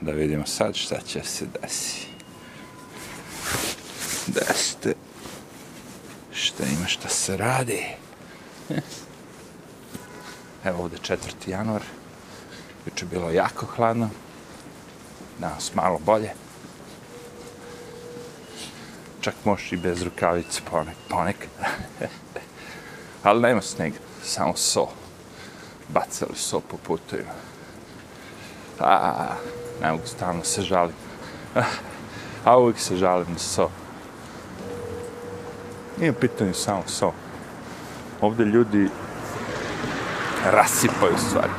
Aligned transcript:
Da 0.00 0.12
vidimo 0.12 0.46
sad 0.46 0.74
šta 0.74 1.00
će 1.00 1.22
se 1.24 1.46
desi. 1.46 2.06
Desite. 4.26 4.94
Šta 6.32 6.64
ima 6.64 6.86
šta 6.86 7.08
se 7.08 7.36
radi. 7.36 7.86
Evo 10.64 10.82
ovde 10.82 10.96
4. 10.96 11.16
januar. 11.46 11.82
Juče 12.86 13.06
bilo 13.06 13.30
jako 13.30 13.66
hladno. 13.66 14.10
Danas 15.38 15.74
malo 15.74 15.98
bolje. 15.98 16.30
Čak 19.20 19.34
možeš 19.44 19.72
i 19.72 19.76
bez 19.76 20.02
rukavice 20.02 20.60
ponek, 20.70 20.96
ponekad. 21.08 21.48
Ali 23.22 23.40
nema 23.40 23.62
snega, 23.62 23.96
samo 24.24 24.56
so. 24.56 24.86
Bacali 25.88 26.36
so 26.36 26.60
po 26.60 26.76
putovima. 26.76 27.32
A, 28.78 29.36
ne 29.82 29.92
mogu 29.92 30.06
stalno 30.06 30.44
se 30.44 30.62
žalim. 30.62 30.94
Ah, 31.54 31.64
a 32.44 32.58
uvijek 32.58 32.78
se 32.78 32.96
žalim 32.96 33.26
na 33.32 33.38
so. 33.38 33.68
Nije 35.98 36.12
pitanje 36.12 36.54
samo 36.54 36.82
so. 36.86 37.12
Ovde 38.20 38.44
ljudi 38.44 38.90
rasipaju 40.44 41.18
stvari. 41.28 41.52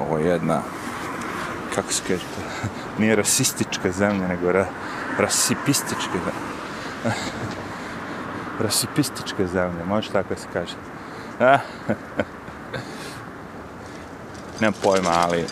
Ovo 0.00 0.18
je 0.18 0.26
jedna, 0.26 0.62
kako 1.74 1.92
se 1.92 2.02
kaže 2.08 2.24
nije 2.98 3.16
rasistička 3.16 3.92
zemlja, 3.92 4.28
nego 4.28 4.52
ra, 4.52 4.66
rasipistička 5.18 6.12
zemlja. 6.12 6.56
rasipistička 8.64 9.46
zemlja, 9.46 9.84
može 9.84 10.10
tako 10.10 10.34
se 10.36 10.46
kaže. 10.52 10.74
Nemam 14.60 14.74
pojma, 14.82 15.10
ali 15.10 15.46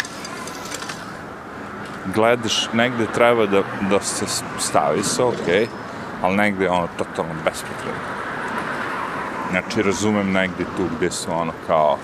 gledaš, 2.15 2.69
negde 2.73 3.07
treba 3.15 3.47
da, 3.47 3.63
da 3.91 4.01
se 4.01 4.27
stavi 4.59 5.03
se, 5.03 5.23
okej, 5.23 5.45
okay, 5.47 5.67
ali 6.23 6.37
negde 6.37 6.65
je 6.65 6.71
ono 6.71 6.89
totalno 6.99 7.35
bespotrebno. 7.45 8.15
Znači, 9.51 9.83
razumem 9.83 10.33
negde 10.33 10.65
tu 10.77 10.83
gde 10.97 11.11
su 11.11 11.33
ono 11.33 11.53
kao 11.67 11.99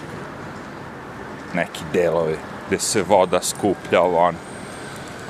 neki 1.54 1.80
delovi 1.92 2.36
gde 2.70 2.78
se 2.78 3.02
voda 3.02 3.40
skuplja, 3.42 4.00
ovo 4.00 4.18
ono. 4.18 4.38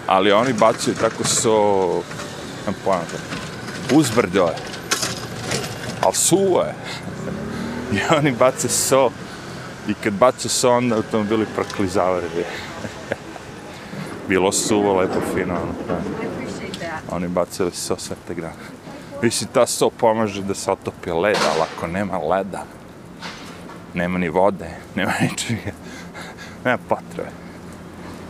Ali 0.06 0.32
oni 0.32 0.52
bacaju 0.52 0.96
tako 0.96 1.24
so, 1.24 1.52
ne 2.66 2.72
pojma 2.84 3.00
to, 3.00 3.96
uzbrdo 3.96 4.44
je. 4.46 4.54
Ali 6.02 6.14
suvo 6.14 6.62
je. 6.62 6.74
I 7.96 8.14
oni 8.16 8.32
bace 8.32 8.68
so, 8.68 9.10
i 9.88 9.94
kad 9.94 10.12
bace 10.12 10.48
so, 10.48 10.70
onda 10.70 10.96
automobili 10.96 11.46
proklizavaju. 11.54 12.22
Bilo 14.30 14.52
suvo, 14.52 15.00
lepo, 15.00 15.20
fino, 15.34 15.54
ono. 15.54 15.72
Pa. 15.88 15.96
Oni 17.16 17.28
bacili 17.28 17.70
so 17.72 17.96
sve 17.96 18.16
te 18.26 18.34
grane. 18.34 18.54
Mislim, 19.22 19.50
ta 19.52 19.66
so 19.66 19.90
pomaže 19.90 20.42
da 20.42 20.54
se 20.54 20.70
otopi 20.70 21.10
led, 21.10 21.36
ali 21.52 21.62
ako 21.62 21.86
nema 21.86 22.18
leda, 22.18 22.64
nema 23.94 24.18
ni 24.18 24.28
vode, 24.28 24.70
nema 24.94 25.12
ničega, 25.20 25.70
nema 26.64 26.78
potrebe. 26.88 27.30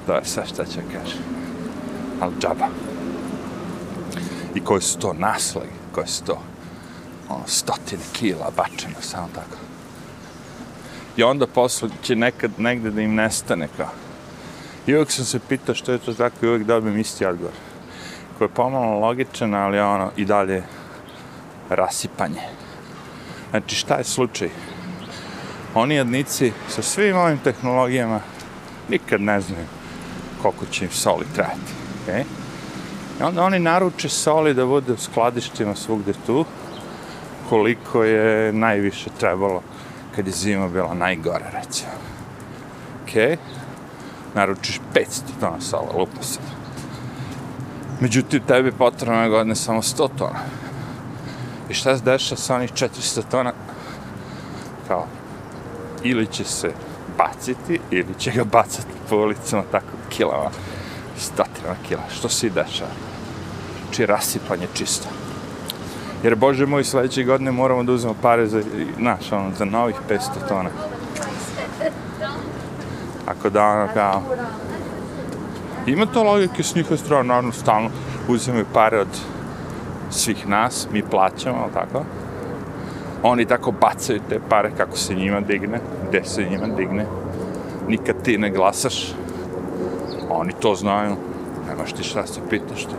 To 0.06 0.14
je 0.14 0.24
sve 0.24 0.46
šta 0.46 0.64
ću 0.64 0.80
kažem. 0.92 1.20
Ali 2.20 2.34
džaba. 2.40 2.68
I 4.54 4.60
koji 4.60 4.82
su 4.82 4.98
to 4.98 5.12
naslagi, 5.12 5.76
koji 5.92 6.06
su 6.06 6.24
to 6.24 6.42
ono, 7.28 7.44
stotine 7.46 8.02
kila 8.12 8.50
bačeno, 8.56 8.94
samo 9.00 9.28
tako. 9.34 9.56
I 11.16 11.22
onda 11.22 11.46
posle 11.46 11.88
će 12.02 12.16
nekad 12.16 12.50
negde 12.58 12.90
da 12.90 13.00
im 13.00 13.14
nestane 13.14 13.68
kao. 13.76 13.90
I 14.86 14.94
uvijek 14.94 15.10
sam 15.10 15.24
se 15.24 15.40
pitao 15.48 15.74
što 15.74 15.92
je 15.92 15.98
to 15.98 16.14
tako 16.14 16.46
i 16.46 16.48
uvijek 16.48 16.66
dobijem 16.66 16.98
isti 16.98 17.26
odgovor. 17.26 17.54
Koji 18.38 18.48
je 18.48 18.54
pomalo 18.54 18.98
logičan, 18.98 19.54
ali 19.54 19.80
ono 19.80 20.10
i 20.16 20.24
dalje 20.24 20.62
rasipanje. 21.70 22.40
Znači, 23.50 23.76
šta 23.76 23.94
je 23.94 24.04
slučaj? 24.04 24.48
Oni 25.74 25.94
jednici 25.94 26.52
sa 26.68 26.82
svim 26.82 27.16
ovim 27.16 27.38
tehnologijama 27.38 28.20
nikad 28.88 29.20
ne 29.20 29.40
znaju 29.40 29.66
koliko 30.42 30.66
će 30.66 30.84
im 30.84 30.90
soli 30.90 31.24
trajati. 31.34 31.72
Okay? 32.06 32.24
I 33.20 33.22
onda 33.22 33.42
oni 33.42 33.58
naruče 33.58 34.08
soli 34.08 34.54
da 34.54 34.66
bude 34.66 34.92
u 34.92 34.96
skladištima 34.96 35.74
svugde 35.74 36.12
tu, 36.26 36.44
koliko 37.48 38.04
je 38.04 38.52
najviše 38.52 39.10
trebalo 39.18 39.62
kad 40.16 40.26
je 40.26 40.32
zima 40.32 40.68
bila 40.68 40.94
najgore, 40.94 41.44
recimo. 41.52 41.90
Okay? 43.06 43.36
Naručiš 44.34 44.80
500 44.94 45.04
tona 45.40 45.60
sala, 45.60 45.92
lupa 45.98 46.22
se. 46.22 46.38
Međutim, 48.00 48.40
tebi 48.46 48.72
potrebno 48.72 49.28
godine 49.28 49.54
samo 49.54 49.82
100 49.82 50.08
tona. 50.18 50.40
I 51.68 51.74
šta 51.74 51.96
se 51.96 52.04
deša 52.04 52.36
sa 52.36 52.54
onih 52.54 52.72
400 52.72 53.22
tona? 53.30 53.52
Kao, 54.88 55.06
ili 56.02 56.26
će 56.26 56.44
se 56.44 56.72
baciti, 57.18 57.80
ili 57.90 58.14
će 58.18 58.30
ga 58.30 58.44
bacati 58.44 58.88
po 59.08 59.16
ulicama 59.16 59.62
tako 59.72 59.86
kilama, 60.08 60.50
stotinama 61.18 61.76
kila. 61.88 62.02
Što 62.14 62.28
se 62.28 62.46
i 62.46 62.50
dešava? 62.50 62.90
Či 63.90 64.06
rasipanje 64.06 64.66
čisto. 64.74 65.08
Jer, 66.22 66.36
Bože 66.36 66.66
moj, 66.66 66.84
sledeće 66.84 67.24
godine 67.24 67.52
moramo 67.52 67.82
da 67.82 67.92
uzmemo 67.92 68.16
pare 68.22 68.46
za, 68.46 68.62
naš, 68.98 69.32
ono, 69.32 69.50
za 69.58 69.64
novih 69.64 69.96
500 70.08 70.20
tona. 70.48 70.70
Ako 73.30 73.50
da, 73.50 73.64
ono, 73.64 73.88
kao... 73.94 74.22
Ima 75.86 76.06
to 76.06 76.22
logike 76.22 76.62
s 76.62 76.74
njihove 76.74 76.96
strane, 76.96 77.28
naravno, 77.28 77.52
stalno 77.52 77.90
uzimaju 78.28 78.64
pare 78.72 79.00
od 79.00 79.08
svih 80.10 80.48
nas, 80.48 80.88
mi 80.92 81.02
plaćamo, 81.02 81.58
ali 81.62 81.72
tako? 81.72 82.04
Oni 83.22 83.46
tako 83.46 83.72
bacaju 83.72 84.20
te 84.28 84.40
pare 84.48 84.70
kako 84.76 84.96
se 84.96 85.14
njima 85.14 85.40
digne, 85.40 85.80
gde 86.08 86.24
se 86.24 86.44
njima 86.44 86.66
digne. 86.76 87.06
Nikad 87.88 88.22
ti 88.22 88.38
ne 88.38 88.50
glasaš. 88.50 89.14
Oni 90.30 90.52
to 90.60 90.74
znaju. 90.74 91.16
Nemaš 91.68 91.92
ti 91.92 92.02
šta 92.02 92.26
se 92.26 92.40
pitaš 92.50 92.84
to. 92.84 92.96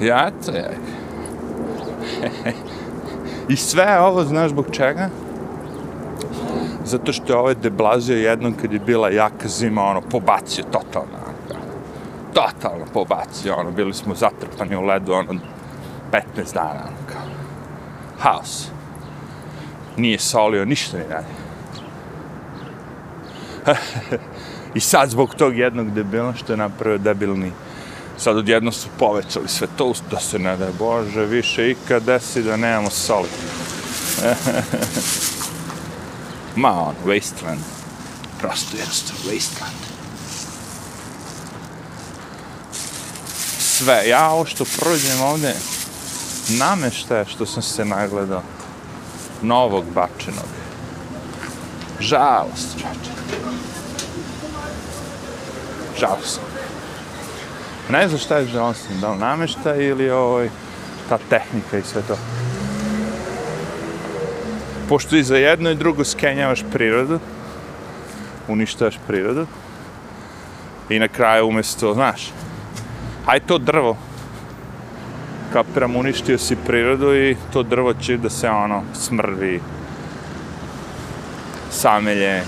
Ja, 0.00 0.30
to 0.46 0.50
je. 0.52 0.70
I 3.48 3.56
sve 3.56 4.00
ovo, 4.00 4.24
znaš 4.24 4.50
zbog 4.50 4.66
čega? 4.70 5.08
Zato 6.84 7.12
što 7.12 7.32
je 7.32 7.38
ovaj 7.38 7.54
deblazio 7.54 8.16
jednom 8.16 8.54
kad 8.54 8.72
je 8.72 8.78
bila 8.78 9.10
jaka 9.10 9.48
zima, 9.48 9.82
ono, 9.82 10.00
pobacio 10.00 10.64
totalno. 10.64 11.16
Ono, 11.26 11.60
totalno 12.34 12.84
pobacio, 12.92 13.54
ono, 13.54 13.70
bili 13.70 13.94
smo 13.94 14.14
zatrpani 14.14 14.76
u 14.76 14.82
ledu, 14.82 15.12
ono, 15.12 15.32
15 16.12 16.54
dana, 16.54 16.80
ono, 16.86 17.06
kao. 17.12 17.22
Haos. 18.18 18.68
Nije 19.96 20.18
solio 20.18 20.64
ništa 20.64 20.98
ni 20.98 21.04
dalje. 21.08 21.42
I 24.74 24.80
sad 24.80 25.10
zbog 25.10 25.34
tog 25.34 25.56
jednog 25.56 25.90
debila 25.90 26.34
što 26.34 26.52
je 26.52 26.56
napravio 26.56 26.98
debilni 26.98 27.52
sad 28.22 28.36
odjedno 28.36 28.72
su 28.72 28.88
povećali 28.98 29.48
sve 29.48 29.66
to, 29.76 29.92
da 30.10 30.20
se 30.20 30.38
ne 30.38 30.56
da 30.56 30.68
Bože, 30.78 31.26
više 31.26 31.70
ikad 31.70 32.02
desi 32.02 32.42
da 32.42 32.56
nemamo 32.56 32.90
soli. 32.90 33.28
Ma 36.56 36.82
on, 36.82 36.94
wasteland. 37.04 37.62
Prosto 38.38 38.76
jednostavno, 38.76 39.22
wasteland. 39.24 39.92
Sve, 43.58 44.08
ja 44.08 44.30
ovo 44.30 44.46
što 44.46 44.64
prođem 44.64 45.20
ovde, 45.20 45.54
nameštaje 46.48 47.24
što 47.24 47.46
sam 47.46 47.62
se 47.62 47.84
nagledao, 47.84 48.42
novog 49.42 49.84
bačenog. 49.94 50.48
Žalost, 52.00 52.68
čače. 52.76 53.12
Žalost. 56.00 56.40
Ne 57.88 58.08
znam 58.08 58.20
šta 58.20 58.36
je 58.36 58.46
žalostno, 58.46 58.96
da 59.00 59.10
li 59.10 59.18
namešta 59.18 59.74
ili 59.74 60.10
ovaj, 60.10 60.50
ta 61.08 61.18
tehnika 61.30 61.78
i 61.78 61.82
sve 61.82 62.02
to. 62.02 62.16
Pošto 64.88 65.16
i 65.16 65.22
za 65.22 65.36
jedno 65.36 65.70
i 65.70 65.74
drugo 65.74 66.04
skenjavaš 66.04 66.64
prirodu, 66.72 67.18
uništavaš 68.48 68.98
prirodu, 69.06 69.46
i 70.88 70.98
na 70.98 71.08
kraju 71.08 71.46
umjesto, 71.46 71.94
znaš, 71.94 72.32
aj 73.26 73.40
to 73.40 73.58
drvo, 73.58 73.96
kapiram, 75.52 75.96
uništio 75.96 76.38
si 76.38 76.56
prirodu 76.66 77.14
i 77.14 77.36
to 77.52 77.62
drvo 77.62 77.94
će 77.94 78.16
da 78.16 78.30
se 78.30 78.48
ono 78.48 78.82
smrvi, 78.94 79.60
samelje, 81.70 82.42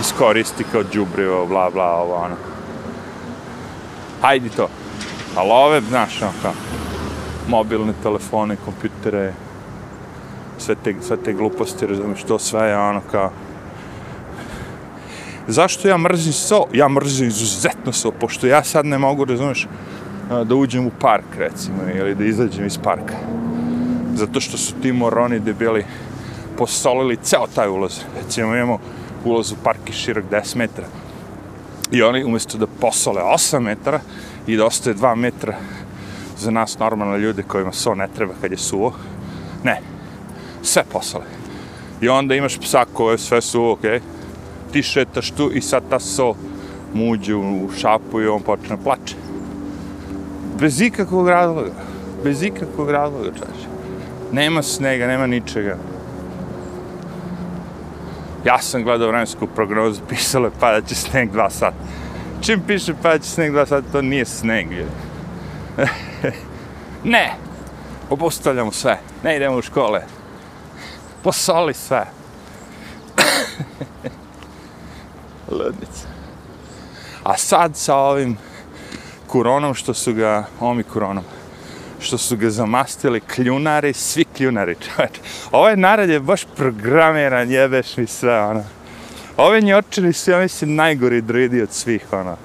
iskoristi 0.00 0.64
kao 0.72 0.82
džubrivo, 0.92 1.46
bla, 1.46 1.70
bla, 1.70 1.96
ovo, 1.96 2.14
ono. 2.14 2.36
Hajdi 4.22 4.48
to. 4.48 4.68
Ali 5.36 5.50
ove, 5.52 5.80
znaš, 5.80 6.22
ono 6.22 6.32
kao, 6.42 6.52
mobilne 7.48 7.92
telefone, 8.02 8.56
kompjutere, 8.64 9.32
sve 10.60 10.74
te, 10.74 10.94
sve 11.00 11.16
te 11.16 11.32
gluposti, 11.32 11.86
razumiješ, 11.86 12.22
to 12.22 12.38
sve 12.38 12.68
je 12.68 12.78
ono 12.78 13.00
kao... 13.10 13.30
Zašto 15.48 15.88
ja 15.88 15.98
mrzim 15.98 16.32
so? 16.32 16.64
Ja 16.72 16.88
mrzim 16.88 17.26
izuzetno 17.26 17.92
so, 17.92 18.10
pošto 18.10 18.46
ja 18.46 18.64
sad 18.64 18.86
ne 18.86 18.98
mogu, 18.98 19.24
razumiješ, 19.24 19.66
da 20.44 20.54
uđem 20.54 20.86
u 20.86 20.90
park, 21.00 21.36
recimo, 21.38 21.78
ili 21.94 22.14
da 22.14 22.24
izađem 22.24 22.66
iz 22.66 22.78
parka. 22.78 23.14
Zato 24.14 24.40
što 24.40 24.56
su 24.56 24.74
ti 24.82 24.92
moroni 24.92 25.40
debeli 25.40 25.84
posolili 26.58 27.16
ceo 27.16 27.46
taj 27.54 27.68
ulaz. 27.68 28.00
Recimo, 28.22 28.56
imamo 28.56 28.78
ulaz 29.24 29.52
u 29.52 29.56
park 29.64 29.88
i 29.88 29.92
širok 29.92 30.24
10 30.30 30.56
metra. 30.56 30.84
I 31.90 32.02
oni, 32.02 32.24
umjesto 32.24 32.58
da 32.58 32.66
posole 32.80 33.22
8 33.22 33.60
metara 33.60 34.00
i 34.46 34.56
da 34.56 34.66
ostaje 34.66 34.96
2 34.96 35.14
metra 35.14 35.56
za 36.38 36.50
nas 36.50 36.78
normalne 36.78 37.18
ljude 37.18 37.42
kojima 37.42 37.72
so 37.72 37.94
ne 37.94 38.08
treba 38.16 38.34
kad 38.40 38.50
je 38.50 38.58
suvo, 38.58 38.92
ne, 39.64 39.80
sve 40.62 40.84
posle. 40.92 41.20
I 42.00 42.08
onda 42.08 42.34
imaš 42.34 42.58
psa 42.58 42.84
koje 42.92 43.18
sve 43.18 43.40
su 43.40 43.70
okej, 43.70 43.90
okay, 43.90 44.00
ti 44.72 44.82
šetaš 44.82 45.30
tu 45.30 45.50
i 45.54 45.60
sad 45.60 45.82
ta 45.90 46.00
so 46.00 46.34
muđe 46.94 47.34
u 47.34 47.68
šapu 47.78 48.20
i 48.20 48.28
on 48.28 48.42
počne 48.42 48.76
plače. 48.84 49.14
Bez 50.60 50.80
ikakvog 50.80 51.28
razloga. 51.28 51.72
Bez 52.24 52.42
ikakvog 52.42 52.90
razloga, 52.90 53.30
čače. 53.32 53.68
Nema 54.32 54.62
snega, 54.62 55.06
nema 55.06 55.26
ničega. 55.26 55.76
Ja 58.44 58.58
sam 58.58 58.82
gledao 58.82 59.08
vremensku 59.08 59.46
prognozu, 59.46 60.00
pisalo 60.08 60.46
je 60.46 60.52
pada 60.60 60.80
će 60.80 60.94
sneg 60.94 61.30
dva 61.30 61.50
sata. 61.50 61.76
Čim 62.40 62.62
piše 62.66 62.94
pada 63.02 63.18
će 63.18 63.30
sneg 63.30 63.52
dva 63.52 63.66
sata, 63.66 63.92
to 63.92 64.02
nije 64.02 64.24
sneg. 64.24 64.66
ne! 67.04 67.32
Obustavljamo 68.10 68.72
sve. 68.72 68.98
Ne 69.24 69.36
idemo 69.36 69.56
u 69.56 69.62
škole. 69.62 70.19
Posoli 71.22 71.74
sve. 71.74 72.06
Ludnica. 75.50 76.08
A 77.24 77.36
sad 77.36 77.76
sa 77.76 77.96
ovim 77.96 78.36
koronom 79.26 79.74
što 79.74 79.94
su 79.94 80.14
ga, 80.14 80.44
omi 80.60 80.82
koronom, 80.82 81.24
što 82.00 82.18
su 82.18 82.36
ga 82.36 82.50
zamastili 82.50 83.20
kljunari, 83.20 83.92
svi 83.92 84.24
kljunari, 84.24 84.74
čovječ. 84.74 85.12
Ovaj 85.52 85.76
narod 85.76 86.08
je 86.08 86.20
baš 86.20 86.44
programiran, 86.56 87.50
jebeš 87.50 87.96
mi 87.96 88.06
sve, 88.06 88.40
ono. 88.40 88.64
Ove 89.36 89.60
njočani 89.60 90.12
su, 90.12 90.30
ja 90.30 90.38
mislim, 90.38 90.74
najgori 90.74 91.20
druidi 91.20 91.62
od 91.62 91.72
svih, 91.72 92.12
ono. 92.12 92.36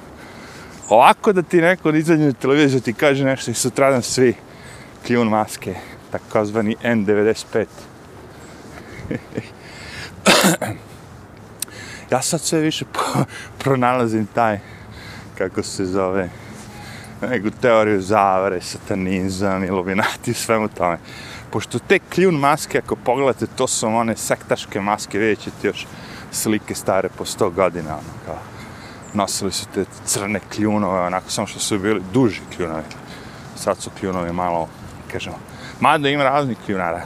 Ovako 0.89 1.33
da 1.33 1.41
ti 1.41 1.61
neko 1.61 1.89
izađe 1.89 2.23
na 2.23 2.33
televiziju 2.33 2.81
ti 2.81 2.93
kaže 2.93 3.23
nešto 3.23 3.51
i 3.51 3.53
sutradan 3.53 4.01
svi 4.01 4.33
kljun 5.07 5.27
maske, 5.27 5.75
takozvani 6.11 6.75
N95 6.83 7.65
ja 12.11 12.21
sad 12.21 12.41
sve 12.41 12.59
više 12.59 12.85
pronalazim 13.57 14.27
taj, 14.33 14.59
kako 15.37 15.63
se 15.63 15.85
zove, 15.85 16.29
neku 17.21 17.49
teoriju 17.61 18.01
zavare, 18.01 18.61
satanizam, 18.61 19.63
iluminati, 19.63 20.33
svemu 20.33 20.67
tome. 20.67 20.97
Pošto 21.51 21.79
te 21.79 21.99
kljun 21.99 22.35
maske, 22.35 22.77
ako 22.77 22.95
pogledate, 22.95 23.47
to 23.47 23.67
su 23.67 23.87
one 23.87 24.17
sektaške 24.17 24.81
maske, 24.81 25.19
vidjet 25.19 25.39
ćete 25.39 25.67
još 25.67 25.87
slike 26.31 26.75
stare 26.75 27.09
po 27.17 27.25
100 27.25 27.53
godina, 27.53 27.91
ono, 27.91 28.13
kao, 28.25 28.39
nosili 29.13 29.51
su 29.51 29.65
te 29.73 29.85
crne 30.05 30.39
kljunove, 30.55 30.99
onako, 30.99 31.29
samo 31.29 31.47
što 31.47 31.59
su 31.59 31.79
bili 31.79 32.01
duži 32.13 32.41
kljunovi. 32.55 32.83
Sad 33.55 33.77
su 33.77 33.89
kljunovi 33.99 34.33
malo, 34.33 34.67
kažemo, 35.11 35.37
mada 35.79 36.09
ima 36.09 36.23
raznih 36.23 36.57
kljunara. 36.65 37.05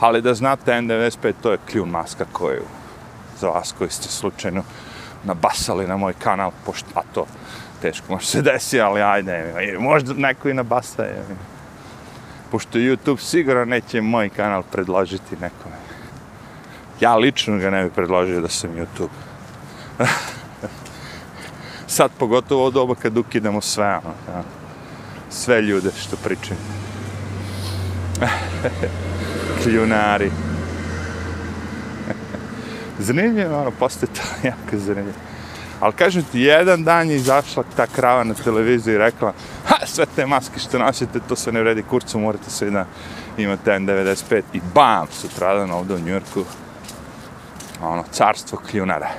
Ali 0.00 0.22
da 0.22 0.34
znate, 0.34 0.72
N95, 0.72 1.32
to 1.42 1.52
je 1.52 1.58
kljun 1.70 1.88
maska 1.88 2.24
koju, 2.32 2.62
za 3.40 3.48
vas 3.48 3.74
koji 3.78 3.90
ste 3.90 4.08
slučajno 4.08 4.62
nabasali 5.24 5.86
na 5.86 5.96
moj 5.96 6.12
kanal, 6.18 6.50
pošto, 6.66 6.88
a 6.94 7.02
to, 7.14 7.26
teško 7.82 8.12
može 8.12 8.26
se 8.26 8.42
desi, 8.42 8.80
ali 8.80 9.02
ajde, 9.02 9.54
možda 9.78 10.12
neko 10.14 10.48
i 10.48 10.54
nabasa 10.54 11.02
je. 11.02 11.24
Pošto 12.50 12.78
YouTube 12.78 13.20
sigurno 13.20 13.64
neće 13.64 14.00
moj 14.00 14.28
kanal 14.28 14.62
predložiti 14.62 15.36
nekome. 15.40 15.76
Ja 17.00 17.16
lično 17.16 17.58
ga 17.58 17.70
ne 17.70 17.84
bih 17.84 17.92
predložio 17.92 18.40
da 18.40 18.48
sam 18.48 18.70
YouTube. 18.70 19.08
Sad 21.86 22.10
pogotovo 22.18 22.66
od 22.66 22.76
oba 22.76 22.94
kad 22.94 23.16
ukidamo 23.16 23.60
sve, 23.60 23.86
ono, 23.86 24.14
ja. 24.28 24.42
sve 25.30 25.62
ljude 25.62 25.90
što 26.00 26.16
pričaju. 26.16 26.58
Kljunari. 29.64 30.30
zanimljivo, 32.98 33.60
ono, 33.60 33.70
postoje 33.70 34.12
to 34.12 34.20
jako 34.48 34.76
zanimljivo. 34.76 35.18
Ali 35.80 35.92
kažem 35.92 36.22
ti, 36.32 36.40
jedan 36.40 36.84
dan 36.84 37.10
je 37.10 37.16
izašla 37.16 37.64
ta 37.76 37.86
krava 37.86 38.24
na 38.24 38.34
televiziju 38.34 38.94
i 38.94 38.98
rekla 38.98 39.32
ha, 39.66 39.86
sve 39.86 40.06
te 40.16 40.26
maske 40.26 40.58
što 40.58 40.78
nosite, 40.78 41.20
to 41.28 41.36
se 41.36 41.52
ne 41.52 41.60
vredi 41.60 41.82
kurcu, 41.82 42.18
morate 42.18 42.50
sve 42.50 42.70
da 42.70 42.86
imate 43.38 43.70
N95 43.70 44.42
i 44.52 44.60
bam, 44.74 45.06
sutradan 45.10 45.70
ovdje 45.70 45.96
u 45.96 46.00
Njurku, 46.00 46.44
ono, 47.82 48.04
carstvo 48.12 48.58
kljunara. 48.70 49.10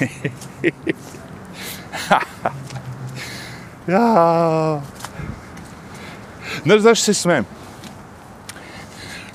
ja. 3.86 4.80
Ne 6.68 6.74
Znaš 6.74 6.82
zašto 6.82 7.04
se 7.04 7.14
smem? 7.14 7.44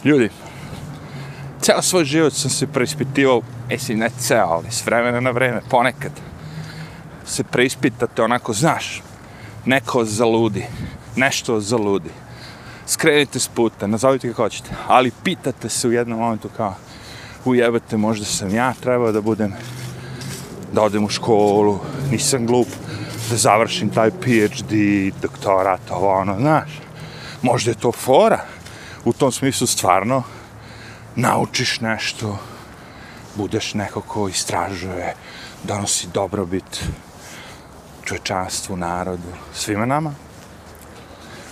Ljudi, 0.03 0.29
ceo 1.61 1.81
svoj 1.81 2.05
život 2.05 2.33
sam 2.33 2.51
se 2.51 2.67
preispitivao, 2.67 3.41
e, 3.69 3.73
mislim, 3.73 3.99
ne 3.99 4.09
ceo, 4.19 4.47
ali 4.47 4.71
s 4.71 4.85
vremena 4.85 5.19
na 5.19 5.31
vreme, 5.31 5.61
ponekad 5.69 6.11
se 7.25 7.43
preispitate 7.43 8.21
onako, 8.23 8.53
znaš, 8.53 9.01
neko 9.65 10.05
zaludi, 10.05 10.65
nešto 11.15 11.59
zaludi. 11.59 12.09
Skrenite 12.85 13.39
s 13.39 13.47
puta, 13.47 13.87
nazovite 13.87 14.29
kako 14.29 14.43
hoćete, 14.43 14.69
ali 14.87 15.11
pitate 15.23 15.69
se 15.69 15.87
u 15.87 15.91
jednom 15.91 16.19
momentu 16.19 16.49
kao, 16.57 16.75
ujebate, 17.45 17.97
možda 17.97 18.25
sam 18.25 18.55
ja 18.55 18.73
trebao 18.73 19.11
da 19.11 19.21
budem, 19.21 19.53
da 20.73 20.81
odem 20.81 21.05
u 21.05 21.09
školu, 21.09 21.79
nisam 22.11 22.45
glup, 22.45 22.67
da 23.29 23.35
završim 23.35 23.89
taj 23.89 24.11
PhD, 24.11 24.73
doktorat, 25.21 25.81
ovo 25.91 26.13
ono, 26.13 26.39
znaš, 26.39 26.83
možda 27.43 27.71
je 27.71 27.75
to 27.75 27.91
fora, 27.91 28.39
u 29.05 29.13
tom 29.13 29.31
smislu 29.31 29.67
stvarno, 29.67 30.23
naučiš 31.15 31.79
nešto, 31.79 32.39
budeš 33.35 33.73
neko 33.73 34.01
ko 34.01 34.27
istražuje, 34.27 35.13
donosi 35.63 36.07
dobrobit 36.13 36.85
čovečanstvu, 38.03 38.77
narodu, 38.77 39.33
svima 39.53 39.85
nama. 39.85 40.13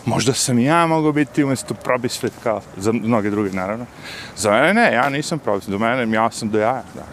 Možda 0.06 0.34
sam 0.34 0.60
i 0.60 0.64
ja 0.64 0.88
mogao 0.88 1.12
biti 1.12 1.44
umjesto 1.44 1.74
probisvet 1.74 2.34
kao 2.44 2.62
za 2.78 2.92
mnoge 2.92 3.30
druge, 3.30 3.52
naravno. 3.52 3.86
Za 4.38 4.52
mene 4.52 4.74
ne, 4.74 4.94
ja 4.94 5.10
nisam 5.10 5.40
probisvet, 5.40 5.72
do 5.72 5.80
mene 5.80 6.16
ja 6.16 6.32
sam 6.32 6.50
do 6.50 6.60
jaja. 6.60 6.84
Da. 6.96 7.06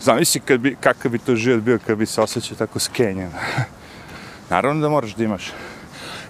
Zamisli 0.00 0.40
kad 0.40 0.60
bi, 0.60 0.76
kakav 0.80 1.10
bi 1.10 1.18
to 1.18 1.36
život 1.36 1.62
bio 1.62 1.78
kad 1.86 1.98
bi 1.98 2.06
se 2.06 2.20
osjećao 2.20 2.56
tako 2.56 2.78
skenjen. 2.78 3.30
naravno 4.50 4.80
da 4.80 4.88
moraš 4.88 5.14
da 5.14 5.24
imaš. 5.24 5.52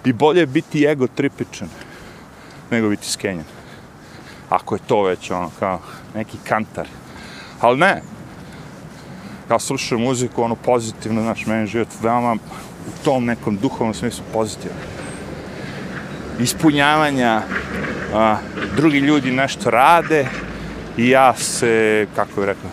I 0.05 0.13
bolje 0.13 0.39
je 0.39 0.45
biti 0.45 0.85
ego 0.85 1.07
tripičan 1.07 1.67
nego 2.71 2.89
biti 2.89 3.11
skenjan. 3.11 3.45
ako 4.49 4.75
je 4.75 4.79
to 4.87 5.03
već 5.03 5.31
ono 5.31 5.51
kao 5.59 5.79
neki 6.15 6.37
kantar. 6.43 6.87
Ali 7.59 7.79
ne. 7.79 8.01
Ja 9.49 9.59
slušam 9.59 10.01
muziku, 10.01 10.43
ono 10.43 10.55
pozitivno, 10.55 11.21
znaš, 11.21 11.45
meni 11.45 11.67
život 11.67 11.87
veoma 12.01 12.33
u 12.87 13.03
tom 13.03 13.25
nekom 13.25 13.57
duhovnom 13.57 13.93
smislu 13.93 14.23
pozitivno. 14.33 14.77
Ispunjavanja, 16.39 17.41
a, 18.13 18.37
drugi 18.75 18.97
ljudi 18.97 19.31
nešto 19.31 19.69
rade 19.69 20.27
i 20.97 21.09
ja 21.09 21.33
se, 21.33 22.07
kako 22.15 22.31
bih 22.35 22.45
rekao, 22.45 22.69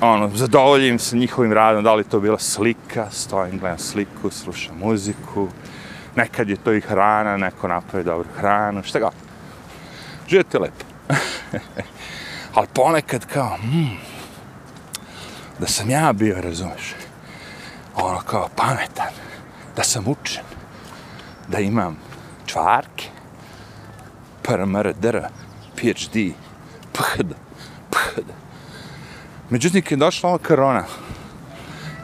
ono, 0.00 0.30
zadovoljim 0.34 0.98
se 0.98 1.16
njihovim 1.16 1.52
radom, 1.52 1.84
da 1.84 1.94
li 1.94 2.04
to 2.04 2.20
bila 2.20 2.38
slika, 2.38 3.10
stojim, 3.10 3.58
gledam 3.58 3.78
sliku, 3.78 4.30
slušam 4.30 4.78
muziku, 4.78 5.48
nekad 6.16 6.48
je 6.48 6.56
to 6.56 6.72
i 6.72 6.80
hrana, 6.80 7.36
neko 7.36 7.68
napravi 7.68 8.04
dobru 8.04 8.28
hranu, 8.36 8.82
šta 8.82 8.98
ga, 8.98 9.10
život 10.28 10.54
je 10.54 10.60
lepo. 10.60 10.84
Ali 12.54 12.66
ponekad 12.74 13.26
kao, 13.26 13.56
hmm, 13.62 13.96
da 15.58 15.66
sam 15.66 15.90
ja 15.90 16.12
bio, 16.12 16.40
razumeš, 16.40 16.94
ono 17.94 18.20
kao 18.20 18.48
pametan, 18.56 19.12
da 19.76 19.82
sam 19.82 20.04
učen, 20.08 20.44
da 21.48 21.58
imam 21.58 21.98
čvarke, 22.46 23.08
PRMR, 24.42 24.92
DR, 24.92 25.20
PhD, 25.76 26.34
PHD, 26.92 27.34
PHD. 27.90 28.30
Međutim, 29.50 29.82
kad 29.82 29.90
je 29.90 29.96
došla 29.96 30.28
ova 30.28 30.38
korona, 30.38 30.84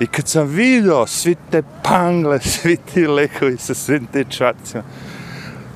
i 0.01 0.07
kad 0.07 0.29
sam 0.29 0.47
vidio 0.47 1.07
svi 1.07 1.37
te 1.51 1.63
pangle, 1.83 2.41
svi 2.61 2.77
ti 2.77 3.07
lekovi 3.07 3.57
sa 3.59 3.75
svim 3.75 4.07
te 4.13 4.25
čvarcima, 4.25 4.83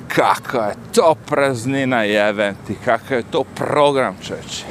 kakva 0.07 0.65
je 0.65 0.75
to 0.95 1.15
praznina 1.25 2.03
jebem 2.03 2.55
ti, 2.67 2.75
kakav 2.85 3.17
je 3.17 3.23
to 3.31 3.43
program 3.43 4.15
čeće. 4.21 4.65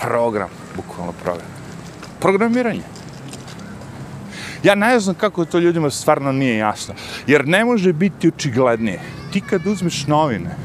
program, 0.00 0.48
bukvalno 0.76 1.12
program. 1.12 1.48
Programiranje. 2.20 2.82
Ja 4.62 4.74
ne 4.74 5.00
znam 5.00 5.14
kako 5.14 5.44
to 5.44 5.58
ljudima 5.58 5.90
stvarno 5.90 6.32
nije 6.32 6.56
jasno. 6.56 6.94
Jer 7.26 7.48
ne 7.48 7.64
može 7.64 7.92
biti 7.92 8.28
očiglednije. 8.28 9.00
Ti 9.32 9.40
kad 9.40 9.66
uzmeš 9.66 10.06
novine, 10.06 10.56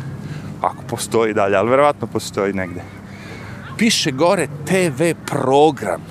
ako 0.62 0.84
postoji 0.88 1.34
dalje, 1.34 1.56
ali 1.56 1.70
verovatno 1.70 2.08
postoji 2.08 2.54
negde, 2.54 2.82
piše 3.78 4.12
gore 4.12 4.48
TV 4.66 5.04
program. 5.26 6.02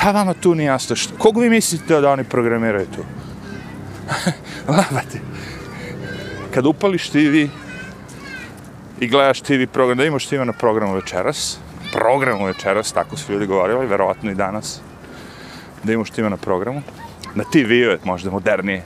Šta 0.00 0.10
vama 0.10 0.34
tu 0.34 0.54
nije 0.54 0.66
jasno? 0.66 0.96
Kog 1.18 1.38
vi 1.40 1.50
mislite 1.50 2.00
da 2.00 2.10
oni 2.10 2.24
programiraju 2.24 2.86
tu? 2.86 3.04
Labate. 4.72 5.20
Kad 6.54 6.66
upališ 6.66 7.08
TV 7.08 7.46
i 9.00 9.08
gledaš 9.08 9.40
TV 9.40 9.66
program, 9.72 9.98
da 9.98 10.04
imaš 10.04 10.26
TV 10.26 10.44
na 10.44 10.52
programu 10.52 10.94
večeras, 10.94 11.58
programu 11.92 12.46
večeras, 12.46 12.92
tako 12.92 13.16
su 13.16 13.32
ljudi 13.32 13.46
govorili, 13.46 13.86
verovatno 13.86 14.30
i 14.30 14.34
danas, 14.34 14.80
da 15.82 15.92
imaš 15.92 16.10
TV 16.10 16.30
na 16.30 16.36
programu, 16.36 16.82
na 17.34 17.44
TV 17.44 17.72
je 17.72 17.98
možda 18.04 18.30
modernije, 18.30 18.82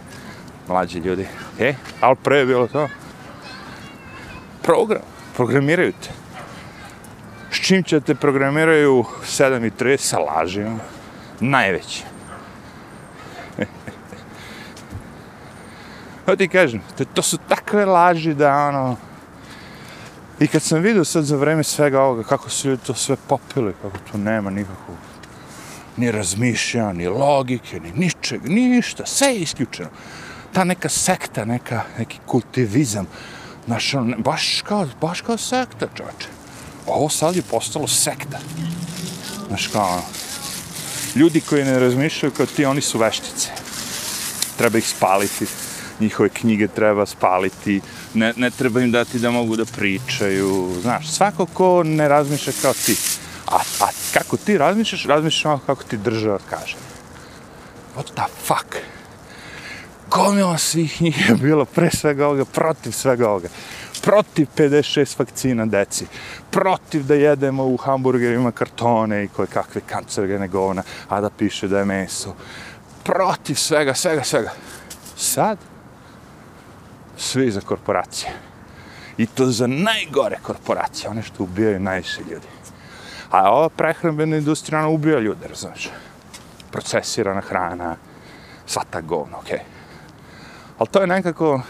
mlađi 0.69 0.99
ljudi, 0.99 1.27
e, 1.61 1.75
ali 2.01 2.17
pre 2.23 2.39
je 2.39 2.47
bilo 2.47 2.67
to. 2.67 2.89
Program, 4.63 5.03
programiraju 5.37 5.93
te. 5.93 6.11
S 7.51 7.67
čim 7.67 7.83
će 7.83 8.01
te 8.01 8.15
programiraju 8.15 9.05
7 9.25 9.67
i 9.67 9.71
3 9.71 9.97
sa 9.97 10.19
lažima, 10.19 10.79
najveći. 11.41 12.03
Evo 16.27 16.37
ti 16.37 16.49
kažem, 16.49 16.83
to, 16.99 17.05
to 17.05 17.23
su 17.23 17.39
takve 17.49 17.85
laži 17.85 18.35
da 18.35 18.57
ono... 18.69 18.97
I 20.41 20.47
kad 20.47 20.63
sam 20.63 20.81
vidio 20.81 21.05
sad 21.05 21.25
za 21.25 21.37
vreme 21.37 21.65
svega 21.65 22.03
ovoga, 22.03 22.23
kako 22.23 22.51
su 22.51 22.69
ljudi 22.69 22.83
to 22.87 22.95
sve 22.95 23.17
popili, 23.29 23.75
kako 23.83 23.97
tu 24.13 24.19
nema 24.19 24.51
nikakvog 24.51 24.97
ni 25.97 26.11
razmišlja, 26.11 26.93
ni 26.93 27.09
logike, 27.09 27.81
ni 27.81 27.93
ničeg, 27.93 28.49
ništa, 28.49 29.07
sve 29.07 29.29
je 29.29 29.41
isključeno. 29.41 29.89
Ta 30.53 30.65
neka 30.65 30.89
sekta, 30.89 31.45
neka, 31.45 31.83
neki 31.99 32.19
kultivizam, 32.27 33.07
znaš, 33.67 33.95
ono, 33.95 34.17
baš 34.19 34.63
kao, 34.63 34.87
baš 35.01 35.21
kao 35.21 35.37
sekta, 35.37 35.87
čoče. 35.95 36.29
Ovo 36.87 37.09
sad 37.09 37.37
je 37.37 37.43
postalo 37.43 37.89
sekta. 37.89 38.39
Znaš, 39.49 39.67
kao, 39.67 39.89
ono, 39.89 40.03
ljudi 41.15 41.41
koji 41.41 41.65
ne 41.65 41.79
razmišljaju 41.79 42.33
kao 42.33 42.47
ti, 42.47 42.65
oni 42.65 42.81
su 42.81 42.99
veštice. 42.99 43.51
Treba 44.59 44.79
ih 44.79 44.89
spaliti, 44.89 45.47
njihove 46.01 46.29
knjige 46.29 46.69
treba 46.69 47.07
spaliti, 47.07 47.81
ne, 48.15 48.33
ne 48.37 48.51
treba 48.51 48.81
im 48.81 48.91
dati 48.91 49.19
da 49.19 49.31
mogu 49.31 49.57
da 49.57 49.65
pričaju, 49.65 50.75
znaš, 50.83 51.11
svako 51.11 51.47
ko 51.47 51.83
ne 51.83 52.09
razmišlja 52.09 52.53
kao 52.63 52.73
ti. 52.73 52.97
A, 53.47 53.57
a 53.81 53.89
kako 54.15 54.37
ti 54.37 54.59
razmišljaš, 54.59 55.05
razmišljaš 55.05 55.45
malo 55.45 55.61
kako 55.67 55.83
ti 55.83 55.97
država 55.97 56.39
kaže. 56.51 56.77
What 57.97 58.05
the 58.15 58.33
fuck? 58.47 58.77
Gomila 60.11 60.59
svih 60.59 61.03
njih 61.03 61.29
je 61.29 61.35
bilo 61.35 61.65
pre 61.65 61.91
svega 61.91 62.27
ovoga, 62.27 62.45
protiv 62.45 62.93
svega 62.93 63.29
ovoga. 63.29 63.49
Protiv 64.05 64.47
56 64.57 65.19
vakcina 65.19 65.67
deci. 65.67 66.07
Protiv 66.51 67.07
da 67.07 67.15
jedemo 67.15 67.65
u 67.65 67.77
hamburgerima 67.77 68.53
kartone 68.53 69.25
i 69.25 69.29
koje 69.29 69.47
kakve 69.47 69.81
kancerogene 69.87 70.49
govna, 70.49 70.83
a 71.09 71.21
da 71.21 71.31
piše 71.31 71.69
da 71.69 71.79
je 71.79 71.85
meso. 71.85 72.35
Protiv 73.05 73.55
svega, 73.55 73.95
svega, 73.95 74.25
svega. 74.25 74.51
Sad, 75.17 75.59
svi 77.17 77.51
za 77.51 77.61
korporacije. 77.61 78.33
I 79.17 79.27
to 79.27 79.47
za 79.47 79.67
najgore 79.67 80.39
korporacije, 80.43 81.11
one 81.11 81.23
što 81.23 81.43
ubijaju 81.43 81.81
najviše 81.81 82.21
ljudi. 82.21 82.47
A 83.31 83.53
ova 83.53 83.69
prehrambena 83.69 84.37
industrija, 84.37 84.79
ona 84.79 84.89
ubija 84.89 85.19
ljude, 85.19 85.49
razumiješ? 85.49 85.91
Procesirana 86.71 87.41
hrana, 87.41 87.97
sva 88.67 88.83
ta 88.91 89.01
govna, 89.01 89.39
okej. 89.39 89.59
Okay. 89.59 89.63
Ali 90.79 90.89
to 90.89 91.01
je 91.01 91.07
nekako... 91.07 91.61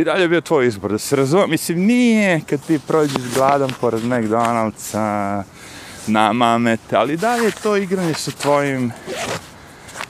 I 0.00 0.04
dalje 0.04 0.22
je 0.22 0.28
bio 0.28 0.40
tvoj 0.40 0.66
izbor, 0.66 0.90
da 0.90 0.98
se 0.98 1.16
razumije. 1.16 1.46
Mislim, 1.46 1.78
nije 1.78 2.40
kad 2.50 2.66
ti 2.66 2.80
prođeš 2.86 3.22
gladan 3.34 3.70
pored 3.80 4.02
McDonald'sa, 4.02 5.42
na 6.06 6.32
mamete, 6.32 6.96
ali 6.96 7.16
dalje 7.16 7.44
je 7.44 7.50
to 7.62 7.76
igranje 7.76 8.14
sa 8.14 8.30
tvojim, 8.30 8.92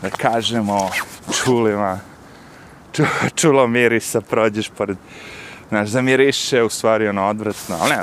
da 0.02 0.10
kažemo, 0.10 0.90
čulima, 1.44 2.00
ču, 2.92 3.02
čulo 3.34 3.66
mirisa, 3.66 4.20
prođeš 4.20 4.68
pored, 4.68 4.96
znaš, 5.68 5.88
zamiriše, 5.88 6.62
u 6.62 6.68
stvari 6.68 7.08
ono 7.08 7.28
odvratno, 7.28 7.76
ali 7.80 7.90
ne, 7.90 8.02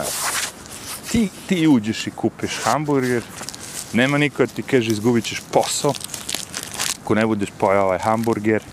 ti, 1.11 1.29
ti 1.47 1.67
uđeš 1.67 2.07
i 2.07 2.11
kupiš 2.11 2.59
hamburger, 2.63 3.23
nema 3.93 4.17
niko 4.17 4.45
da 4.45 4.53
ti 4.53 4.61
kaže 4.61 4.91
izgubit 4.91 5.25
ćeš 5.25 5.41
posao, 5.51 5.93
ako 7.03 7.15
ne 7.15 7.25
budeš 7.25 7.49
pojao 7.57 7.85
ovaj 7.85 7.99
hamburger, 7.99 8.63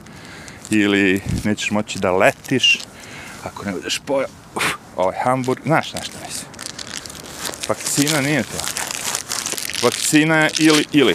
ili 0.71 1.23
nećeš 1.45 1.71
moći 1.71 1.99
da 1.99 2.13
letiš, 2.13 2.79
ako 3.45 3.65
ne 3.65 3.73
budeš 3.73 4.01
pojao 4.07 4.29
uf, 4.55 4.65
ovaj 4.97 5.17
hambur, 5.25 5.61
znaš 5.65 5.93
nešto 5.93 6.19
mislim. 6.27 6.47
Vakcina 7.69 8.21
nije 8.21 8.43
to. 8.43 8.59
Vakcina 9.83 10.37
je 10.37 10.51
ili, 10.59 10.85
ili. 10.93 11.15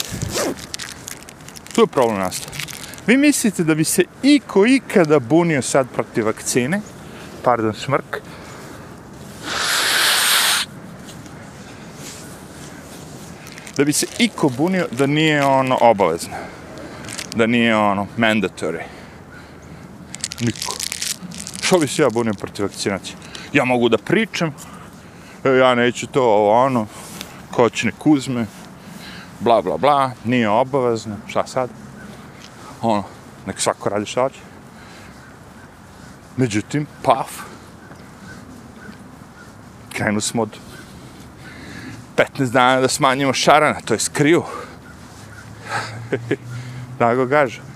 Tu 1.76 1.82
je 1.82 1.88
problem 1.88 2.20
nastao. 2.20 2.54
Vi 3.08 3.18
mislite 3.18 3.64
da 3.64 3.76
bi 3.76 3.84
se 3.84 4.04
iko 4.24 4.66
ikada 4.66 5.20
bunio 5.20 5.62
sad 5.62 5.88
protiv 5.94 6.26
vakcine, 6.26 6.82
pardon, 7.44 7.74
smrk, 7.74 8.22
da 13.78 13.86
bi 13.86 13.94
se 13.94 14.06
iko 14.18 14.50
bunio 14.50 14.88
da 14.92 15.06
nije 15.06 15.46
ono 15.46 15.78
obavezno. 15.82 16.36
Da 17.36 17.48
nije 17.48 17.76
ono 17.76 18.08
mandatory. 18.18 18.82
Niko. 20.40 20.89
Što 21.70 21.80
bi 21.80 21.88
se 21.88 22.02
ja 22.02 22.10
bunio 22.10 22.34
protiv 22.34 22.66
vakcinacije? 22.66 23.16
Ja 23.54 23.66
mogu 23.66 23.90
da 23.90 23.98
pričam, 23.98 24.54
e, 25.44 25.50
ja 25.50 25.76
neću 25.76 26.08
to, 26.08 26.24
ovo 26.24 26.66
ono, 26.66 26.88
ko 27.52 27.70
će 27.70 27.86
nek 27.86 27.96
kuzme, 27.98 28.46
bla 29.40 29.62
bla 29.62 29.78
bla, 29.78 30.12
nije 30.24 30.50
obavezno, 30.50 31.18
šta 31.28 31.48
sad? 31.48 31.70
Ono, 32.82 33.04
nek 33.46 33.60
svako 33.60 33.90
radi 33.90 34.06
šta 34.06 34.22
hoće. 34.22 34.40
Međutim, 36.38 36.88
paf, 37.04 37.30
krenu 39.94 40.22
smo 40.22 40.42
od 40.42 40.58
15 42.18 42.52
dana 42.52 42.82
da 42.82 42.88
smanjimo 42.88 43.34
šarana, 43.34 43.82
to 43.86 43.94
je 43.94 44.00
skriju. 44.00 44.44
da 47.00 47.16
ga 47.16 47.26
gažem. 47.26 47.69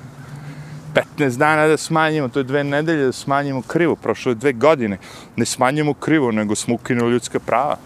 15 0.94 1.38
dana 1.38 1.68
da 1.68 1.78
smanjimo, 1.78 2.28
to 2.28 2.40
je 2.40 2.44
dve 2.44 2.64
nedelje 2.64 3.06
da 3.06 3.12
smanjimo 3.12 3.62
krivo, 3.62 3.96
prošlo 3.96 4.32
je 4.32 4.36
dve 4.36 4.54
godine. 4.54 4.98
Ne 5.36 5.46
smanjimo 5.46 5.94
krivo, 5.94 6.32
nego 6.32 6.56
smo 6.56 6.76
ukinuli 6.76 7.12
ljudska 7.12 7.40
prava. 7.40 7.78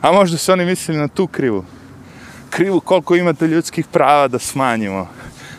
A 0.00 0.12
možda 0.12 0.38
su 0.38 0.52
oni 0.52 0.64
mislili 0.64 1.00
na 1.00 1.08
tu 1.08 1.26
krivu. 1.26 1.64
Krivu 2.50 2.80
koliko 2.80 3.16
imate 3.16 3.46
ljudskih 3.46 3.86
prava 3.86 4.28
da 4.28 4.38
smanjimo. 4.38 5.08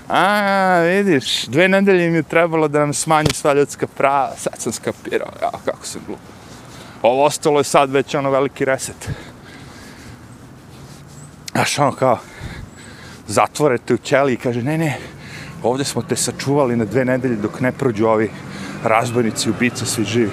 A, 0.09 0.79
vidiš, 0.79 1.45
dve 1.45 1.67
nedelje 1.67 2.07
im 2.07 2.15
je 2.15 2.23
trebalo 2.23 2.67
da 2.67 2.79
nam 2.79 2.93
smanji 2.93 3.29
sva 3.33 3.53
ljudska 3.53 3.87
prava. 3.87 4.33
Sad 4.37 4.53
sam 4.57 4.71
skapirao, 4.71 5.31
ja, 5.41 5.51
kako 5.65 5.85
se 5.85 5.99
glup. 6.07 6.19
Ovo 7.01 7.25
ostalo 7.25 7.59
je 7.59 7.63
sad 7.63 7.91
već 7.91 8.15
ono 8.15 8.29
veliki 8.29 8.65
reset. 8.65 9.09
Znaš, 11.51 11.79
ono 11.79 11.91
kao, 11.91 12.19
zatvorete 13.27 13.93
u 13.93 13.97
ćeli 13.97 14.33
i 14.33 14.37
kaže, 14.37 14.61
ne, 14.61 14.77
ne, 14.77 14.97
ovdje 15.63 15.85
smo 15.85 16.01
te 16.01 16.15
sačuvali 16.15 16.75
na 16.75 16.85
dve 16.85 17.05
nedelje 17.05 17.35
dok 17.35 17.59
ne 17.59 17.71
prođu 17.71 18.05
ovi 18.05 18.29
razbojnici, 18.83 19.49
ubice, 19.49 19.85
svi 19.85 20.03
živi. 20.03 20.31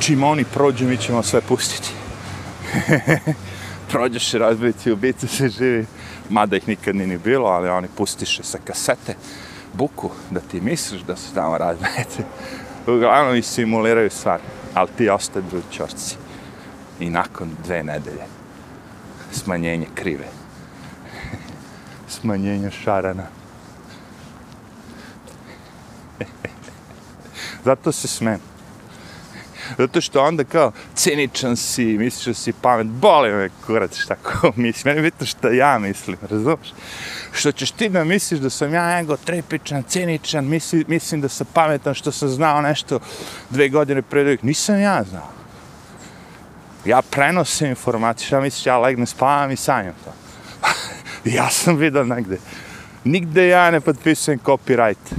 Čim 0.00 0.22
oni 0.22 0.44
prođu, 0.44 0.84
mi 0.84 0.96
ćemo 0.96 1.22
sve 1.22 1.40
pustiti. 1.40 1.90
Prođeš 3.90 4.32
razbojnici, 4.32 4.92
ubice, 4.92 5.26
svi 5.26 5.48
živi. 5.48 5.86
Mada 6.28 6.56
ih 6.56 6.68
nikad 6.68 6.96
ni 6.96 7.18
bilo, 7.18 7.48
ali 7.48 7.68
oni 7.68 7.88
pustiše 7.96 8.42
sa 8.42 8.58
kasete 8.64 9.14
buku 9.72 10.10
da 10.30 10.40
ti 10.40 10.60
misliš 10.60 11.00
da 11.00 11.16
su 11.16 11.34
tamo 11.34 11.58
razbojnici. 11.58 12.22
Uglavnom 12.86 13.36
i 13.36 13.42
simuliraju 13.42 14.10
stvar, 14.10 14.40
ali 14.74 14.88
ti 14.98 15.08
ostaje 15.08 15.44
čorci. 15.70 16.16
I 17.00 17.10
nakon 17.10 17.50
dve 17.64 17.82
nedelje 17.82 18.24
smanjenje 19.32 19.86
krive 19.94 20.26
smanjenje 22.20 22.70
šarana. 22.70 23.26
Zato 27.64 27.92
se 27.92 28.08
smem. 28.08 28.40
Zato 29.78 30.00
što 30.00 30.24
onda 30.24 30.44
kao 30.44 30.72
ciničan 30.94 31.56
si, 31.56 31.84
misliš 31.84 32.26
da 32.26 32.34
si 32.34 32.52
pamet, 32.52 32.86
boli 32.86 33.32
me 33.32 33.48
kurac 33.66 33.96
šta 33.96 34.14
ko 34.14 34.52
misli. 34.56 34.90
Meni 34.90 35.02
bitno 35.02 35.26
što 35.26 35.48
ja 35.48 35.78
mislim, 35.78 36.16
razumiješ? 36.30 36.72
Što 37.32 37.52
ćeš 37.52 37.70
ti 37.70 37.88
da 37.88 38.04
misliš 38.04 38.40
da 38.40 38.50
sam 38.50 38.74
ja 38.74 39.00
ego 39.00 39.16
trepičan, 39.16 39.82
ciničan, 39.82 40.44
misli, 40.44 40.84
mislim 40.88 41.20
da 41.20 41.28
sam 41.28 41.46
pametan 41.52 41.94
što 41.94 42.12
sam 42.12 42.28
znao 42.28 42.62
nešto 42.62 42.98
dve 43.50 43.68
godine 43.68 44.02
pre 44.02 44.24
drugih. 44.24 44.44
Nisam 44.44 44.80
ja 44.80 45.04
znao. 45.10 45.28
Ja 46.84 47.02
prenosim 47.02 47.68
informacije, 47.68 48.26
šta 48.26 48.40
misliš, 48.40 48.66
ja 48.66 48.78
legnem, 48.78 49.06
spavam 49.06 49.50
i 49.50 49.56
sanjam 49.56 49.94
to. 50.04 50.12
ja 51.36 51.50
sam 51.50 51.76
vidio 51.76 52.04
negde. 52.04 52.38
Nigde 53.04 53.48
ja 53.48 53.70
ne 53.70 53.80
potpisujem 53.80 54.40
copyright. 54.44 55.14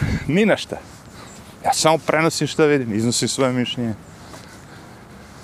Ni 0.34 0.46
na 0.46 0.56
šta. 0.56 0.76
Ja 1.64 1.72
samo 1.72 1.98
prenosim 1.98 2.46
što 2.46 2.66
vidim, 2.66 2.94
iznosim 2.94 3.28
svoje 3.28 3.52
mišljenje. 3.52 3.94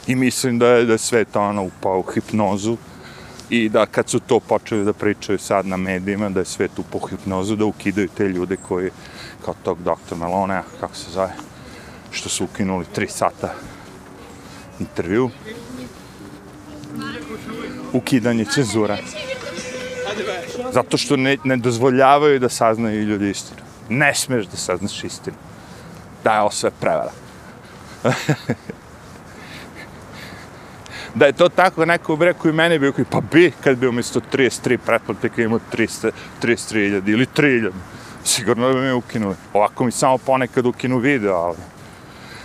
I 0.07 0.15
mislim 0.15 0.59
da 0.59 0.67
je, 0.67 0.85
da 0.85 0.93
je 0.93 0.99
sve 0.99 1.25
to 1.25 1.41
ono 1.41 1.63
upao 1.63 1.99
u 1.99 2.03
hipnozu 2.03 2.77
i 3.51 3.69
da 3.69 3.87
kad 3.87 4.09
su 4.09 4.21
to 4.21 4.41
počeli 4.41 4.85
da 4.85 4.93
pričaju 4.93 5.39
sad 5.39 5.67
na 5.67 5.77
medijima, 5.77 6.29
da 6.29 6.41
je 6.41 6.47
sve 6.47 6.69
tu 6.69 6.83
po 6.91 6.99
hipnozu, 7.07 7.57
da 7.57 7.65
ukidaju 7.65 8.09
te 8.17 8.29
ljude 8.29 8.57
koji, 8.57 8.91
kao 9.45 9.55
tog 9.63 9.83
doktor 9.83 10.19
Melone, 10.19 10.63
kako 10.81 10.97
se 10.97 11.11
zove, 11.11 11.33
što 12.11 12.29
su 12.29 12.45
ukinuli 12.45 12.85
tri 12.95 13.09
sata 13.09 13.55
intervju. 14.81 15.31
Ukidanje 17.93 18.45
cenzura. 18.45 18.99
Zato 20.73 20.97
što 20.97 21.17
ne, 21.17 21.37
ne 21.45 21.57
dozvoljavaju 21.57 22.39
da 22.39 22.49
saznaju 22.49 23.03
ljudi 23.03 23.31
istinu. 23.31 23.68
Ne 23.89 24.15
smeš 24.15 24.47
da 24.47 24.57
saznaš 24.57 25.05
istinu. 25.05 25.37
Da 26.25 26.35
je 26.35 26.41
ovo 26.41 26.51
sve 26.51 26.71
prevara. 26.81 27.13
da 31.15 31.27
je 31.27 31.33
to 31.33 31.49
tako, 31.49 31.85
neko 31.85 32.17
bi 32.17 32.25
rekao 32.25 32.49
i 32.49 32.53
mene 32.53 32.79
bi 32.79 32.93
pa 33.11 33.21
bi, 33.21 33.53
kad 33.65 33.79
bi 33.79 33.89
umjesto 33.89 34.21
33 34.33 34.77
pretplatnika 34.77 35.43
imao 35.43 35.61
33.000 35.73 37.09
ili 37.09 37.27
3.000. 37.37 37.71
Sigurno 38.25 38.73
bi 38.73 38.81
mi 38.81 38.93
ukinuli. 38.93 39.35
Ovako 39.53 39.85
mi 39.85 39.93
samo 39.93 40.19
ponekad 40.19 40.67
ukinu 40.67 40.99
video, 40.99 41.35
ali 41.35 41.57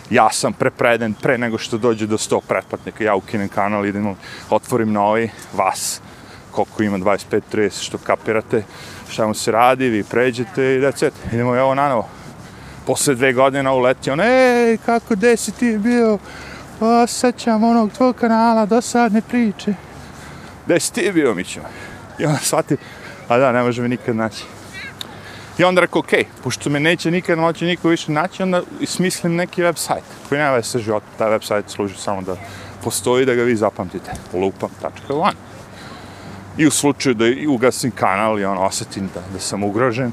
ja 0.09 0.29
sam 0.31 0.53
prepreden 0.53 1.13
pre 1.13 1.37
nego 1.37 1.57
što 1.57 1.77
dođe 1.77 2.07
do 2.07 2.17
100 2.17 2.41
pretplatnika. 2.47 3.03
Ja 3.03 3.15
ukinem 3.15 3.49
kanal, 3.49 3.85
idem, 3.85 4.15
otvorim 4.49 4.91
novi, 4.91 5.29
vas, 5.53 6.01
koliko 6.51 6.83
ima 6.83 6.97
25-30, 6.97 7.83
što 7.83 7.97
kapirate, 7.97 8.63
šta 9.13 9.27
mu 9.27 9.33
se 9.33 9.51
radi, 9.51 9.89
vi 9.89 10.03
pređete 10.03 10.75
i 10.75 10.79
that's 10.79 11.07
it. 11.07 11.13
Idemo 11.33 11.55
evo 11.55 11.75
na 11.75 11.89
novo. 11.89 12.07
Posle 12.85 13.15
dve 13.15 13.33
godine 13.33 13.71
uleti 13.71 14.11
on, 14.11 14.19
ej, 14.19 14.77
kako, 14.85 15.15
gde 15.15 15.37
si 15.37 15.51
ti 15.51 15.77
bio? 15.77 16.17
Pa, 16.79 17.01
osjećam 17.03 17.63
onog 17.63 17.91
tvog 17.91 18.15
kanala, 18.15 18.65
dosadne 18.65 19.21
priče. 19.21 19.73
Da 20.65 20.79
si 20.79 20.93
ti 20.93 21.11
bio, 21.13 21.33
Mićo? 21.33 21.59
I 22.19 22.25
onda 22.25 22.39
shvatim, 22.39 22.77
a 23.27 23.37
da, 23.37 23.51
ne 23.51 23.63
može 23.63 23.81
me 23.81 23.87
nikad 23.87 24.15
naći. 24.15 24.43
I 25.57 25.63
onda 25.63 25.81
rekao, 25.81 25.99
okej, 25.99 26.19
okay, 26.19 26.43
pošto 26.43 26.69
me 26.69 26.79
neće 26.79 27.11
nikad 27.11 27.37
moći 27.39 27.65
niko 27.65 27.89
više 27.89 28.11
naći, 28.11 28.43
onda 28.43 28.61
smislim 28.85 29.35
neki 29.35 29.61
website 29.61 30.09
koji 30.29 30.39
nema 30.39 30.55
veze 30.55 30.67
sa 30.67 30.79
životom. 30.79 31.09
Taj 31.17 31.29
website 31.29 31.67
služi 31.67 31.95
samo 31.97 32.21
da 32.21 32.35
postoji 32.83 33.25
da 33.25 33.35
ga 33.35 33.43
vi 33.43 33.55
zapamtite. 33.55 34.11
lupam.one 34.33 35.52
I 36.57 36.67
u 36.67 36.71
slučaju 36.71 37.15
da 37.15 37.25
ugasim 37.49 37.91
kanal 37.91 38.39
i 38.39 38.45
ono, 38.45 38.61
osetim 38.61 39.09
da, 39.13 39.21
da 39.33 39.39
sam 39.39 39.63
ugrožen, 39.63 40.11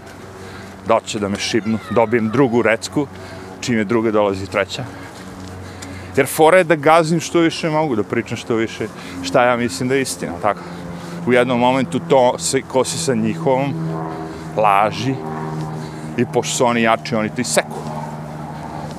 da 0.89 1.01
će 1.05 1.19
da 1.19 1.29
me 1.29 1.37
šibnu, 1.37 1.79
dobijem 1.91 2.29
drugu 2.29 2.63
recku, 2.63 3.07
čim 3.61 3.79
je 3.79 3.85
druga 3.85 4.11
dolazi 4.11 4.47
treća. 4.47 4.85
Jer 6.17 6.27
fora 6.27 6.59
je 6.59 6.65
da 6.65 6.77
gazim 6.77 7.21
što 7.21 7.41
više 7.41 7.71
mogu, 7.71 7.97
da 7.97 8.03
pričam 8.03 8.37
što 8.37 8.55
više 8.55 8.89
šta 9.23 9.45
ja 9.45 9.57
mislim 9.57 9.89
da 9.89 9.95
je 9.95 10.03
istina, 10.03 10.33
tako. 10.43 10.61
U 11.27 11.33
jednom 11.33 11.61
momentu 11.61 12.01
to 12.09 12.39
se 12.39 12.63
kosi 12.63 12.99
sa 12.99 13.15
njihovom 13.15 13.75
laži 14.57 15.15
i 16.17 16.25
pošto 16.33 16.57
su 16.57 16.65
oni 16.67 16.83
jači, 16.83 17.15
oni 17.15 17.29
ti 17.35 17.45
seku. 17.45 17.79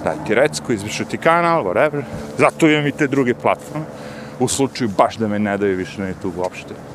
Daj 0.04 0.16
ti 0.28 0.36
recku, 0.36 0.74
izbrišu 0.74 1.06
ti 1.06 1.18
kanal, 1.18 1.64
whatever. 1.64 2.04
Zato 2.38 2.70
imam 2.70 2.88
i 2.88 2.92
te 2.92 3.08
druge 3.08 3.34
platforme. 3.34 3.86
U 4.40 4.48
slučaju 4.48 4.90
baš 4.98 5.18
da 5.18 5.28
me 5.28 5.40
ne 5.40 5.58
daju 5.58 5.78
više 5.78 6.02
na 6.02 6.08
YouTube 6.08 6.38
uopšte. 6.38 6.91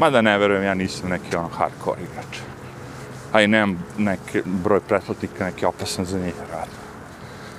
Mada 0.00 0.22
ne 0.22 0.38
verujem, 0.38 0.64
ja 0.64 0.74
nisam 0.74 1.10
neki 1.10 1.36
ono 1.36 1.48
hardcore 1.48 2.02
igrač. 2.02 2.40
A 3.32 3.42
i 3.42 3.48
nemam 3.48 3.84
neki 3.98 4.42
broj 4.44 4.80
pretplatnika, 4.80 5.44
neki 5.44 5.66
opasan 5.66 6.04
za 6.04 6.18
njih 6.18 6.34
rad. 6.52 6.68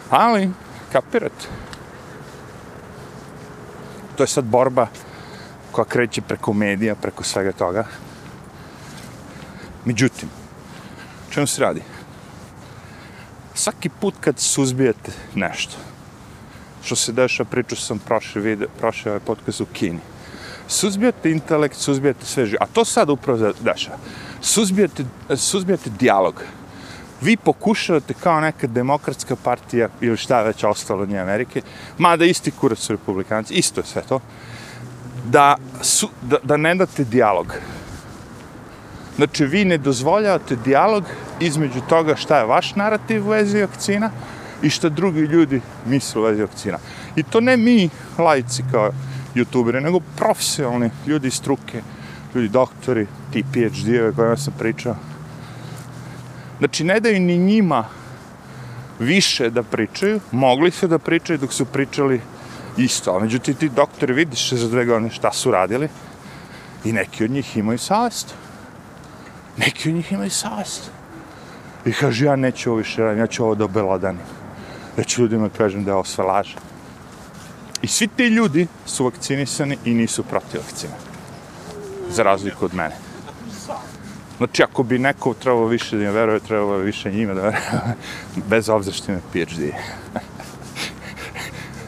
Ali, 0.10 0.50
kapirate 0.92 1.48
to 4.22 4.24
je 4.24 4.28
sad 4.28 4.46
borba 4.46 4.88
koja 5.72 5.86
kreće 5.86 6.22
preko 6.22 6.54
medija, 6.54 6.96
preko 6.96 7.24
svega 7.24 7.52
toga. 7.52 7.86
Međutim, 9.86 10.30
čemu 11.30 11.48
se 11.48 11.62
radi? 11.62 11.82
Svaki 13.54 13.90
put 13.90 14.16
kad 14.20 14.40
suzbijete 14.40 15.12
nešto, 15.36 15.78
što 16.84 16.96
se 16.96 17.12
dešava, 17.12 17.50
pričao 17.50 17.78
sam 17.78 18.00
prošle, 18.00 18.42
video, 18.42 18.68
prošle 18.80 19.12
ovaj 19.12 19.26
podcast 19.26 19.62
u 19.62 19.66
Kini, 19.66 20.00
suzbijate 20.72 21.32
intelekt, 21.32 21.76
suzbijate 21.76 22.26
sve 22.26 22.46
živo, 22.46 22.58
a 22.64 22.66
to 22.74 22.86
sad 22.86 23.10
upravo 23.10 23.54
daša. 23.60 23.92
Suzbijate, 24.42 25.06
suzbijate 25.36 25.90
dijalog. 26.00 26.44
Vi 27.22 27.38
pokušavate 27.38 28.14
kao 28.14 28.40
neka 28.40 28.68
demokratska 28.68 29.36
partija 29.36 29.90
ili 30.02 30.18
šta 30.18 30.42
već 30.42 30.64
ostalo 30.64 31.06
nje 31.06 31.20
Amerike, 31.20 31.62
mada 31.98 32.26
isti 32.26 32.52
kurac 32.52 32.80
su 32.80 32.94
republikanci, 32.94 33.54
isto 33.54 33.82
je 33.82 33.86
sve 33.86 34.02
to, 34.10 34.20
da, 35.26 35.58
su, 35.82 36.10
da, 36.22 36.38
da 36.44 36.58
ne 36.58 36.76
date 36.76 37.04
dijalog. 37.04 37.54
Znači, 39.16 39.46
vi 39.46 39.66
ne 39.66 39.78
dozvoljavate 39.78 40.56
dijalog 40.56 41.04
između 41.40 41.82
toga 41.90 42.16
šta 42.16 42.38
je 42.38 42.46
vaš 42.46 42.76
narativ 42.76 43.28
u 43.28 43.30
vezi 43.30 43.62
vakcina 43.62 44.12
i 44.62 44.70
šta 44.70 44.90
drugi 44.90 45.20
ljudi 45.20 45.62
misle 45.86 46.22
u 46.22 46.24
vezi 46.24 46.42
vakcina. 46.42 46.78
I 47.16 47.24
to 47.24 47.42
ne 47.42 47.58
mi, 47.58 47.90
lajci 48.18 48.64
kao 48.72 48.92
youtuberi, 49.36 49.80
nego 49.80 50.00
profesionalni 50.18 50.90
ljudi 51.08 51.28
iz 51.28 51.34
struke, 51.34 51.82
ljudi 52.36 52.50
doktori, 52.50 53.08
ti 53.34 53.44
PhD-ove 53.54 54.14
kojima 54.16 54.38
sam 54.38 54.54
pričao, 54.60 54.96
Znači, 56.62 56.84
ne 56.84 57.00
daju 57.00 57.20
ni 57.20 57.38
njima 57.38 57.86
više 59.00 59.50
da 59.50 59.64
pričaju, 59.64 60.20
mogli 60.32 60.72
su 60.72 60.88
da 60.88 61.00
pričaju 61.00 61.40
dok 61.40 61.54
su 61.54 61.66
pričali 61.66 62.22
isto. 62.78 63.16
A 63.16 63.20
međutim, 63.20 63.56
ti 63.56 63.70
doktori 63.70 64.14
vidiš 64.14 64.54
za 64.54 64.68
dve 64.68 64.86
godine 64.86 65.10
šta 65.10 65.32
su 65.32 65.52
radili 65.52 65.90
i 66.84 66.94
neki 66.94 67.24
od 67.24 67.32
njih 67.32 67.58
imaju 67.58 67.78
savest. 67.78 68.36
Neki 69.58 69.90
od 69.90 69.96
njih 69.96 70.12
imaju 70.12 70.30
savest. 70.30 70.92
I 71.86 71.94
kaže, 71.94 72.26
ja 72.26 72.36
neću 72.36 72.70
ovo 72.70 72.78
više 72.78 73.02
radim, 73.02 73.20
ja 73.20 73.28
ću 73.28 73.44
ovo 73.44 73.56
da 73.56 73.66
obeladanim. 73.66 74.22
Ja 74.98 75.04
ću 75.04 75.22
ljudima 75.22 75.50
kažem 75.50 75.84
da 75.84 75.92
je 75.92 75.96
ovo 75.96 76.04
sve 76.04 76.24
laže. 76.24 76.56
I 77.82 77.88
svi 77.88 78.08
ti 78.08 78.24
ljudi 78.24 78.68
su 78.86 79.06
vakcinisani 79.06 79.78
i 79.86 79.94
nisu 79.94 80.24
protiv 80.24 80.62
vakcina. 80.62 80.94
Za 82.10 82.24
razliku 82.24 82.66
od 82.66 82.74
mene. 82.74 82.96
Znači, 84.38 84.64
ako 84.64 84.84
bi 84.84 85.00
neko 85.00 85.34
trebalo 85.34 85.66
više 85.66 85.98
da 85.98 86.04
im 86.04 86.12
veruje, 86.12 86.40
trebalo 86.40 86.78
bi 86.78 86.86
više 86.86 87.12
njima 87.12 87.34
da 87.34 87.42
veruje, 87.42 87.96
bez 88.50 88.70
obzira 88.70 88.96
što 88.96 89.12
ima 89.12 89.22
PhD. 89.34 89.60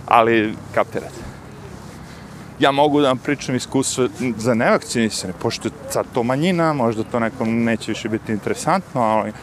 Ali, 0.06 0.56
kapirate. 0.74 1.34
Ja 2.60 2.72
mogu 2.72 3.02
da 3.02 3.08
vam 3.08 3.18
pričam 3.18 3.56
iskustvo 3.56 4.08
za 4.38 4.54
nevakcinisane, 4.54 5.34
pošto 5.42 5.68
je 5.68 5.72
sad 5.90 6.06
to 6.14 6.24
manjina, 6.24 6.74
možda 6.74 7.04
to 7.04 7.20
nekom 7.20 7.64
neće 7.64 7.92
više 7.92 8.10
biti 8.10 8.32
interesantno, 8.32 9.02
ali 9.02 9.34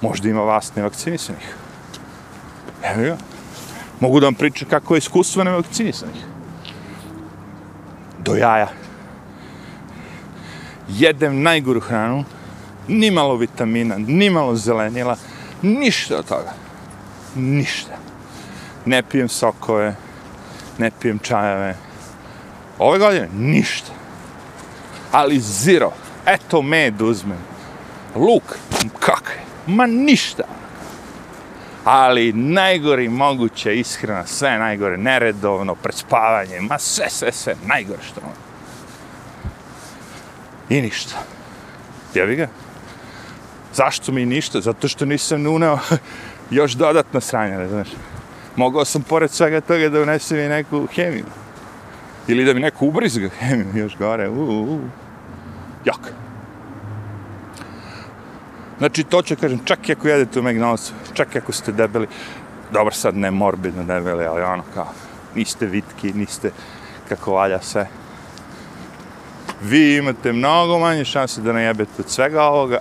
možda 0.00 0.28
ima 0.28 0.42
vas 0.42 0.74
nevakcinisanih. 0.74 1.54
Evo 2.82 3.02
ga. 3.02 3.33
Mogu 4.00 4.20
da 4.20 4.26
vam 4.26 4.34
pričam 4.34 4.68
kako 4.68 4.94
je 4.94 4.98
iskustvo 4.98 5.44
nevakcinisanih. 5.44 6.24
Do 8.18 8.34
jaja 8.36 8.68
jedem 10.88 11.42
najgoru 11.42 11.80
hranu, 11.80 12.24
nimalo 12.88 13.36
vitamina, 13.36 13.98
nimalo 13.98 14.56
zelenila, 14.56 15.16
ništa 15.62 16.16
od 16.18 16.28
toga. 16.28 16.52
Ništa. 17.34 17.96
Ne 18.84 19.02
pijem 19.02 19.28
sokove, 19.28 19.96
ne 20.78 20.90
pijem 21.00 21.18
čajeve. 21.18 21.76
Ove 22.78 22.98
godine 22.98 23.28
ništa. 23.36 23.92
Ali 25.12 25.40
zero. 25.40 25.92
Eto 26.26 26.62
med 26.62 27.02
uzmem. 27.02 27.38
Luk, 28.14 28.58
kakve? 29.00 29.40
Ma 29.66 29.86
ništa. 29.86 30.42
Ali 31.84 32.32
najgori 32.32 33.08
moguće 33.08 33.76
ishrana, 33.76 34.26
sve 34.26 34.58
najgore, 34.58 34.96
neredovno, 34.96 35.74
prespavanje, 35.74 36.60
ma 36.60 36.78
sve, 36.78 37.10
sve, 37.10 37.32
sve, 37.32 37.54
najgore 37.66 38.02
što 38.02 38.20
ono. 38.20 38.34
I 40.68 40.82
ništa. 40.82 41.16
Jevi 42.14 42.36
ga? 42.36 42.48
Zašto 43.74 44.12
mi 44.12 44.26
ništa? 44.26 44.60
Zato 44.60 44.88
što 44.88 45.04
nisam 45.04 45.46
uneo 45.46 45.78
još 46.50 46.72
dodatno 46.72 47.20
sranje, 47.20 47.58
ne 47.58 47.68
znaš. 47.68 47.88
Mogao 48.56 48.84
sam 48.84 49.02
pored 49.02 49.30
svega 49.30 49.60
toga 49.60 49.88
da 49.88 50.00
unesem 50.00 50.38
i 50.38 50.48
neku 50.48 50.86
hemiju. 50.94 51.24
Ili 52.28 52.44
da 52.44 52.54
mi 52.54 52.60
neko 52.60 52.86
ubrizga 52.86 53.28
hemiju 53.38 53.76
još 53.76 53.96
gore. 53.96 54.28
U, 54.28 54.42
uh, 54.42 54.68
u. 54.68 54.80
Jak. 55.84 56.23
Znači, 58.78 59.04
to 59.04 59.22
ću 59.22 59.36
kažem, 59.40 59.60
čak 59.64 59.88
i 59.88 59.92
ako 59.92 60.08
jedete 60.08 60.40
u 60.40 60.42
McDonald's, 60.42 60.90
čak 61.12 61.34
i 61.34 61.38
ako 61.38 61.52
ste 61.52 61.72
debeli, 61.72 62.06
dobro 62.72 62.94
sad 62.94 63.16
ne 63.16 63.30
morbidno 63.30 63.84
debeli, 63.84 64.26
ali 64.26 64.42
ono 64.42 64.62
kao, 64.74 64.88
niste 65.34 65.66
vitki, 65.66 66.12
niste 66.12 66.50
kako 67.08 67.32
valja 67.32 67.60
sve. 67.62 67.88
Vi 69.62 69.96
imate 69.96 70.32
mnogo 70.32 70.78
manje 70.78 71.04
šanse 71.04 71.40
da 71.40 71.52
najebete 71.52 71.92
od 71.98 72.10
svega 72.10 72.42
ovoga, 72.42 72.80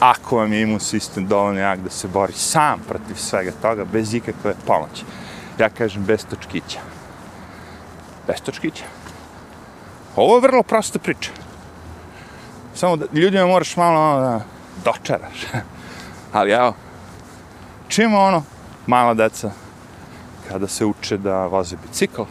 ako 0.00 0.36
vam 0.36 0.52
je 0.52 0.62
imun 0.62 0.80
sistem 0.80 1.26
dovoljno 1.26 1.60
jak 1.60 1.80
da 1.80 1.90
se 1.90 2.08
bori 2.08 2.32
sam 2.32 2.80
protiv 2.88 3.14
svega 3.14 3.52
toga, 3.62 3.84
bez 3.84 4.14
ikakve 4.14 4.54
pomoći. 4.66 5.04
Ja 5.58 5.68
kažem 5.68 6.04
bez 6.04 6.26
točkića. 6.26 6.78
Bez 8.26 8.40
točkića. 8.42 8.84
Ovo 10.16 10.34
je 10.34 10.40
vrlo 10.40 10.62
prosta 10.62 10.98
priča. 10.98 11.30
Samo 12.74 12.96
da 12.96 13.06
ljudima 13.12 13.46
moraš 13.46 13.76
malo 13.76 14.00
ono 14.00 14.20
da 14.20 14.40
dočaraš. 14.84 15.46
Ali 16.32 16.50
evo, 16.50 16.74
čim 17.88 18.14
ono, 18.14 18.42
mala 18.86 19.14
deca, 19.14 19.50
kada 20.48 20.68
se 20.68 20.84
uče 20.84 21.16
da 21.16 21.46
voze 21.46 21.76
bicikl, 21.82 22.22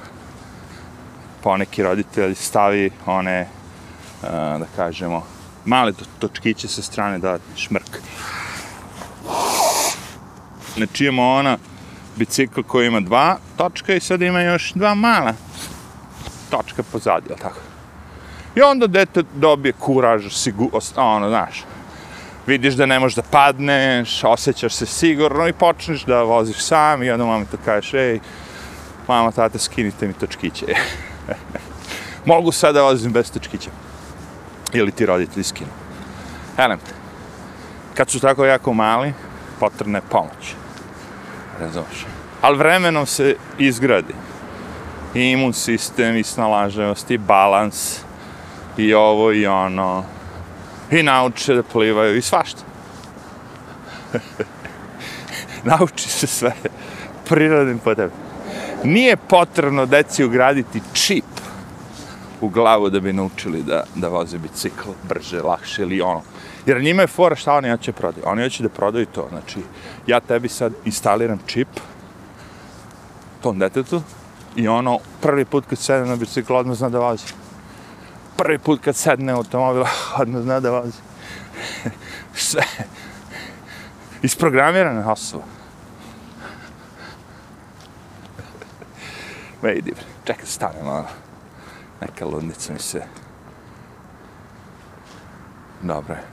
poneki 1.43 1.83
roditelj 1.83 2.35
stavi 2.35 2.91
one, 3.05 3.39
eh, 3.39 3.47
da 4.59 4.65
kažemo, 4.75 5.23
male 5.65 5.93
točkiće 6.19 6.67
sa 6.67 6.81
strane 6.81 7.19
da 7.19 7.37
šmrk. 7.55 7.99
Znači 10.77 11.05
imamo 11.05 11.33
ona 11.33 11.57
bicikl 12.15 12.61
koji 12.61 12.87
ima 12.87 12.99
dva 12.99 13.37
točka 13.57 13.93
i 13.93 13.99
sad 13.99 14.21
ima 14.21 14.41
još 14.41 14.73
dva 14.73 14.95
mala 14.95 15.33
točka 16.49 16.83
pozadi, 16.83 17.25
jel 17.29 17.37
tako? 17.37 17.59
I 18.55 18.61
onda 18.61 18.87
dete 18.87 19.23
dobije 19.35 19.73
kuraž, 19.73 20.33
sigurnost, 20.33 20.97
ono, 20.97 21.29
znaš, 21.29 21.63
vidiš 22.47 22.73
da 22.73 22.85
ne 22.85 22.99
možeš 22.99 23.15
da 23.15 23.21
padneš, 23.21 24.23
osjećaš 24.23 24.73
se 24.73 24.85
sigurno 24.85 25.47
i 25.47 25.53
počneš 25.53 26.03
da 26.03 26.23
voziš 26.23 26.57
sam 26.57 27.03
i 27.03 27.11
onda 27.11 27.25
mama 27.25 27.45
to 27.45 27.57
kažeš, 27.65 27.93
ej, 27.93 28.19
mama, 29.07 29.31
tata, 29.31 29.59
skinite 29.59 30.07
mi 30.07 30.13
točkiće. 30.13 30.65
Mogu 32.25 32.51
sad 32.51 32.75
da 32.75 32.83
vozim 32.83 33.11
bez 33.11 33.31
točkića. 33.31 33.69
Ili 34.73 34.91
ti 34.91 35.05
roditelji 35.05 35.43
skinu. 35.43 35.69
Elem, 36.57 36.79
kad 37.93 38.09
su 38.09 38.19
tako 38.19 38.45
jako 38.45 38.73
mali, 38.73 39.13
potrebna 39.59 39.97
je 39.97 40.09
pomoć. 40.09 40.55
Razumiješ? 41.59 42.05
Ali 42.41 42.57
vremenom 42.57 43.05
se 43.05 43.35
izgradi. 43.57 44.13
I 45.13 45.21
imun 45.21 45.53
sistem, 45.53 46.17
i 46.17 46.23
snalaženost, 46.23 47.11
i 47.11 47.17
balans, 47.17 47.99
i 48.77 48.93
ovo, 48.93 49.31
i 49.31 49.47
ono, 49.47 50.03
i 50.91 51.03
nauče 51.03 51.53
da 51.53 51.63
plivaju, 51.63 52.17
i 52.17 52.21
svašta. 52.21 52.61
Nauči 55.63 56.09
se 56.09 56.27
sve 56.27 56.53
prirodnim 57.29 57.79
potrebom. 57.79 58.17
Nije 58.83 59.17
potrebno 59.17 59.85
deci 59.85 60.23
ugraditi 60.23 60.81
čip 60.93 61.25
u 62.41 62.49
glavu 62.49 62.89
da 62.89 62.99
bi 62.99 63.13
naučili 63.13 63.63
da, 63.63 63.83
da 63.95 64.07
voze 64.07 64.37
bicikl 64.37 64.89
brže, 65.09 65.41
lakše 65.41 65.81
ili 65.81 66.01
ono. 66.01 66.21
Jer 66.65 66.81
njima 66.81 67.01
je 67.01 67.07
fora 67.07 67.35
šta 67.35 67.53
oni 67.53 67.69
hoće 67.69 67.91
prodaju. 67.91 68.23
Oni 68.27 68.43
hoće 68.43 68.63
da 68.63 68.69
prodaju 68.69 69.05
to. 69.05 69.27
Znači, 69.29 69.59
ja 70.07 70.19
tebi 70.19 70.49
sad 70.49 70.73
instaliram 70.85 71.39
čip 71.45 71.67
tom 73.41 73.59
detetu 73.59 74.01
i 74.55 74.67
ono, 74.67 74.99
prvi 75.21 75.45
put 75.45 75.65
kad 75.69 75.79
sedem 75.79 76.07
na 76.07 76.15
bicikl, 76.15 76.55
odmah 76.55 76.77
zna 76.77 76.89
da 76.89 76.99
vozi. 76.99 77.40
Prvi 78.41 78.57
put 78.57 78.81
kad 78.83 78.95
sedne 78.95 79.33
u 79.33 79.37
automobil, 79.37 79.83
odmah 80.17 80.41
zna 80.41 80.59
da 80.59 80.71
vozi. 80.71 80.97
Sve. 82.35 82.63
Isprogramirana 84.21 85.11
osoba. 85.11 85.43
Ma 89.61 89.71
idi, 89.71 89.93
čekaj, 90.23 90.45
stane 90.45 90.83
malo. 90.83 91.07
neka 92.01 92.25
ludnica 92.25 92.73
mi 92.73 92.79
se... 92.79 93.03
Dobro 95.81 96.13
je. 96.13 96.23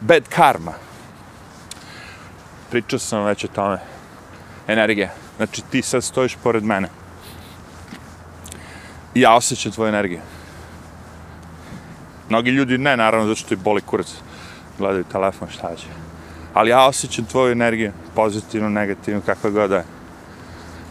Bad 0.00 0.28
karma. 0.28 0.72
Pričao 2.70 2.98
sam 2.98 3.24
već 3.24 3.44
o 3.44 3.48
tome. 3.48 3.78
Energija. 4.68 5.10
Znači 5.36 5.62
ti 5.70 5.82
sad 5.82 6.04
stojiš 6.04 6.36
pored 6.42 6.64
mene. 6.64 6.88
I 9.14 9.20
ja 9.20 9.34
osjećam 9.34 9.72
tvoju 9.72 9.88
energiju. 9.88 10.20
Mnogi 12.28 12.50
ljudi 12.50 12.78
ne, 12.78 12.96
naravno, 12.96 13.26
zato 13.26 13.38
što 13.38 13.48
ti 13.48 13.56
boli 13.56 13.80
kurac. 13.80 14.14
Gledaju 14.78 15.04
telefon, 15.04 15.48
šta 15.48 15.76
će. 15.76 15.86
Ali 16.54 16.70
ja 16.70 16.86
osjećam 16.86 17.24
tvoju 17.24 17.52
energiju, 17.52 17.92
pozitivnu, 18.14 18.70
negativnu, 18.70 19.20
kakva 19.26 19.50
god 19.50 19.70
da 19.70 19.76
je. 19.76 19.84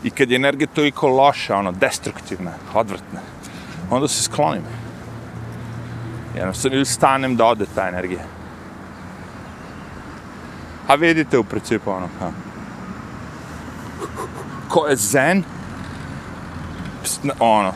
I 0.03 0.09
kad 0.09 0.31
je 0.31 0.35
energija 0.35 0.67
toliko 0.67 1.07
loša, 1.07 1.55
ono, 1.57 1.71
destruktivna, 1.71 2.51
odvrtna, 2.73 3.19
onda 3.89 4.07
se 4.07 4.23
sklonim. 4.23 4.61
Jednostavno 6.35 6.75
ili 6.75 6.85
stanem 6.85 7.35
da 7.35 7.45
ode 7.45 7.65
ta 7.75 7.87
energija. 7.87 8.23
A 10.87 10.95
vidite 10.95 11.37
u 11.37 11.43
principu 11.43 11.91
ono, 11.91 12.09
ha. 12.19 12.31
Ko 14.69 14.87
je 14.87 14.95
zen, 14.95 15.43
ono, 17.39 17.73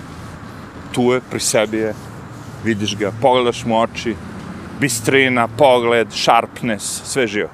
tu 0.92 1.02
je, 1.02 1.22
pri 1.22 1.40
sebi 1.40 1.78
je, 1.78 1.94
vidiš 2.64 2.98
ga, 2.98 3.12
pogledaš 3.22 3.66
mu 3.66 3.82
oči, 3.82 4.16
bistrina, 4.80 5.48
pogled, 5.48 6.08
sharpness, 6.12 7.02
sve 7.06 7.28
živo. 7.28 7.50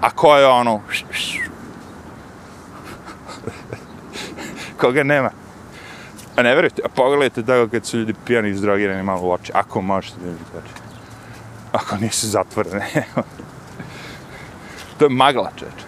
A 0.00 0.10
ko 0.10 0.36
je 0.36 0.46
ono, 0.46 0.80
koga 4.80 5.02
nema, 5.02 5.30
A 6.36 6.42
ne 6.42 6.54
verujete, 6.54 6.82
a 6.84 6.88
pogledajte 6.88 7.42
da 7.42 7.68
kad 7.68 7.86
su 7.86 7.98
ljudi 7.98 8.14
pijani 8.24 8.48
i 8.48 8.52
izdrogirani 8.52 9.02
malo 9.02 9.22
u 9.22 9.32
oči, 9.32 9.52
ako 9.54 9.80
možete 9.80 10.20
da 10.20 10.30
vidite 10.30 10.58
oči. 10.58 10.82
Ako 11.72 11.96
nisu 11.96 12.26
zatvorene. 12.26 12.86
to 14.98 15.04
je 15.04 15.08
magla, 15.08 15.50
čeč. 15.56 15.84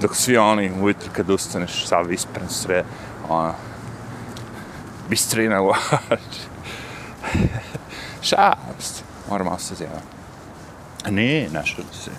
Dok 0.00 0.16
svi 0.16 0.36
oni 0.36 0.72
ujutro 0.80 1.10
kad 1.12 1.30
ustaneš, 1.30 1.86
sav 1.86 2.12
ispren 2.12 2.48
sve, 2.48 2.84
ono, 3.28 3.54
bistrina 5.08 5.62
u 5.62 5.68
oči. 5.68 6.40
Šast. 8.22 9.04
Moram 9.30 9.46
malo 9.46 9.58
se 9.58 9.74
zjeva. 9.74 10.00
A 11.04 11.10
nije, 11.10 11.50
nešto 11.50 11.82
da 11.82 11.98
se. 11.98 12.10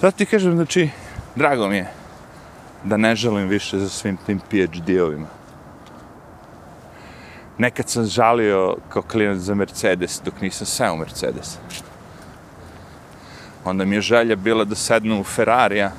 Zato 0.00 0.16
ti 0.16 0.26
kažem, 0.26 0.54
znači, 0.54 0.90
drago 1.34 1.68
mi 1.68 1.76
je 1.76 1.90
da 2.84 2.96
ne 2.96 3.16
želim 3.16 3.48
više 3.48 3.78
za 3.78 3.88
svim 3.88 4.16
tim 4.26 4.40
PhD-ovima. 4.50 5.26
Nekad 7.58 7.88
sam 7.88 8.04
žalio 8.04 8.76
kao 8.88 9.02
klijent 9.02 9.40
za 9.40 9.54
Mercedes 9.54 10.20
dok 10.24 10.40
nisam 10.40 10.66
seo 10.66 10.96
Mercedes. 10.96 11.58
Onda 13.64 13.84
mi 13.84 13.96
je 13.96 14.00
želja 14.00 14.36
bila 14.36 14.64
da 14.64 14.74
sednu 14.74 15.20
u 15.20 15.24
Ferrarija 15.24 15.90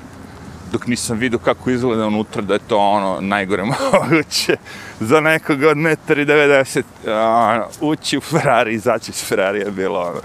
dok 0.72 0.86
nisam 0.86 1.18
vidio 1.18 1.38
kako 1.38 1.70
izgleda 1.70 2.06
unutra, 2.06 2.42
da 2.42 2.54
je 2.54 2.60
to 2.68 2.78
ono 2.78 3.20
najgore 3.20 3.64
moguće 3.92 4.56
za 5.00 5.20
nekog 5.20 5.62
od 5.62 5.76
1,90 5.76 6.82
ono, 7.06 7.66
ući 7.80 8.18
u 8.18 8.20
Ferrari 8.20 8.74
izaći 8.74 9.10
iz 9.10 9.24
Ferrarija 9.24 9.64
je 9.64 9.70
bilo 9.70 10.00
ono. 10.00 10.20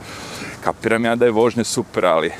Kapiram 0.63 1.05
ja 1.05 1.15
da 1.15 1.25
je 1.25 1.31
vožnje 1.31 1.63
super, 1.63 2.05
ali 2.05 2.31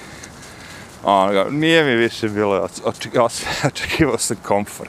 ono, 1.04 1.46
nije 1.50 1.84
mi 1.84 1.96
više 1.96 2.30
bilo, 2.30 2.68
očekivao 3.68 4.18
sam 4.18 4.38
komfor. 4.44 4.88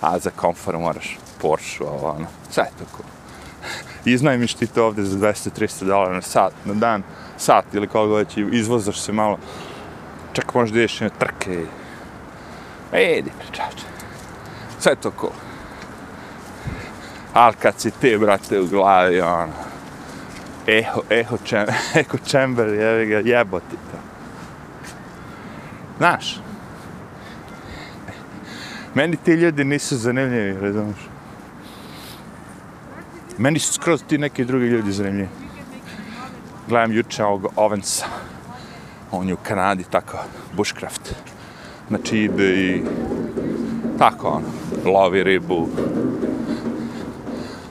A 0.00 0.18
za 0.18 0.30
komfor 0.30 0.78
moraš 0.78 1.18
Porsche, 1.40 1.84
ovo, 1.84 2.08
ono, 2.08 2.26
sve 2.50 2.62
je 2.62 2.70
to 2.78 2.84
cool. 2.96 3.08
Iznajmiš 4.04 4.54
ti 4.54 4.66
to 4.66 4.86
ovde 4.86 5.02
za 5.02 5.18
200-300 5.18 5.84
dolara 5.84 6.14
na 6.14 6.22
sat, 6.22 6.52
na 6.64 6.74
dan, 6.74 7.02
sat 7.38 7.64
ili 7.72 7.86
koga 7.86 8.16
već, 8.16 8.36
izvozaš 8.52 9.00
se 9.00 9.12
malo, 9.12 9.38
čak 10.32 10.54
možda 10.54 10.78
ideš 10.78 11.00
na 11.00 11.08
trke 11.08 11.54
i... 11.54 11.83
Edi, 12.94 13.30
pričače. 13.38 13.86
Sve 14.78 14.96
to 14.96 15.10
ko. 15.10 15.32
Ali 17.32 17.54
kad 17.62 17.80
si 17.80 17.90
ti, 17.90 18.16
brate, 18.18 18.60
u 18.60 18.66
glavi, 18.66 19.20
ono, 19.20 19.52
eho, 20.66 21.02
eho, 21.10 21.38
čem, 21.44 21.66
eho 22.00 22.18
chamber, 22.26 22.68
jebi 22.68 23.06
ga, 23.06 23.18
jeboti 23.18 23.76
to. 23.76 23.98
Znaš, 25.98 26.40
meni 28.94 29.16
ti 29.16 29.32
ljudi 29.32 29.64
nisu 29.64 29.96
zanimljivi, 29.96 30.60
razumiješ? 30.60 31.08
Meni 33.38 33.58
su 33.58 33.72
skroz 33.72 34.02
ti 34.08 34.18
neki 34.18 34.44
drugi 34.44 34.66
ljudi 34.66 34.92
zanimljivi. 34.92 35.28
Gledam 36.68 36.92
juče 36.92 37.24
ovog 37.24 37.52
Ovensa. 37.56 38.06
On 39.10 39.28
je 39.28 39.34
u 39.34 39.38
Kanadi, 39.42 39.84
tako, 39.90 40.18
bushcraft. 40.52 41.33
Znači 41.88 42.18
ide 42.18 42.44
i 42.44 42.82
tako, 43.98 44.28
ono, 44.28 44.46
lovi 44.92 45.24
ribu. 45.24 45.68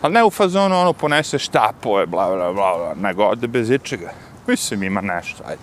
Ali 0.02 0.14
ne 0.14 0.24
u 0.24 0.30
fazonu, 0.30 0.80
ono, 0.80 0.94
ponese 0.94 1.40
štapove, 1.40 2.06
bla, 2.06 2.28
bla, 2.36 2.54
bla, 2.54 2.74
bla, 2.78 2.94
nego 2.96 3.24
ode 3.24 3.48
bez 3.48 3.70
ičega. 3.70 4.12
Mislim, 4.48 4.84
ima 4.84 5.02
nešto, 5.02 5.44
ajde. 5.48 5.62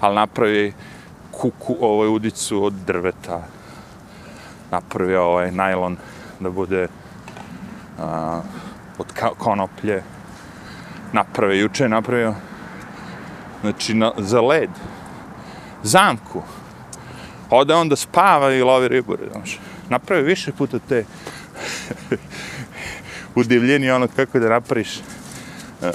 Ali 0.00 0.14
napravi 0.14 0.72
kuku, 1.30 1.76
ovaj 1.80 2.08
udicu 2.08 2.64
od 2.64 2.72
drveta. 2.72 3.42
Napravi 4.70 5.16
ovaj 5.16 5.52
najlon 5.52 5.96
da 6.40 6.50
bude 6.50 6.88
a, 7.98 8.40
od 8.98 9.06
konoplje. 9.38 10.02
Napravi, 11.12 11.58
juče 11.58 11.84
je 11.84 11.88
napravio, 11.88 12.34
znači 13.60 13.94
na, 13.94 14.12
za 14.18 14.40
led, 14.40 14.70
zamku. 15.82 16.42
Pa 17.50 17.56
ode 17.56 17.74
on 17.74 17.88
da 17.88 17.96
spava 17.96 18.52
i 18.52 18.62
lovi 18.62 18.88
ribu, 18.88 19.16
znaš. 19.32 19.58
Napravi 19.88 20.22
više 20.22 20.52
puta 20.52 20.78
te 20.88 21.04
udivljeni 23.34 23.90
ono 23.90 24.08
kako 24.16 24.38
da 24.38 24.48
napraviš 24.48 24.96
uh, 24.96 25.88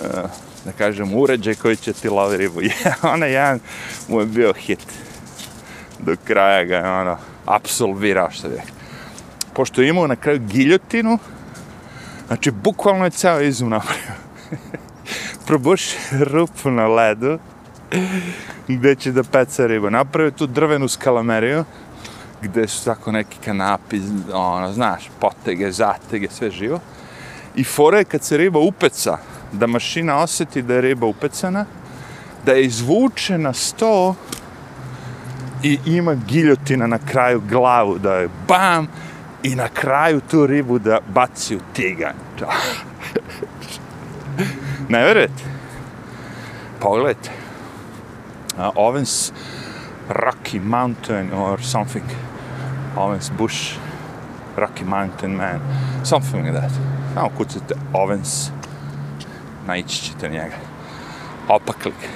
da 0.66 0.72
kažem 0.78 1.16
uređaj 1.16 1.56
koji 1.56 1.76
će 1.76 1.94
ti 1.94 2.10
lovi 2.10 2.38
ribu. 2.38 2.62
Ona 3.14 3.26
jedan 3.26 3.60
mu 4.08 4.20
je 4.20 4.26
bio 4.26 4.54
hit. 4.54 4.80
Do 6.00 6.16
kraja 6.24 6.64
ga 6.64 6.76
je 6.76 7.00
ono 7.00 7.18
apsolvirao 7.46 8.32
što 8.32 8.48
je. 8.48 8.64
Pošto 9.54 9.82
je 9.82 9.90
imao 9.90 10.08
na 10.08 10.16
kraju 10.16 10.40
giljotinu, 10.40 11.20
znači 12.28 12.52
bukvalno 12.52 13.06
je 13.06 13.12
ceo 13.12 13.42
izum 13.42 13.70
napravio. 13.70 14.14
Probuši 15.48 15.98
rupu 16.12 16.72
na 16.72 16.88
ledu 16.88 17.40
gde 18.68 18.96
će 18.96 19.12
da 19.12 19.24
peca 19.24 19.68
ribu. 19.68 19.90
Napravio 19.90 20.32
tu 20.32 20.48
drvenu 20.48 20.88
skalameriju 20.88 21.66
gde 22.44 22.68
su 22.68 22.86
tako 22.86 23.12
neki 23.12 23.38
kanapi, 23.46 24.02
ono, 24.34 24.74
znaš, 24.74 25.10
potege, 25.20 25.72
zatege, 25.72 26.28
sve 26.30 26.52
živo. 26.52 26.80
I 27.56 27.64
fora 27.64 27.98
je 27.98 28.06
kad 28.06 28.24
se 28.24 28.38
riba 28.38 28.60
upeca, 28.60 29.18
da 29.52 29.68
mašina 29.68 30.18
osjeti 30.18 30.62
da 30.62 30.74
je 30.74 30.82
riba 30.82 31.08
upecana, 31.08 31.66
da 32.46 32.52
je 32.52 32.66
izvuče 32.66 33.38
na 33.38 33.54
sto 33.54 34.16
i 35.64 35.80
ima 35.86 36.14
giljotina 36.14 36.88
na 36.88 37.00
kraju 37.12 37.42
glavu, 37.50 37.98
da 38.00 38.14
je 38.14 38.30
bam, 38.48 38.88
i 39.44 39.56
na 39.56 39.68
kraju 39.68 40.22
tu 40.32 40.48
ribu 40.48 40.80
da 40.80 41.00
baci 41.14 41.56
u 41.56 41.60
tigan. 41.74 42.14
ne 44.90 45.04
verujete? 45.04 45.44
Pogledajte. 46.80 47.43
Uh, 48.58 48.72
Owens 48.76 49.32
Rocky 50.10 50.60
Mountain 50.60 51.34
or 51.34 51.62
something. 51.62 52.06
Owens 52.98 53.30
Bush 53.38 53.78
Rocky 54.56 54.84
Mountain 54.84 55.36
Man. 55.36 55.60
Something 56.04 56.46
like 56.46 56.60
that. 56.60 56.72
Samo 57.14 57.30
kucate 57.38 57.76
Owens. 57.94 58.50
Naići 59.68 60.02
ćete 60.02 60.30
njega. 60.30 60.56
Opaklik. 61.48 62.10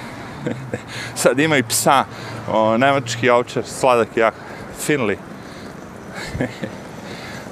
Sad 1.22 1.38
ima 1.38 1.56
i 1.56 1.62
psa. 1.62 2.04
O, 2.52 2.78
nemački 2.78 3.30
ovčar, 3.30 3.64
sladak 3.64 4.16
jak. 4.16 4.34
Finley. 4.86 5.16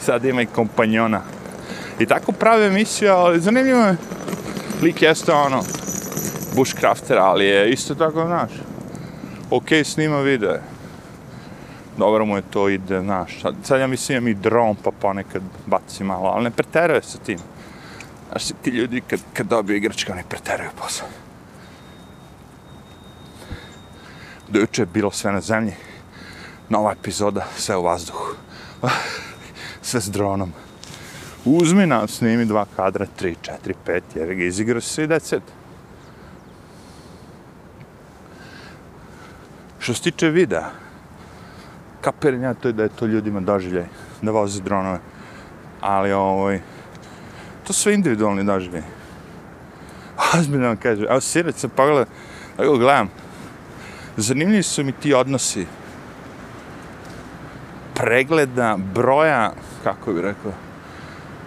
Sad 0.06 0.24
ima 0.24 0.42
i 0.42 0.46
kompanjona. 0.46 1.20
I 1.98 2.06
tako 2.06 2.32
prave 2.32 2.66
emisiju, 2.66 3.12
ali 3.12 3.40
zanimljivo 3.40 3.80
je. 3.80 3.96
Lik 4.82 5.02
jeste 5.02 5.32
ono, 5.32 5.62
bushcrafter, 6.56 7.18
ali 7.18 7.46
je 7.46 7.70
isto 7.70 7.94
tako, 7.94 8.26
znaš, 8.26 8.50
ok, 9.50 9.68
snima 9.84 10.20
videe. 10.20 10.60
Dobro 11.98 12.24
mu 12.24 12.36
je 12.36 12.42
to 12.50 12.68
ide, 12.68 13.00
znaš, 13.00 13.40
sad, 13.62 13.80
ja 13.80 13.86
mislim 13.86 14.18
imam 14.18 14.28
i 14.28 14.34
dron, 14.34 14.76
pa 14.84 14.90
ponekad 14.90 15.42
baci 15.66 16.04
malo, 16.04 16.28
ali 16.28 16.44
ne 16.44 16.50
preteruje 16.50 17.02
sa 17.02 17.18
tim. 17.18 17.38
Znaš, 18.30 18.44
ti 18.62 18.70
ljudi 18.70 19.00
kad, 19.00 19.20
kad 19.32 19.46
dobiju 19.46 19.76
igračka, 19.76 20.14
ne 20.14 20.24
preteruju 20.28 20.70
posao. 20.78 21.08
Do 24.48 24.58
juče 24.58 24.82
je 24.82 24.86
bilo 24.86 25.10
sve 25.10 25.32
na 25.32 25.40
zemlji, 25.40 25.72
nova 26.68 26.92
epizoda, 26.92 27.46
sve 27.56 27.76
u 27.76 27.82
vazduhu. 27.82 28.34
Ah, 28.82 28.90
sve 29.82 30.00
s 30.00 30.10
dronom. 30.10 30.52
Uzmi 31.44 31.86
nam, 31.86 32.08
snimi 32.08 32.44
dva 32.44 32.66
kadra, 32.76 33.06
tri, 33.16 33.36
četiri, 33.42 33.74
pet, 33.84 34.04
jer 34.14 34.34
ga 34.34 34.44
izigrao 34.44 34.80
se 34.80 35.04
i 35.04 35.06
deset. 35.06 35.42
Što 39.86 39.94
se 39.94 40.02
tiče 40.02 40.30
videa, 40.30 40.70
kapiram 42.00 42.42
ja 42.42 42.54
to 42.54 42.68
je 42.68 42.72
da 42.72 42.82
je 42.82 42.88
to 42.88 43.06
ljudima 43.06 43.40
doživljaj, 43.40 43.84
da 44.22 44.30
voze 44.30 44.62
dronove. 44.62 44.98
Ali 45.80 46.12
ovaj, 46.12 46.60
to 47.66 47.72
su 47.72 47.90
individualni 47.90 48.44
doživljaj. 48.44 48.82
Ozbiljno 50.34 50.66
vam 50.66 50.76
kažem, 50.76 51.06
evo 51.10 51.20
sinac 51.20 51.60
sam 51.60 51.70
pogledao, 51.70 52.04
evo 52.58 52.78
gledam, 52.78 53.10
zanimljivi 54.16 54.62
su 54.62 54.84
mi 54.84 54.92
ti 54.92 55.14
odnosi 55.14 55.66
pregleda, 57.94 58.76
broja, 58.94 59.52
kako 59.84 60.12
bih 60.12 60.22
rekao, 60.22 60.52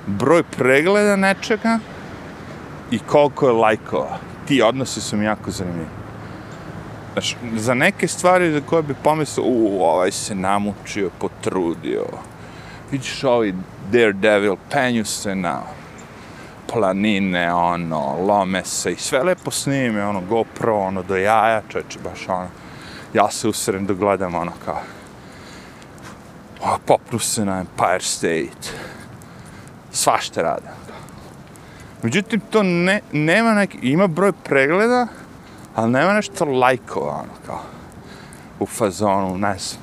broj 0.07 0.43
pregleda 0.43 1.15
nečega 1.15 1.79
i 2.91 2.99
koliko 2.99 3.47
je 3.47 3.53
lajkova. 3.53 4.17
Ti 4.47 4.61
odnosi 4.61 5.01
su 5.01 5.17
mi 5.17 5.25
jako 5.25 5.51
zanimljivi. 5.51 5.98
Znaš, 7.19 7.35
za 7.55 7.73
neke 7.73 8.07
stvari 8.07 8.51
za 8.51 8.61
koje 8.61 8.83
bi 8.83 8.93
pomislio, 9.03 9.45
u, 9.45 9.83
ovaj 9.83 10.11
se 10.11 10.35
namučio, 10.35 11.09
potrudio. 11.19 12.05
Vidiš 12.91 13.23
ovi 13.23 13.55
Daredevil, 13.91 14.55
penju 14.71 15.05
se 15.05 15.35
na 15.35 15.61
planine, 16.71 17.53
ono, 17.53 18.15
lome 18.27 18.63
se 18.65 18.91
i 18.91 18.95
sve 18.95 19.23
lepo 19.23 19.51
snime, 19.51 20.05
ono, 20.05 20.21
GoPro, 20.21 20.77
ono, 20.77 21.03
do 21.03 21.15
jaja, 21.15 21.61
čeče, 21.67 21.99
baš 22.03 22.29
ono, 22.29 22.47
ja 23.13 23.31
se 23.31 23.47
usrem 23.47 23.85
da 23.85 23.93
gledam, 23.93 24.35
ono, 24.35 24.51
kao, 24.65 24.81
o, 26.61 26.77
popnu 26.85 27.19
se 27.19 27.45
na 27.45 27.59
Empire 27.59 28.01
State, 28.01 28.69
Svašta 29.91 30.41
rade. 30.41 30.67
Međutim, 32.03 32.39
to 32.39 32.63
ne, 32.63 33.01
nema 33.11 33.53
neki, 33.53 33.77
ima 33.81 34.07
broj 34.07 34.31
pregleda, 34.43 35.07
ali 35.79 35.91
nema 35.91 36.13
nešto 36.13 36.45
lajkova, 36.45 37.13
ono, 37.13 37.33
kao, 37.45 37.61
u 38.59 38.65
fazonu, 38.65 39.37
ne 39.37 39.57
znam. 39.59 39.81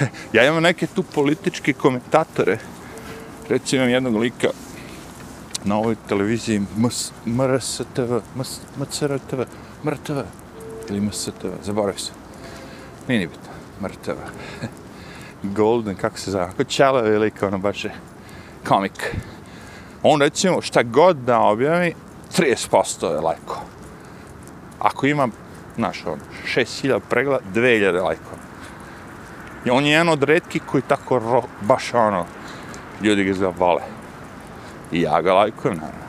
ja 0.32 0.46
imam 0.46 0.62
neke 0.62 0.86
tu 0.86 1.02
političke 1.02 1.72
komentatore, 1.72 2.58
recimo 3.48 3.82
imam 3.82 3.92
jednog 3.92 4.16
lika 4.16 4.48
na 5.64 5.76
ovoj 5.76 5.96
televiziji 6.08 6.62
MRSTV, 7.24 8.18
MCRTV, 8.76 9.40
MRTV, 9.82 10.18
ili 10.88 11.00
MSTV, 11.00 11.46
zaboravio 11.62 11.98
sam. 11.98 12.14
Nije 13.08 13.20
ni 13.20 13.26
bitno, 13.26 13.52
MRTV. 13.80 14.18
Golden, 15.56 15.96
kako 15.96 16.18
se 16.18 16.30
zove, 16.30 16.44
ako 16.44 16.64
Čalo 16.64 16.98
je 16.98 17.18
lik, 17.18 17.42
ono 17.42 17.58
baš 17.58 17.84
je 17.84 17.94
komik. 18.68 19.16
On 20.02 20.20
recimo 20.20 20.62
šta 20.62 20.82
god 20.82 21.16
da 21.16 21.40
objavi, 21.40 21.94
30% 22.38 23.14
je 23.14 23.20
lajko. 23.20 23.73
Ako 24.78 25.06
ima, 25.06 25.28
znaš, 25.76 26.06
on, 26.06 26.18
6000 26.56 27.00
pregleda, 27.10 27.44
2000 27.54 28.02
lajkova. 28.02 28.36
I 29.64 29.70
on 29.70 29.84
je 29.84 29.90
jedan 29.90 30.08
od 30.08 30.22
redki 30.22 30.58
koji 30.58 30.82
tako 30.82 31.18
ro, 31.18 31.42
baš 31.60 31.94
ono, 31.94 32.26
ljudi 33.02 33.24
ga 33.24 33.34
zavale. 33.34 33.82
I 34.92 35.00
ja 35.00 35.22
ga 35.22 35.34
lajkujem, 35.34 35.76
naravno. 35.76 36.04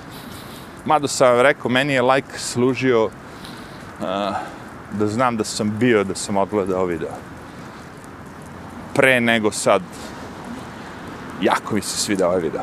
Mada 0.90 1.08
sam 1.08 1.28
vam 1.28 1.40
rekao, 1.40 1.70
meni 1.70 1.92
je 1.92 2.02
lajk 2.02 2.24
služio 2.36 3.04
uh, 3.04 3.10
da 4.92 5.06
znam 5.06 5.36
da 5.36 5.44
sam 5.44 5.78
bio, 5.78 6.04
da 6.04 6.14
sam 6.14 6.36
odgledao 6.36 6.84
video. 6.84 7.10
Pre 8.94 9.20
nego 9.20 9.50
sad, 9.50 9.82
jako 11.42 11.74
mi 11.74 11.80
se 11.80 11.96
svida 11.96 12.28
ovaj 12.28 12.40
video. 12.40 12.62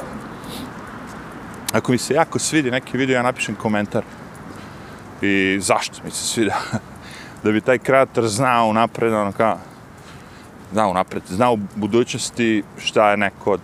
Ako 1.73 1.91
mi 1.91 1.97
se 1.97 2.13
jako 2.13 2.39
svidi 2.39 2.71
neki 2.71 2.97
video, 2.97 3.15
ja 3.15 3.23
napišem 3.23 3.56
komentar. 3.56 4.03
I 5.21 5.58
zašto 5.62 5.97
mi 6.03 6.12
se 6.12 6.23
svida? 6.23 6.60
da 7.43 7.51
bi 7.51 7.62
taj 7.62 7.77
kreator 7.77 8.27
znao 8.27 8.73
napred, 8.73 9.13
ono 9.13 9.32
kao, 9.32 9.58
znao 10.71 10.93
napred, 10.93 11.23
znao 11.27 11.53
u 11.53 11.60
budućnosti 11.75 12.63
šta 12.77 13.12
je 13.12 13.17
neko 13.17 13.51
od 13.51 13.62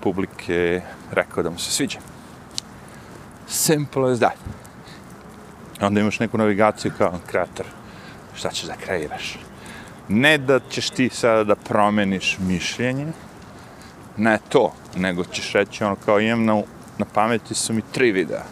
publike 0.00 0.82
rekao 1.12 1.42
da 1.42 1.50
mu 1.50 1.58
se 1.58 1.70
sviđa. 1.70 1.98
Simple 3.48 4.12
as 4.12 4.18
that. 4.18 4.38
Onda 5.80 6.00
imaš 6.00 6.20
neku 6.20 6.38
navigaciju 6.38 6.92
kao 6.98 7.18
kreator. 7.26 7.66
Šta 8.34 8.50
ćeš 8.50 8.66
da 8.66 8.74
kreiraš? 8.76 9.38
Ne 10.08 10.38
da 10.38 10.60
ćeš 10.70 10.90
ti 10.90 11.08
sada 11.08 11.44
da 11.44 11.54
promeniš 11.54 12.38
mišljenje, 12.38 13.06
ne 14.16 14.38
to, 14.48 14.72
nego 14.96 15.24
ćeš 15.24 15.52
reći 15.52 15.84
ono 15.84 15.96
kao 15.96 16.20
imam 16.20 16.44
na, 16.44 16.62
na 16.98 17.06
pameti 17.14 17.54
su 17.54 17.72
mi 17.72 17.82
tri 17.92 18.12
videa. 18.12 18.42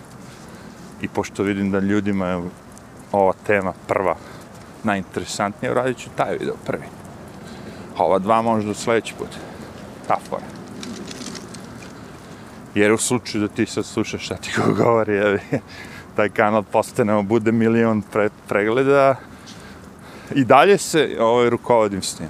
I 1.02 1.08
pošto 1.08 1.42
vidim 1.42 1.70
da 1.70 1.78
ljudima 1.78 2.26
je 2.26 2.42
ova 3.12 3.32
tema 3.46 3.72
prva 3.86 4.16
najinteresantnija, 4.84 5.72
uradit 5.72 5.98
ću 5.98 6.10
taj 6.16 6.36
video 6.38 6.54
prvi. 6.66 6.84
A 7.96 8.04
ova 8.04 8.18
dva 8.18 8.42
možda 8.42 8.74
sljedeći 8.74 9.14
put. 9.18 9.28
Ta 10.08 10.16
fora. 10.28 10.44
Jer 12.74 12.92
u 12.92 12.98
slučaju 12.98 13.46
da 13.46 13.54
ti 13.54 13.66
sad 13.66 13.84
slušaš 13.84 14.24
šta 14.24 14.36
ti 14.36 14.52
ko 14.52 14.72
govori, 14.74 15.14
je, 15.14 15.40
taj 16.16 16.28
kanal 16.28 16.62
postane, 16.62 17.22
bude 17.22 17.52
milion 17.52 18.02
pre, 18.02 18.28
pregleda, 18.48 19.16
i 20.34 20.44
dalje 20.44 20.78
se 20.78 21.16
ovaj, 21.20 21.50
rukovodim 21.50 22.02
s 22.02 22.14
tim. 22.14 22.28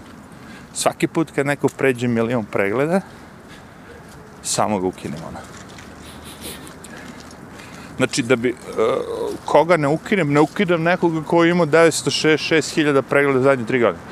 Svaki 0.75 1.07
put 1.07 1.31
kad 1.31 1.47
neko 1.47 1.69
pređe 1.69 2.09
milion 2.09 2.45
pregleda, 2.45 3.01
samo 4.43 4.81
ga 4.81 4.87
ukinemo. 4.87 5.27
Ono. 5.29 5.60
Znači, 8.01 8.23
da 8.23 8.37
bi, 8.37 8.51
uh, 8.51 8.57
koga 9.45 9.77
ne 9.77 9.89
ukinem, 9.89 10.33
ne 10.33 10.41
ukidam 10.41 10.83
nekoga 10.83 11.23
koji 11.23 11.51
ima 11.51 11.67
966.000 11.67 13.03
pregleda 13.03 13.41
zadnje 13.41 13.67
tri 13.67 13.81
godine. 13.81 14.05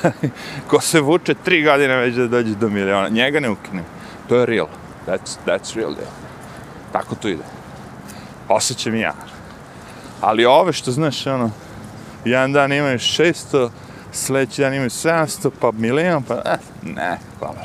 Ko 0.70 0.80
se 0.80 1.00
vuče 1.00 1.34
tri 1.44 1.62
godine 1.64 1.96
već 1.96 2.14
da 2.14 2.26
dođe 2.26 2.54
do 2.54 2.68
miliona. 2.68 3.08
Njega 3.08 3.40
ne 3.40 3.50
ukinem. 3.50 3.84
To 4.28 4.36
je 4.36 4.46
real. 4.46 4.66
That's, 5.06 5.36
that's 5.46 5.76
real 5.76 5.94
deal. 5.94 6.08
Tako 6.92 7.14
to 7.14 7.28
ide. 7.28 7.42
Osjećam 8.48 8.94
i 8.94 9.00
ja. 9.00 9.14
Ali 10.20 10.44
ove 10.44 10.72
što 10.72 10.92
znaš, 10.92 11.26
ono, 11.26 11.50
jedan 12.24 12.52
dan 12.52 12.72
imaju 12.72 12.98
600, 12.98 13.70
sledeći 14.12 14.62
dan 14.62 14.74
imaju 14.74 14.90
700, 14.90 15.50
pa 15.60 15.72
milion, 15.72 16.22
pa 16.22 16.34
eh, 16.34 16.58
ne, 16.82 17.18
hvala. 17.38 17.64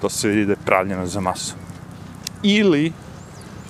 To 0.00 0.08
se 0.08 0.28
vidi 0.28 0.46
da 0.46 0.52
je 0.52 0.64
pravljeno 0.64 1.06
za 1.06 1.20
masu. 1.20 1.54
Ili 2.42 2.92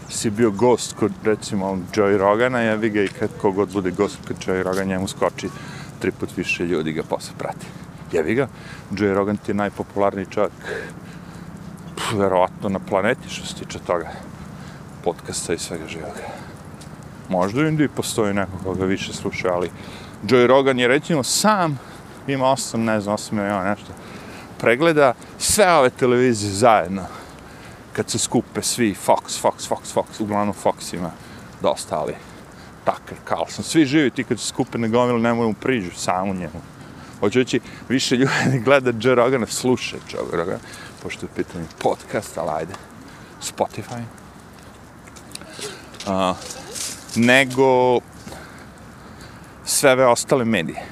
si 0.08 0.30
bio 0.30 0.50
gost 0.50 0.96
kod, 0.96 1.12
recimo, 1.24 1.78
Joey 1.94 2.18
Rogana, 2.18 2.60
ja 2.60 2.74
vi 2.74 2.90
ga 2.90 3.02
i 3.02 3.08
kad 3.08 3.30
kogod 3.40 3.72
bude 3.72 3.90
gost 3.90 4.18
kod 4.28 4.36
Joey 4.46 4.62
Rogan, 4.62 4.88
njemu 4.88 5.08
skoči 5.08 5.48
tri 5.98 6.10
put 6.10 6.36
više 6.36 6.64
ljudi 6.64 6.92
ga 6.92 7.02
posle 7.02 7.32
prati. 7.38 7.66
Jevi 8.12 8.34
ga, 8.34 8.48
Joey 8.90 9.14
Rogan 9.14 9.36
ti 9.36 9.50
je 9.50 9.54
najpopularniji 9.54 10.26
čovjek 10.30 10.52
verovatno 12.14 12.68
na 12.68 12.78
planeti 12.78 13.28
što 13.28 13.46
se 13.46 13.54
tiče 13.54 13.78
toga 13.78 14.10
podcasta 15.04 15.54
i 15.54 15.58
svega 15.58 15.86
živoga. 15.86 16.22
Možda 17.28 17.60
u 17.60 17.66
Indiji 17.66 17.88
postoji 17.88 18.34
neko 18.34 18.52
koga 18.64 18.84
više 18.84 19.12
sluša, 19.12 19.48
ali 19.52 19.70
Joey 20.22 20.46
Rogan 20.46 20.78
je 20.78 20.88
recimo 20.88 21.22
sam 21.22 21.78
ima 22.26 22.44
8, 22.44 22.76
ne 22.76 23.00
znam, 23.00 23.16
8 23.16 23.32
miliona 23.32 23.70
nešto 23.70 23.92
pregleda 24.58 25.14
sve 25.38 25.72
ove 25.72 25.90
televizije 25.90 26.52
zajedno 26.52 27.02
kad 27.96 28.10
se 28.10 28.18
skupe 28.18 28.62
svi 28.62 28.94
Fox, 29.06 29.42
Fox, 29.42 29.68
Fox, 29.68 29.94
Fox, 29.94 30.20
uglavnom 30.20 30.54
Fox 30.64 30.94
ima 30.94 31.10
dosta, 31.62 31.98
ali 31.98 32.14
Tucker, 32.84 33.18
Carlson, 33.28 33.64
svi 33.64 33.84
živi 33.84 34.10
ti 34.10 34.24
kad 34.24 34.40
se 34.40 34.46
skupe 34.46 34.78
na 34.78 34.88
gomilu, 34.88 35.18
nemoj 35.18 35.46
mu 35.46 35.54
priđu, 35.54 35.90
samo 35.96 36.34
njemu. 36.34 36.60
Hoću 37.20 37.38
reći, 37.38 37.60
više 37.88 38.16
ljudi 38.16 38.58
gleda 38.64 38.92
Joe 39.00 39.14
Rogana, 39.14 39.46
sluša 39.46 39.96
Joe 40.12 40.36
Rogana, 40.38 40.58
pošto 41.02 41.26
je 41.26 41.30
pitanje 41.36 41.64
podcast, 41.78 42.38
ali 42.38 42.50
ajde, 42.50 42.74
Spotify. 43.42 44.02
Uh, 46.06 46.36
nego 47.14 48.00
sve 49.64 49.92
ove 49.92 50.06
ostale 50.06 50.44
medije. 50.44 50.82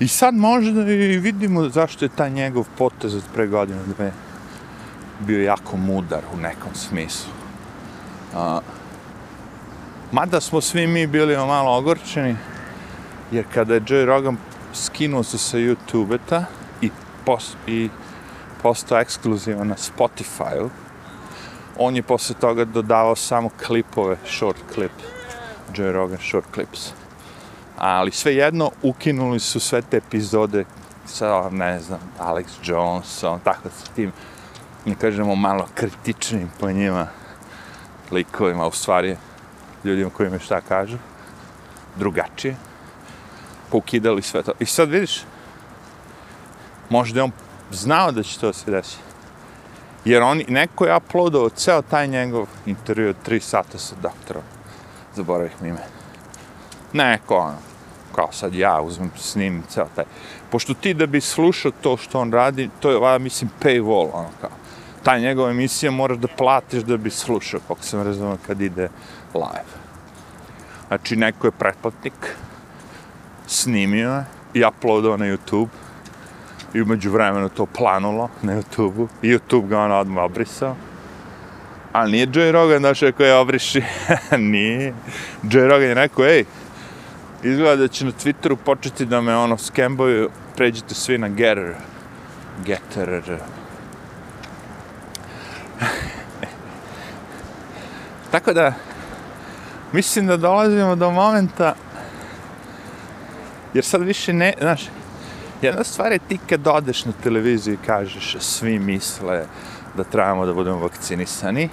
I 0.00 0.08
sad 0.08 0.34
možda 0.34 0.92
i 0.92 1.18
vidimo 1.18 1.68
zašto 1.68 2.04
je 2.04 2.16
taj 2.16 2.30
njegov 2.30 2.64
potez 2.78 3.14
od 3.14 3.22
pre 3.34 3.46
godine 3.46 3.80
dve 3.96 4.12
bio 5.22 5.44
jako 5.44 5.76
mudar 5.76 6.22
u 6.34 6.36
nekom 6.36 6.74
smislu. 6.74 7.32
Uh, 8.34 8.58
mada 10.12 10.40
smo 10.40 10.60
svi 10.60 10.86
mi 10.86 11.06
bili 11.06 11.36
malo 11.36 11.76
ogorčeni, 11.76 12.36
jer 13.30 13.44
kada 13.54 13.74
je 13.74 13.82
Joe 13.86 14.04
Rogan 14.04 14.36
skinuo 14.72 15.22
se 15.22 15.38
sa 15.38 15.58
YouTube-eta 15.58 16.44
i, 16.80 16.90
pos, 17.24 17.56
i 17.66 17.88
postao 18.62 19.00
ekskluzivan 19.00 19.68
na 19.68 19.74
Spotify-u, 19.76 20.70
on 21.78 21.96
je 21.96 22.02
posle 22.02 22.34
toga 22.40 22.64
dodavao 22.64 23.16
samo 23.16 23.50
klipove, 23.66 24.16
short 24.26 24.56
clip, 24.74 24.92
Joe 25.74 25.92
Rogan 25.92 26.18
short 26.18 26.46
clips. 26.54 26.92
Ali 27.78 28.10
svejedno 28.10 28.70
ukinuli 28.82 29.40
su 29.40 29.60
sve 29.60 29.82
te 29.82 29.96
epizode 29.96 30.64
sa, 31.06 31.50
ne 31.50 31.80
znam, 31.80 32.00
Alex 32.20 32.44
Johnson, 32.62 33.40
tako 33.44 33.68
sa 33.68 33.92
tim, 33.94 34.12
ne 34.84 34.94
kažemo, 34.94 35.34
malo 35.34 35.68
kritičnim 35.74 36.50
po 36.60 36.70
njima 36.70 37.06
likovima, 38.10 38.66
u 38.66 38.72
stvari, 38.72 39.16
ljudima 39.84 40.10
koji 40.10 40.30
me 40.30 40.38
šta 40.38 40.60
kažu, 40.60 40.96
drugačije, 41.96 42.56
poukidali 43.70 44.22
sve 44.22 44.42
to. 44.42 44.52
I 44.60 44.66
sad 44.66 44.90
vidiš, 44.90 45.22
možda 46.90 47.20
je 47.20 47.24
on 47.24 47.32
znao 47.70 48.12
da 48.12 48.22
će 48.22 48.40
to 48.40 48.52
se 48.52 48.70
desiti. 48.70 49.02
Jer 50.04 50.22
on, 50.22 50.42
neko 50.48 50.84
je 50.84 50.96
uploadao 50.96 51.48
ceo 51.48 51.82
taj 51.82 52.08
njegov 52.08 52.46
intervju 52.66 53.10
od 53.10 53.16
tri 53.22 53.40
sata 53.40 53.78
sa 53.78 53.94
doktorom. 54.02 54.42
Zaboravih 55.14 55.52
mi 55.60 55.68
ime. 55.68 55.84
Neko, 56.92 57.36
ono, 57.36 57.58
kao 58.14 58.32
sad 58.32 58.54
ja 58.54 58.80
uzmem, 58.80 59.10
snimim 59.16 59.62
ceo 59.68 59.86
taj. 59.94 60.04
Pošto 60.50 60.74
ti 60.74 60.94
da 60.94 61.06
bi 61.06 61.20
slušao 61.20 61.72
to 61.80 61.96
što 61.96 62.20
on 62.20 62.32
radi, 62.32 62.70
to 62.80 62.90
je, 62.90 63.12
ja 63.12 63.18
mislim, 63.18 63.50
paywall, 63.62 64.10
ono, 64.12 64.28
kao. 64.40 64.50
Ta 65.02 65.18
njegova 65.18 65.50
emisija 65.50 65.90
moraš 65.90 66.18
da 66.18 66.28
platiš 66.28 66.82
da 66.82 66.96
bi 66.96 67.10
slušao, 67.10 67.60
kako 67.68 67.82
sam 67.82 68.02
razumio, 68.02 68.36
kad 68.46 68.60
ide 68.60 68.88
live. 69.34 69.72
Znači, 70.88 71.16
neko 71.16 71.46
je 71.46 71.50
pretplatnik, 71.50 72.36
snimio 73.46 74.10
je 74.10 74.24
i 74.54 74.64
uploadao 74.64 75.16
na 75.16 75.26
YouTube 75.26 75.68
i 76.74 76.82
umeđu 76.82 77.10
vremenu 77.10 77.48
to 77.48 77.66
planulo 77.66 78.28
na 78.42 78.56
YouTube-u 78.56 79.08
i 79.22 79.28
YouTube 79.28 79.68
ga 79.68 79.78
ono 79.78 79.94
odmah 79.94 80.24
obrisao. 80.24 80.76
Ali 81.92 82.12
nije 82.12 82.28
Joe 82.32 82.52
Rogan 82.52 82.82
došao 82.82 83.12
koji 83.12 83.26
je 83.26 83.34
obriši. 83.34 83.82
nije. 84.52 84.94
Joe 85.42 85.68
Rogan 85.68 85.88
je 85.88 85.94
rekao, 85.94 86.24
ej, 86.24 86.44
izgleda 87.42 87.76
da 87.76 87.88
će 87.88 88.04
na 88.04 88.12
Twitteru 88.12 88.56
početi 88.56 89.06
da 89.06 89.20
me 89.20 89.36
ono 89.36 89.58
skemboju, 89.58 90.30
pređite 90.56 90.94
svi 90.94 91.18
na 91.18 91.28
Getter. 91.28 91.74
Getter. 92.64 93.38
Tako 98.30 98.52
da, 98.52 98.74
mislim 99.92 100.26
da 100.26 100.36
dolazimo 100.36 100.96
do 100.96 101.10
momenta, 101.10 101.74
jer 103.74 103.84
sad 103.84 104.02
više 104.02 104.32
ne, 104.32 104.54
znaš, 104.60 104.82
jedna 105.62 105.84
stvar 105.84 106.12
je 106.12 106.18
ti 106.18 106.38
kad 106.48 106.66
odeš 106.66 107.04
na 107.04 107.12
televiziju 107.22 107.74
i 107.74 107.86
kažeš 107.86 108.36
svi 108.40 108.78
misle 108.78 109.44
da 109.96 110.04
trebamo 110.04 110.46
da 110.46 110.54
budemo 110.54 110.78
vakcinisani 110.78 111.68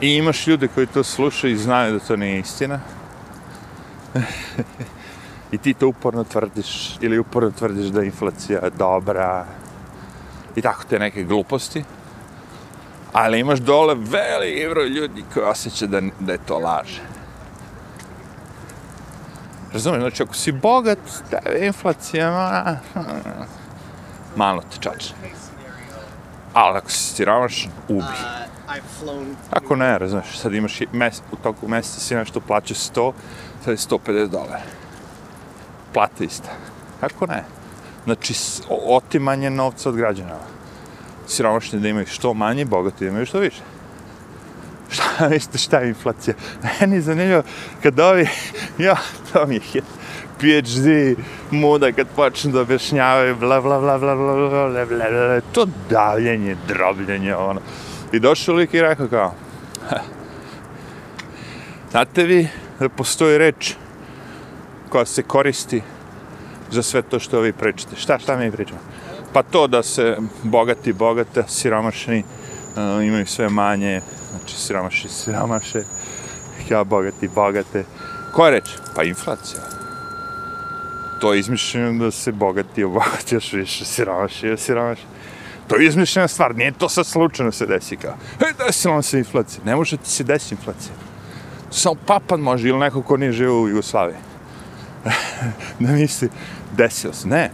i 0.00 0.14
imaš 0.14 0.46
ljude 0.46 0.68
koji 0.68 0.86
to 0.86 1.04
slušaju 1.04 1.54
i 1.54 1.58
znaju 1.58 1.92
da 1.92 1.98
to 1.98 2.16
nije 2.16 2.38
istina 2.38 2.80
i 5.52 5.58
ti 5.58 5.74
to 5.74 5.88
uporno 5.88 6.24
tvrdiš 6.24 6.96
ili 7.00 7.18
uporno 7.18 7.50
tvrdiš 7.50 7.86
da 7.86 8.00
je 8.00 8.06
inflacija 8.06 8.60
dobra 8.78 9.46
i 10.58 10.62
tako 10.62 10.84
te 10.88 10.98
neke 10.98 11.24
gluposti 11.24 11.84
ali 13.12 13.40
imaš 13.40 13.58
dole 13.58 13.94
veliki 13.94 14.68
broj 14.70 14.88
ljudi 14.88 15.24
koji 15.34 15.46
osjeća 15.46 15.86
da, 15.86 16.00
da 16.20 16.32
je 16.32 16.38
to 16.46 16.58
laže. 16.58 17.02
Razumiješ, 19.72 20.02
znači 20.02 20.22
ako 20.22 20.34
si 20.34 20.52
bogat, 20.52 20.98
da 21.30 21.50
je 21.50 21.66
inflacija, 21.66 22.30
ma, 22.30 22.76
malo 24.36 24.62
te 24.62 24.76
čače. 24.80 25.14
Ali 26.54 26.78
ako 26.78 26.90
si 26.90 27.14
siromaš, 27.14 27.68
ubi. 27.88 28.04
Ako 29.50 29.76
ne, 29.76 29.98
razumiješ, 29.98 30.38
sad 30.38 30.54
imaš 30.54 30.80
mes, 30.92 31.22
u 31.32 31.36
toku 31.36 31.68
mjeseca 31.68 32.00
si 32.00 32.14
nešto 32.14 32.40
plaća 32.40 32.74
100, 32.74 33.12
sad 33.64 33.72
je 33.72 33.76
150 33.76 34.28
dolara. 34.28 34.60
Plata 35.92 36.24
ista. 36.24 36.50
Ako 37.00 37.26
ne. 37.26 37.57
Znači, 38.04 38.34
otimanje 38.68 39.50
novca 39.50 39.88
od 39.88 39.96
građana 39.96 40.38
siromašni 41.26 41.80
da 41.80 41.88
imaju 41.88 42.06
što 42.06 42.34
manje, 42.34 42.64
bogati 42.64 43.04
da 43.04 43.10
imaju 43.10 43.26
što 43.26 43.38
više. 43.38 43.60
Šta 44.90 45.28
mislite, 45.28 45.58
šta 45.58 45.78
je 45.78 45.88
inflacija? 45.88 46.34
Meni 46.80 46.96
je 46.96 47.00
zanimljivo 47.00 47.42
kad 47.82 48.00
ovi, 48.00 48.28
ja, 48.78 48.96
to 49.32 49.46
mi 49.46 49.54
je 49.54 49.82
PhD 50.38 51.18
muda 51.50 51.92
kad 51.92 52.06
počnu 52.16 52.52
da 52.52 52.60
objašnjavaju 52.60 53.36
bla 53.36 53.60
bla 53.60 53.80
bla 53.80 53.98
bla 53.98 54.16
bla 54.16 54.34
bla 54.34 54.48
bla 54.48 54.68
bla 54.68 54.84
bla 54.86 55.10
bla 55.10 55.40
to 55.52 55.66
davljenje, 55.90 56.56
drobljenje, 56.68 57.36
ono. 57.36 57.60
I 58.12 58.20
došao 58.20 58.54
lik 58.54 58.74
i 58.74 58.80
rekao 58.80 59.08
kao, 59.08 59.34
znate 61.90 62.24
vi 62.24 62.48
da 62.80 62.88
postoji 62.88 63.38
reč 63.38 63.74
koja 64.88 65.04
se 65.04 65.22
koristi 65.22 65.82
za 66.70 66.82
sve 66.82 67.02
to 67.02 67.18
što 67.18 67.40
vi 67.40 67.52
pričate. 67.52 67.96
Šta, 67.96 68.18
šta 68.18 68.36
mi 68.36 68.52
pričamo? 68.52 68.80
Pa 69.32 69.42
to 69.42 69.66
da 69.66 69.82
se 69.82 70.16
bogati 70.42 70.92
bogate, 70.92 71.44
siromašni 71.48 72.18
uh, 72.18 73.04
imaju 73.04 73.26
sve 73.26 73.48
manje, 73.48 74.00
znači 74.30 74.56
siromaši 74.56 75.08
siromaše, 75.08 75.82
ja 76.70 76.84
bogati 76.84 77.28
bogate. 77.28 77.84
Ko 78.32 78.50
reč? 78.50 78.70
Pa 78.94 79.04
inflacija. 79.04 79.60
To 81.20 81.34
je 81.34 81.40
izmišljeno 81.40 82.04
da 82.04 82.10
se 82.10 82.32
bogati 82.32 82.84
obogati 82.84 83.34
još 83.34 83.52
više, 83.52 83.84
siromaši 83.84 84.46
još 84.46 84.60
siromaši. 84.60 85.02
To 85.68 85.76
je 85.76 85.86
izmišljena 85.86 86.28
stvar, 86.28 86.56
nije 86.56 86.72
to 86.72 86.88
sad 86.88 87.06
slučajno 87.06 87.52
se 87.52 87.66
desi 87.66 87.96
kao. 87.96 88.14
E, 88.40 88.64
desila 88.66 89.02
se 89.02 89.18
inflacija. 89.18 89.64
Ne 89.64 89.76
može 89.76 89.96
ti 89.96 90.10
se 90.10 90.24
desiti 90.24 90.54
inflacija. 90.54 90.94
Samo 91.70 91.96
papan 92.06 92.40
može 92.40 92.68
ili 92.68 92.78
neko 92.78 93.02
ko 93.02 93.16
nije 93.16 93.32
živo 93.32 93.62
u 93.62 93.68
Jugoslaviji. 93.68 94.16
da 95.80 95.92
misli, 95.92 96.28
desilo 96.78 97.12
se. 97.12 97.28
Ne, 97.28 97.50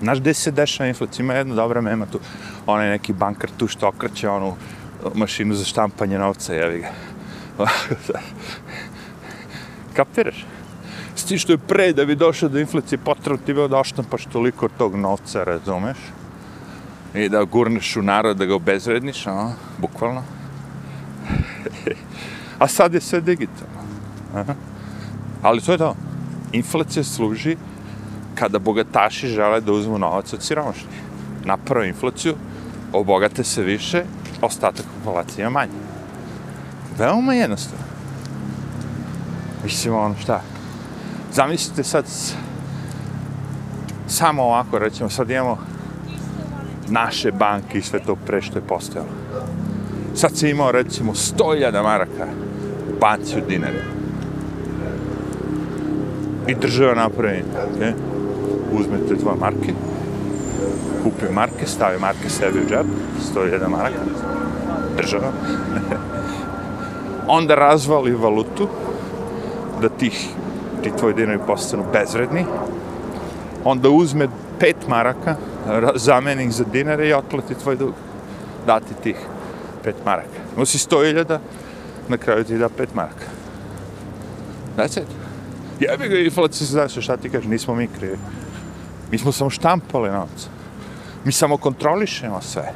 Znaš 0.00 0.20
gde 0.20 0.34
se 0.34 0.50
dešava 0.50 0.88
inflacija? 0.88 1.24
Ima 1.24 1.34
jedna 1.34 1.54
dobra 1.54 1.80
mema 1.80 2.06
tu, 2.06 2.20
onaj 2.66 2.88
neki 2.88 3.12
bankar 3.12 3.50
tu 3.56 3.68
što 3.68 3.88
okreće 3.88 4.28
onu 4.28 4.48
uh, 4.48 4.56
mašinu 5.14 5.54
za 5.54 5.64
štampanje 5.64 6.18
novca, 6.18 6.54
jevi 6.54 6.80
ga. 6.80 6.90
Kapiraš? 9.96 10.46
S 11.16 11.24
ti 11.24 11.38
što 11.38 11.52
je 11.52 11.58
pre 11.58 11.92
da 11.92 12.04
bi 12.04 12.14
došao 12.14 12.48
do 12.48 12.58
inflacije 12.58 12.98
potrebno 12.98 13.46
ti 13.46 13.54
bio 13.54 13.68
da 13.68 13.78
oštampaš 13.78 14.24
toliko 14.24 14.68
tog 14.68 14.96
novca, 14.96 15.44
razumeš? 15.44 15.96
I 17.14 17.28
da 17.28 17.44
gurneš 17.44 17.96
u 17.96 18.02
narod, 18.02 18.36
da 18.36 18.44
ga 18.44 18.54
obezredniš, 18.54 19.26
a? 19.26 19.52
bukvalno. 19.78 20.22
a 22.58 22.68
sad 22.68 22.94
je 22.94 23.00
sve 23.00 23.20
digitalno. 23.20 23.80
Aha. 24.34 24.54
Ali 25.42 25.60
to 25.60 25.72
je 25.72 25.78
to. 25.78 25.96
Inflacija 26.52 27.04
služi 27.04 27.56
kada 28.38 28.58
bogataši 28.58 29.28
žele 29.28 29.60
da 29.60 29.72
uzmu 29.72 29.98
novac 29.98 30.32
od 30.32 30.42
siromašnih. 30.42 31.00
Napravo 31.44 31.84
inflaciju, 31.84 32.34
obogate 32.92 33.44
se 33.44 33.62
više, 33.62 34.04
ostatak 34.42 34.86
populacije 34.98 35.50
manje. 35.50 35.72
Veoma 36.98 37.34
jednostavno. 37.34 37.84
Mislim, 39.64 39.94
ono 39.94 40.14
šta? 40.22 40.40
Zamislite 41.32 41.84
sad 41.84 42.04
samo 44.08 44.42
ovako, 44.42 44.78
recimo, 44.78 45.10
sad 45.10 45.30
imamo 45.30 45.58
naše 46.88 47.32
banke 47.32 47.78
i 47.78 47.82
sve 47.82 48.00
to 48.00 48.16
pre 48.16 48.42
što 48.42 48.58
je 48.58 48.62
postojalo. 48.68 49.08
Sad 50.14 50.36
se 50.36 50.50
imao, 50.50 50.72
recimo, 50.72 51.14
100.000 51.14 51.82
maraka 51.82 52.26
u 52.90 53.00
banci 53.00 53.38
u 53.38 53.48
dinari. 53.48 53.80
I 56.46 56.54
država 56.54 56.94
napravi, 56.94 57.42
okay? 57.76 58.15
Uzmete 58.78 59.14
dva 59.14 59.34
marke, 59.40 59.72
kupe 61.02 61.32
marke, 61.32 61.66
stavi 61.66 61.98
marke 61.98 62.30
sebi 62.30 62.58
u 62.58 62.68
džep, 62.68 62.86
101 63.34 63.68
maraka, 63.68 64.04
država. 64.96 65.32
Onda 67.38 67.54
razvali 67.54 68.14
valutu, 68.14 68.68
da 69.82 69.88
tih, 69.88 70.28
ti 70.82 70.92
tvoji 70.98 71.14
dinari 71.14 71.38
postanu 71.46 71.84
bezredni, 71.92 72.44
onda 73.64 73.90
uzme 73.90 74.28
pet 74.60 74.88
maraka, 74.88 75.36
zameni 75.94 76.44
ih 76.44 76.52
za 76.52 76.64
dinare 76.64 77.08
i 77.08 77.12
otplati 77.12 77.54
tvoj 77.54 77.76
dug. 77.76 77.94
Dati 78.66 78.94
tih 79.02 79.16
pet 79.84 79.94
maraka. 80.04 80.40
Ima 80.56 80.66
si 80.66 80.78
sto 80.78 81.04
iljada, 81.04 81.40
na 82.08 82.16
kraju 82.16 82.44
ti 82.44 82.58
da 82.58 82.68
pet 82.68 82.94
maraka. 82.94 83.26
That's 84.76 85.00
it. 85.00 85.08
Jebi 85.80 86.08
ga 86.08 86.18
inflacija, 86.18 86.66
znaš 86.66 87.04
šta 87.04 87.16
ti 87.16 87.30
kaže, 87.30 87.48
nismo 87.48 87.74
mi 87.74 87.88
krivi. 87.98 88.16
Mi 89.10 89.18
smo 89.18 89.32
samo 89.32 89.50
štampali 89.50 90.10
novac. 90.10 90.48
Mi 91.24 91.32
samo 91.32 91.56
kontrolišemo 91.56 92.40
sve. 92.40 92.72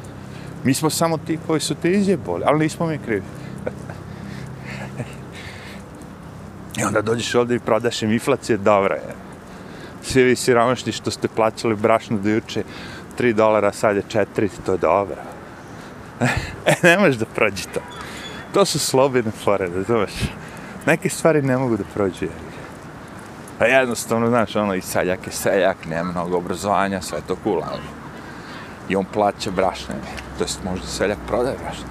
Mi 0.63 0.73
smo 0.73 0.89
samo 0.89 1.17
ti 1.17 1.39
koji 1.47 1.59
su 1.59 1.75
te 1.75 1.91
izjeboli, 1.91 2.43
ali 2.45 2.59
nismo 2.59 2.87
mi 2.87 2.97
krivi. 2.97 3.23
I 6.79 6.83
onda 6.83 7.01
dođeš 7.01 7.35
ovdje 7.35 7.55
i 7.55 7.59
prodaš 7.59 8.01
im 8.01 8.11
inflacije, 8.11 8.57
dobra 8.57 8.95
je. 8.95 9.15
Svi 10.03 10.23
vi 10.23 10.35
siromašni 10.35 10.91
što 10.91 11.11
ste 11.11 11.27
plaćali 11.27 11.75
brašno 11.75 12.17
do 12.17 12.29
juče, 12.29 12.63
3 13.19 13.33
dolara, 13.33 13.71
sad 13.71 13.95
je 13.95 14.03
4, 14.35 14.49
to 14.65 14.71
je 14.71 14.77
dobro. 14.77 15.17
e, 16.65 16.73
ne 16.83 16.97
možeš 16.97 17.15
da 17.15 17.25
prođi 17.25 17.63
to. 17.73 17.79
To 18.53 18.65
su 18.65 18.79
slobodne 18.79 19.31
fore, 19.31 19.69
da 19.69 19.83
znaš. 19.83 20.11
Neke 20.85 21.09
stvari 21.09 21.41
ne 21.41 21.57
mogu 21.57 21.77
da 21.77 21.83
prođu. 21.93 22.27
A 23.61 23.65
jednostavno, 23.65 24.27
znaš, 24.27 24.55
ono, 24.55 24.73
i 24.73 24.81
seljak 24.81 25.27
je 25.27 25.31
seljak, 25.31 25.85
nema 25.85 26.11
mnogo 26.11 26.37
obrazovanja, 26.37 27.01
sve 27.01 27.19
to 27.27 27.35
cool, 27.43 27.61
ali... 27.71 27.81
I 28.89 28.95
on 28.95 29.05
plaća 29.13 29.51
brašne, 29.51 29.95
to 30.37 30.43
jest 30.43 30.63
možda 30.63 30.87
seljak 30.87 31.17
prodaje 31.27 31.55
brašne, 31.63 31.85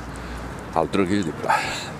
ali 0.74 0.88
drugi 0.92 1.14
ljudi 1.14 1.32
plaća. 1.42 1.90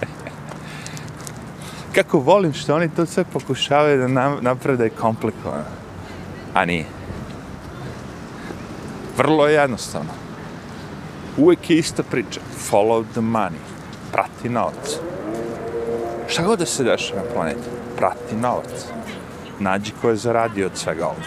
kako 1.94 2.18
volim 2.18 2.52
što 2.52 2.74
oni 2.74 2.88
to 2.94 3.06
sve 3.06 3.24
pokušavaju 3.24 3.98
da 3.98 4.08
nam, 4.08 4.38
naprave 4.40 4.76
da 4.76 4.84
je 4.84 4.90
komplikovano. 4.90 5.64
A 6.54 6.64
nije. 6.64 6.84
Vrlo 9.16 9.46
je 9.46 9.54
jednostavno. 9.54 10.10
Uvijek 11.36 11.70
je 11.70 11.78
ista 11.78 12.02
priča. 12.02 12.40
Follow 12.70 13.04
the 13.12 13.20
money. 13.20 13.62
Prati 14.12 14.48
novac. 14.48 14.98
Šta 16.28 16.42
god 16.42 16.58
da 16.58 16.66
se 16.66 16.84
dešava 16.84 17.20
na 17.20 17.34
planeti? 17.34 17.81
Prati 17.96 18.36
novac. 18.36 18.86
Nađi 19.58 19.92
ko 20.00 20.10
je 20.10 20.16
zaradio 20.16 20.66
od 20.66 20.76
svega 20.76 21.06
ovo. 21.06 21.22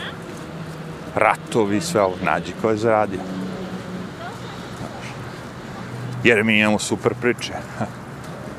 Ratovi 1.15 1.81
sve 1.81 2.01
ovo. 2.01 2.15
Nađi 2.23 2.53
ko 2.61 2.69
je 2.69 2.77
zaradio. 2.77 3.19
Jer 6.23 6.43
mi 6.43 6.59
imamo 6.59 6.79
super 6.79 7.13
priče. 7.21 7.53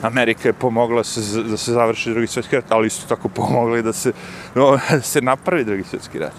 Amerika 0.02 0.48
je 0.48 0.52
pomogla 0.52 1.04
se, 1.04 1.42
da 1.42 1.56
se 1.56 1.72
završi 1.72 2.10
drugi 2.10 2.26
svjetski 2.26 2.56
rat, 2.56 2.64
ali 2.68 2.86
isto 2.86 3.16
tako 3.16 3.28
pomogla 3.28 3.78
i 3.78 3.82
da 3.82 3.92
se, 3.92 4.12
no, 4.54 4.70
da 4.90 5.00
se 5.00 5.20
napravi 5.20 5.64
drugi 5.64 5.84
svjetski 5.84 6.18
rat. 6.18 6.32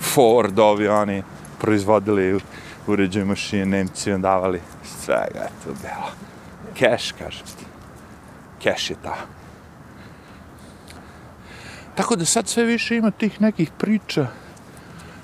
Ford, 0.00 0.58
ovi, 0.58 0.88
oni 0.88 1.22
proizvodili 1.60 2.40
uređaj 2.86 3.24
mašine, 3.24 3.66
Nemci 3.66 4.18
davali 4.18 4.60
svega, 5.04 5.40
je 5.40 5.50
to 5.64 5.70
bilo. 5.82 6.10
Cash, 6.78 7.14
kažem 7.18 7.46
ti. 7.58 7.64
Cash 8.62 8.90
je 8.90 8.96
ta. 9.02 9.35
Tako 11.96 12.16
da 12.16 12.24
sad 12.24 12.48
sve 12.48 12.64
više 12.64 12.96
ima 12.96 13.10
tih 13.10 13.40
nekih 13.40 13.70
priča 13.78 14.26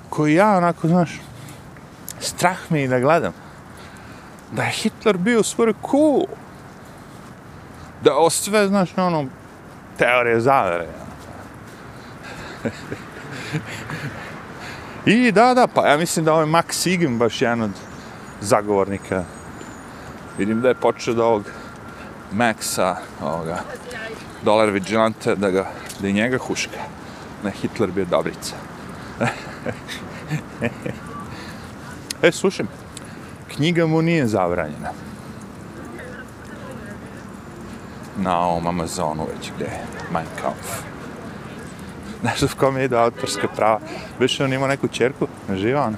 koji 0.09 0.33
ja 0.33 0.57
onako, 0.57 0.87
znaš, 0.87 1.21
strah 2.19 2.57
me 2.69 2.83
i 2.83 2.87
da 2.87 2.99
gledam. 2.99 3.33
Da 4.51 4.63
je 4.63 4.71
Hitler 4.71 5.17
bio 5.17 5.43
svore 5.43 5.73
cool 5.91 6.25
da 8.03 8.17
o 8.17 8.29
sve, 8.29 8.67
znaš, 8.67 8.97
ono, 8.97 9.25
teorije 9.97 10.39
zavere. 10.39 10.87
I 15.05 15.31
da, 15.31 15.53
da, 15.53 15.67
pa 15.67 15.87
ja 15.87 15.97
mislim 15.97 16.25
da 16.25 16.33
ovaj 16.33 16.45
Max 16.45 16.71
Sigim 16.71 17.17
baš 17.19 17.41
jedan 17.41 17.61
od 17.61 17.71
zagovornika. 18.41 19.23
Vidim 20.37 20.61
da 20.61 20.67
je 20.67 20.75
počeo 20.75 21.13
da 21.13 21.23
ovog 21.23 21.43
Maxa, 22.33 22.95
ovoga, 23.21 23.59
Dolar 24.43 24.69
Vigilante, 24.69 25.35
da 25.35 25.49
ga, 25.51 25.67
da 25.99 26.07
i 26.07 26.13
njega 26.13 26.37
huška. 26.37 26.79
Ne, 27.43 27.51
Hitler 27.51 27.91
bio 27.91 28.05
dobrica. 28.05 28.55
e, 32.21 32.31
slušaj, 32.31 32.65
knjiga 33.55 33.85
mu 33.85 34.01
nije 34.01 34.27
zabranjena. 34.27 34.91
na 38.17 38.39
ovom 38.39 38.67
Amazonu 38.67 39.27
već 39.35 39.51
gdje 39.55 39.65
je 39.65 39.85
Mein 40.11 40.27
Kampf. 40.41 40.83
Znaš 42.21 42.39
da 42.39 42.47
v 42.47 42.55
kom 42.55 42.77
je 42.77 42.85
ide 42.85 42.97
autorska 42.97 43.47
prava? 43.47 43.79
Više 44.19 44.43
on 44.43 44.53
ima 44.53 44.67
neku 44.67 44.87
čerku? 44.87 45.27
Ne 45.49 45.57
živa 45.57 45.81
ona? 45.81 45.97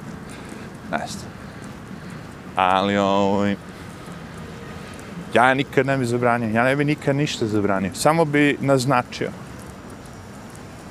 Ne 0.92 1.08
znam. 1.08 1.32
Ali 2.56 2.98
ovaj... 2.98 3.56
Ja 5.34 5.54
nikad 5.54 5.86
ne 5.86 5.98
bi 5.98 6.06
zabranio. 6.06 6.50
Ja 6.50 6.64
ne 6.64 6.76
bi 6.76 6.86
nikad 6.86 7.16
ništa 7.16 7.46
zabranio. 7.46 7.94
Samo 7.94 8.26
bi 8.26 8.58
naznačio 8.62 9.30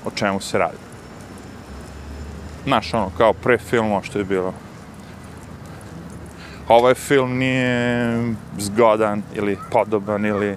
o 0.04 0.10
čemu 0.10 0.40
se 0.40 0.58
radi. 0.58 0.76
Znaš, 2.64 2.94
ono, 2.94 3.10
kao 3.18 3.32
pre 3.32 3.58
filmu 3.58 4.02
što 4.02 4.18
je 4.18 4.24
bilo. 4.24 4.54
Ovaj 6.68 6.94
film 6.94 7.38
nije 7.38 8.34
zgodan 8.58 9.22
ili 9.34 9.58
podoban 9.70 10.26
ili 10.26 10.56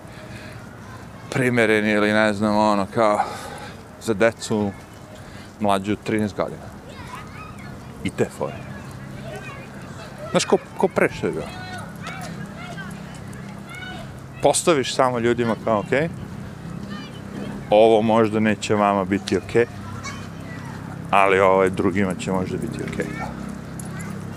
primjeren 1.29 1.89
ili 1.89 2.13
ne 2.13 2.33
znam, 2.33 2.57
ono, 2.57 2.87
kao 2.93 3.19
za 4.01 4.13
decu 4.13 4.71
mlađu 5.59 5.95
13 6.07 6.35
godina. 6.35 6.67
I 8.03 8.09
te 8.09 8.25
fore. 8.37 8.55
Znaš, 10.31 10.45
ko, 10.45 10.57
ko 10.77 10.87
pre 10.87 11.09
što 11.09 11.27
je 11.27 11.33
bilo? 11.33 11.47
Postaviš 14.41 14.95
samo 14.95 15.19
ljudima 15.19 15.55
kao, 15.63 15.79
okej, 15.79 15.99
okay, 15.99 16.26
ovo 17.69 18.01
možda 18.01 18.39
neće 18.39 18.75
vama 18.75 19.05
biti 19.05 19.37
okej, 19.37 19.65
okay, 19.65 19.67
ali 21.11 21.39
ovaj 21.39 21.69
drugima 21.69 22.15
će 22.15 22.31
možda 22.31 22.57
biti 22.57 22.83
okej. 22.83 23.05
Okay. 23.05 23.25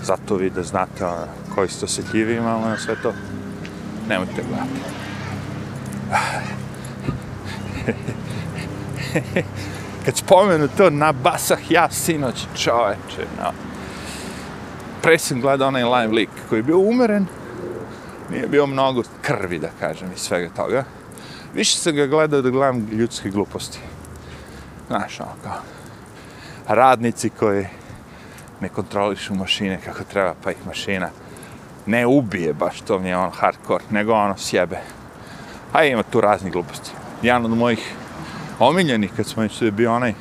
Zato 0.03 0.37
vi 0.37 0.51
da 0.51 0.62
znate 0.62 1.07
ono, 1.07 1.26
koji 1.55 1.68
ste 1.68 1.85
osjetljivi 1.85 2.35
imamo 2.35 2.66
na 2.66 2.78
sve 2.78 2.97
to, 3.03 3.12
nemojte 4.09 4.43
gledati. 4.49 4.81
Kad 10.05 10.16
spomenu 10.16 10.68
to, 10.76 10.91
na 10.91 11.12
basah 11.12 11.70
ja 11.70 11.91
sinoć, 11.91 12.47
čoveče, 12.57 13.26
no. 13.43 13.53
Pre 15.03 15.18
sam 15.18 15.41
gledao 15.41 15.68
onaj 15.68 15.85
live 15.85 16.12
lik 16.12 16.28
koji 16.49 16.59
je 16.59 16.62
bio 16.62 16.78
umeren, 16.78 17.26
nije 18.31 18.49
bio 18.49 18.66
mnogo 18.66 19.03
krvi, 19.22 19.59
da 19.59 19.68
kažem, 19.81 20.12
i 20.12 20.18
svega 20.18 20.49
toga. 20.57 20.85
Više 21.55 21.79
sam 21.79 21.95
ga 21.95 22.07
gledao 22.07 22.43
da 22.43 22.51
gledam 22.51 22.89
ljudske 22.93 23.31
gluposti. 23.31 23.79
Znaš, 24.89 25.21
ono 25.21 25.33
kao, 25.43 25.63
radnici 26.69 27.31
koji 27.31 27.67
ne 28.61 28.69
kontrolišu 28.69 29.35
mašine 29.35 29.81
kako 29.85 30.05
treba, 30.05 30.35
pa 30.45 30.51
ih 30.51 30.67
mašina 30.67 31.11
ne 31.87 32.07
ubije 32.07 32.53
baš, 32.53 32.81
to 32.81 32.99
mi 32.99 33.09
je 33.09 33.17
on 33.17 33.31
hardcore, 33.31 33.85
nego 33.91 34.13
ono 34.13 34.37
sjebe. 34.37 34.79
A 35.73 35.85
ima 35.85 36.03
tu 36.03 36.21
razni 36.21 36.51
gluposti. 36.51 36.91
Jedan 37.23 37.45
od 37.45 37.59
mojih 37.59 37.95
omiljenih, 38.59 39.11
kad 39.17 39.27
smo 39.27 39.43
već 39.43 39.63
bio 39.63 39.95
onaj, 39.95 40.15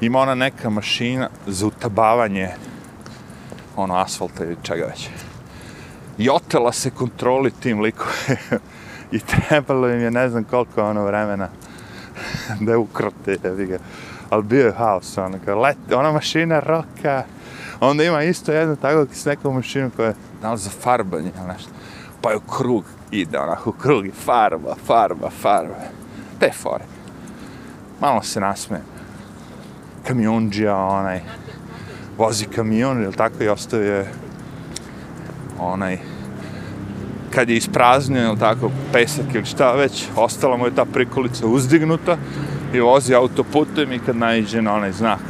ima 0.00 0.18
ona 0.18 0.34
neka 0.34 0.70
mašina 0.70 1.28
za 1.46 1.66
utabavanje 1.66 2.48
ono 3.76 3.96
asfalta 3.96 4.44
ili 4.44 4.56
čega 4.62 4.84
već. 4.84 5.08
I 6.18 6.30
otela 6.30 6.72
se 6.72 6.90
kontroli 6.90 7.50
tim 7.50 7.80
likove. 7.80 8.36
I 9.12 9.20
trebalo 9.20 9.88
im 9.88 10.00
je 10.00 10.10
ne 10.10 10.28
znam 10.28 10.44
koliko 10.44 10.82
ono 10.82 11.04
vremena 11.04 11.48
da 12.64 12.72
je 12.72 12.78
ukrote, 12.78 13.36
jebi 13.44 13.66
ga. 13.66 13.78
Ali 14.30 14.42
bio 14.42 14.66
je 14.66 14.72
haos, 14.72 15.18
ono, 15.18 15.38
kao 15.44 15.60
lete, 15.60 15.96
ona 15.96 16.12
mašina 16.12 16.60
roka. 16.60 17.24
Onda 17.80 18.04
ima 18.04 18.22
isto 18.22 18.52
jedno 18.52 18.76
tako 18.76 19.06
s 19.12 19.24
nekom 19.24 19.54
mašinom 19.54 19.90
koja 19.90 20.08
je, 20.08 20.14
da 20.42 20.56
za 20.56 20.70
farbanje 20.70 21.30
ili 21.38 21.48
nešto. 21.52 21.70
Pa 22.22 22.30
je 22.30 22.36
u 22.36 22.40
krug 22.40 22.84
ide, 23.10 23.38
onako, 23.38 23.70
u 23.70 23.72
krug 23.72 24.06
i 24.06 24.10
farba, 24.10 24.74
farba, 24.86 25.30
farba. 25.30 25.74
Te 26.40 26.50
fore. 26.52 26.84
Malo 28.00 28.22
se 28.22 28.40
nasmijem. 28.40 28.84
Kamionđija, 30.06 30.76
onaj, 30.76 31.20
vozi 32.18 32.44
kamion, 32.44 33.02
ili 33.02 33.12
tako, 33.12 33.44
i 33.44 33.48
ostavio 33.48 33.96
je 33.96 34.12
onaj, 35.58 35.98
kad 37.34 37.50
je 37.50 37.56
ispraznio, 37.56 38.22
ili 38.22 38.38
tako, 38.38 38.70
pesak 38.92 39.34
ili 39.34 39.44
šta 39.44 39.72
već, 39.72 40.04
ostala 40.16 40.56
mu 40.56 40.66
je 40.66 40.74
ta 40.74 40.84
prikolica 40.84 41.46
uzdignuta 41.46 42.16
i 42.74 42.80
vozi 42.80 43.14
autoputem 43.14 43.92
i 43.92 43.98
kad 43.98 44.16
najđe 44.16 44.62
na 44.62 44.74
onaj 44.74 44.92
znak. 44.92 45.20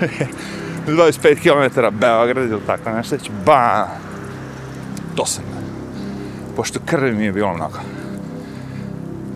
25 0.86 1.36
km 1.42 1.80
Beograd 1.98 2.50
ili 2.50 2.60
tako 2.66 2.90
nešto, 2.90 3.18
će 3.18 3.30
ba, 3.46 3.88
to 5.14 5.26
sam. 5.26 5.44
Pošto 6.56 6.80
krvi 6.86 7.12
mi 7.12 7.24
je 7.24 7.32
bilo 7.32 7.54
mnogo. 7.54 7.78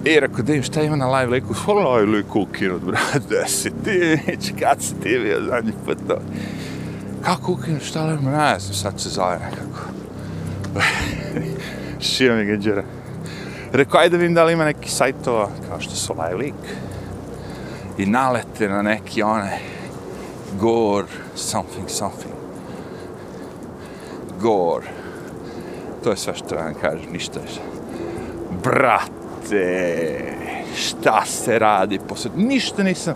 I 0.05 0.21
rekao, 0.21 0.43
da 0.43 0.55
im 0.55 0.63
šta 0.63 0.83
ima 0.83 0.97
na 0.97 1.19
live 1.19 1.31
liku? 1.31 1.55
Hvala 1.55 1.97
live 1.97 2.17
liku 2.17 2.41
ukinut, 2.41 2.83
brate, 2.83 3.21
da 3.31 3.47
si 3.57 3.71
ti, 3.85 4.19
kad 4.61 4.83
si 4.83 4.95
ti 4.95 5.19
bio 5.19 5.43
zadnji 5.51 5.73
put 5.87 5.99
to? 6.09 6.19
Kako 7.23 7.53
ukinut, 7.53 7.83
šta 7.83 8.07
li 8.07 8.19
ima, 8.21 8.31
ne 8.31 8.59
znam, 8.59 8.75
sad 8.75 9.01
se 9.01 9.09
zove 9.09 9.39
nekako. 9.39 10.06
Šio 12.01 12.37
mi 12.37 12.45
ga 12.45 12.57
džera. 12.57 12.85
Rekao, 13.72 14.01
ajde 14.01 14.16
da 14.16 14.20
vidim 14.20 14.35
da 14.35 14.45
li 14.45 14.53
ima 14.53 14.64
neki 14.64 14.91
sajtova, 14.91 15.49
kao 15.68 15.81
što 15.81 15.95
su 15.95 16.14
live 16.14 16.35
lik. 16.35 16.55
I 17.99 18.07
nalete 18.07 18.68
na 18.68 18.83
neki 18.83 19.22
one, 19.22 19.59
gore, 20.61 21.09
something, 21.35 21.89
something. 21.89 22.35
Gore. 24.41 24.87
To 26.05 26.11
je 26.11 26.16
sve 26.16 26.35
što 26.35 26.55
vam 26.55 26.74
kažem, 26.81 27.12
ništa 27.12 27.41
više. 27.41 27.61
Brate, 28.64 30.22
šta 30.77 31.24
se 31.24 31.59
radi 31.59 32.01
posle... 32.09 32.31
Ništa 32.37 32.83
nisam... 32.83 33.14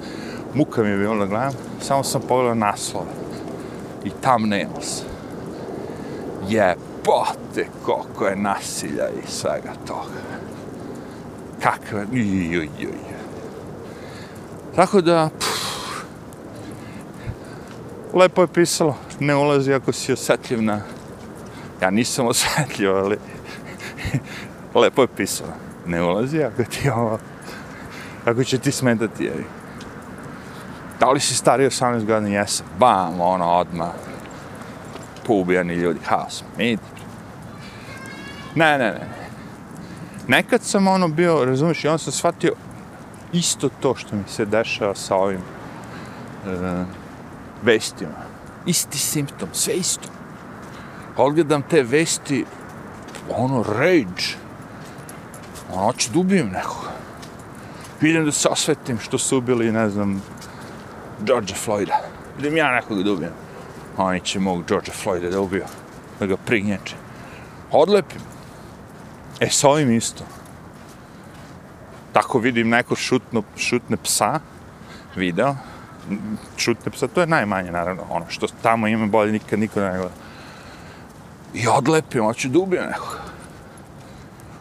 Muka 0.55 0.83
mi 0.83 0.89
je 0.89 0.97
bilo 0.97 1.17
da 1.17 1.27
gledam, 1.27 1.53
samo 1.81 2.03
sam 2.03 2.21
pogledao 2.29 2.55
naslove. 2.55 3.11
I 4.05 4.11
thumbnails. 4.11 5.03
Jebote, 7.01 7.69
koliko 7.85 8.27
je 8.27 8.37
nasilja 8.37 9.09
i 9.09 9.31
svega 9.31 9.73
toga. 9.87 10.21
Kakve... 11.63 12.07
jujujuj. 12.13 12.93
Tako 14.77 15.01
da... 15.01 15.31
Pff, 15.39 16.05
lepo 18.15 18.43
je 18.43 18.49
pisalo, 18.49 18.97
ne 19.21 19.37
ulazi 19.37 19.75
ako 19.75 19.93
si 19.93 20.13
osjetljiv 20.13 20.63
na 20.63 20.81
Ja 21.83 21.91
nisam 21.91 22.27
osjetljiv, 22.27 22.97
ali 22.97 23.17
lepo 24.83 25.03
je 25.03 25.09
pisalo. 25.17 25.53
Ne 25.87 26.03
ulazi 26.03 26.43
ako 26.43 26.65
ti 26.65 26.91
ovo... 26.91 27.19
Ako 28.25 28.45
će 28.45 28.59
ti 28.59 28.73
smetati, 28.73 29.25
jevi. 29.25 29.45
Da 31.01 31.11
li 31.11 31.21
si 31.21 31.35
stari 31.35 31.67
18 31.67 32.05
godina? 32.05 32.39
Jesam. 32.39 32.67
Bam, 32.79 33.21
ono, 33.21 33.47
odmah. 33.47 34.10
Poubijani 35.27 35.75
ljudi. 35.75 36.01
Haos. 36.05 36.45
Midi. 36.59 36.83
Ne, 38.55 38.79
ne, 38.79 38.91
ne. 38.93 39.09
Nekad 40.29 40.63
sam 40.63 40.89
ono 40.89 41.09
bio, 41.09 41.45
razumiješ, 41.45 41.85
i 41.85 41.89
on 41.89 41.99
sam 41.99 42.13
shvatio 42.13 42.53
isto 43.33 43.69
to 43.81 43.95
što 43.95 44.17
mi 44.17 44.23
se 44.29 44.45
dešava 44.45 44.95
sa 44.95 45.17
ovim 45.17 45.41
uh, 46.45 46.87
vestima. 47.63 48.31
Isti 48.67 48.99
simptom, 48.99 49.49
sve 49.53 49.75
isto 49.75 50.09
odgledam 51.17 51.63
te 51.63 51.83
vesti, 51.83 52.45
ono, 53.37 53.63
rage. 53.63 54.25
Ono, 55.73 55.85
hoću 55.85 56.11
da 56.13 56.19
ubijem 56.19 56.49
nekoga. 56.49 56.91
Idem 58.01 58.25
da 58.25 58.33
se 58.33 58.49
osvetim 58.49 58.99
što 58.99 59.19
su 59.19 59.39
ubili, 59.39 59.73
ne 59.73 59.91
znam, 59.91 60.23
George 61.27 61.55
Floyda. 61.67 61.97
Idem 62.39 62.57
ja 62.57 62.75
nekoga 62.75 63.03
da 63.03 63.13
ubijem. 63.13 63.33
Oni 63.97 64.21
će 64.21 64.41
mog 64.41 64.65
George 64.69 64.91
Floyda 65.05 65.31
da 65.31 65.41
ubiju. 65.41 65.65
Da 66.21 66.27
ga 66.27 66.37
prignječe. 66.37 66.97
Odlepim. 67.71 68.21
E, 69.41 69.49
s 69.51 69.65
ovim 69.65 69.93
isto. 69.93 70.25
Tako 72.13 72.39
vidim 72.39 72.69
neko 72.69 72.97
šutno, 72.97 73.43
šutne 73.57 73.97
psa, 73.97 74.41
video, 75.17 75.55
šutne 76.57 76.93
psa, 76.93 77.09
to 77.09 77.21
je 77.21 77.27
najmanje, 77.27 77.71
naravno, 77.71 78.03
ono, 78.11 78.27
što 78.29 78.47
tamo 78.63 78.89
ima 78.89 79.07
bolje, 79.07 79.33
nikad 79.33 79.59
niko 79.59 79.81
ne 79.81 79.91
gleda. 79.91 80.15
I 81.55 81.67
odlepim, 81.69 82.25
hoću 82.25 82.49
da 82.49 82.59
ubijem 82.59 82.87
nekoga. 82.87 83.21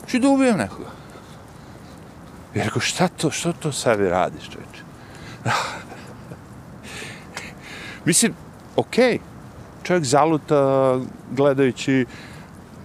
Hoću 0.01 0.19
da 0.19 0.29
ubijem 0.29 0.57
nekoga. 0.57 0.89
I 2.55 2.59
rekao, 2.59 2.81
šta 2.81 3.07
to, 3.07 3.31
što 3.31 3.53
to 3.53 3.71
sebi 3.71 4.09
radiš, 4.09 4.49
čovječe? 4.49 4.83
Mislim, 8.05 8.33
okej, 8.75 9.13
okay. 9.13 9.19
čovjek 9.83 10.03
zaluta 10.03 10.99
gledajući, 11.31 12.05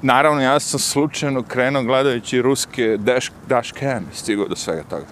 naravno 0.02 0.42
ja 0.42 0.60
sam 0.60 0.80
slučajno 0.80 1.42
krenuo 1.42 1.82
gledajući 1.82 2.42
ruske 2.42 2.96
dash, 2.96 3.30
dash 3.48 3.72
cam 3.78 4.04
i 4.12 4.16
stigao 4.16 4.48
do 4.48 4.56
svega 4.56 4.82
toga. 4.82 5.06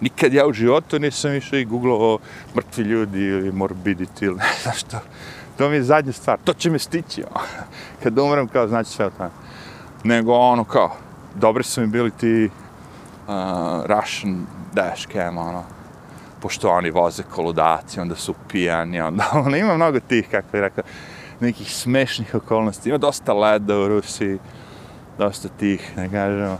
Nikad 0.00 0.32
ja 0.32 0.46
u 0.46 0.52
životu 0.52 0.98
nisam 0.98 1.34
išao 1.34 1.58
i 1.58 1.64
googlao 1.64 2.18
mrtvi 2.56 2.82
ljudi 2.82 3.20
ili 3.20 3.52
morbidity 3.52 4.24
ili 4.24 4.36
ne 4.46 4.52
znam 4.62 4.74
što. 4.74 4.98
To 5.58 5.68
mi 5.68 5.76
je 5.76 5.82
zadnja 5.82 6.12
stvar. 6.12 6.38
To 6.44 6.52
će 6.52 6.70
me 6.70 6.78
stići. 6.78 7.22
Ono. 7.30 7.44
Kad 8.02 8.18
umrem, 8.18 8.48
kao, 8.48 8.68
znači 8.68 8.90
sve 8.90 9.06
o 9.06 9.10
tome. 9.10 9.30
Nego 10.04 10.32
ono, 10.32 10.64
kao, 10.64 10.96
dobri 11.34 11.64
su 11.64 11.80
mi 11.80 11.86
bili 11.86 12.10
ti 12.10 12.50
uh, 13.26 13.34
Russian 13.86 14.46
dash 14.72 15.06
cam, 15.12 15.38
ono, 15.38 15.64
pošto 16.40 16.70
oni 16.70 16.90
voze 16.90 17.22
koludaci, 17.22 18.00
onda 18.00 18.16
su 18.16 18.34
pijani, 18.48 19.00
onda, 19.00 19.30
ono, 19.46 19.56
ima 19.56 19.76
mnogo 19.76 20.00
tih, 20.00 20.28
kako 20.30 20.48
bih 20.52 20.60
rekao, 20.60 20.84
nekih 21.40 21.74
smešnih 21.74 22.34
okolnosti. 22.34 22.88
Ima 22.88 22.98
dosta 22.98 23.32
leda 23.32 23.78
u 23.78 23.88
Rusiji, 23.88 24.38
dosta 25.18 25.48
tih, 25.48 25.96
ne 25.96 26.10
kažemo. 26.10 26.58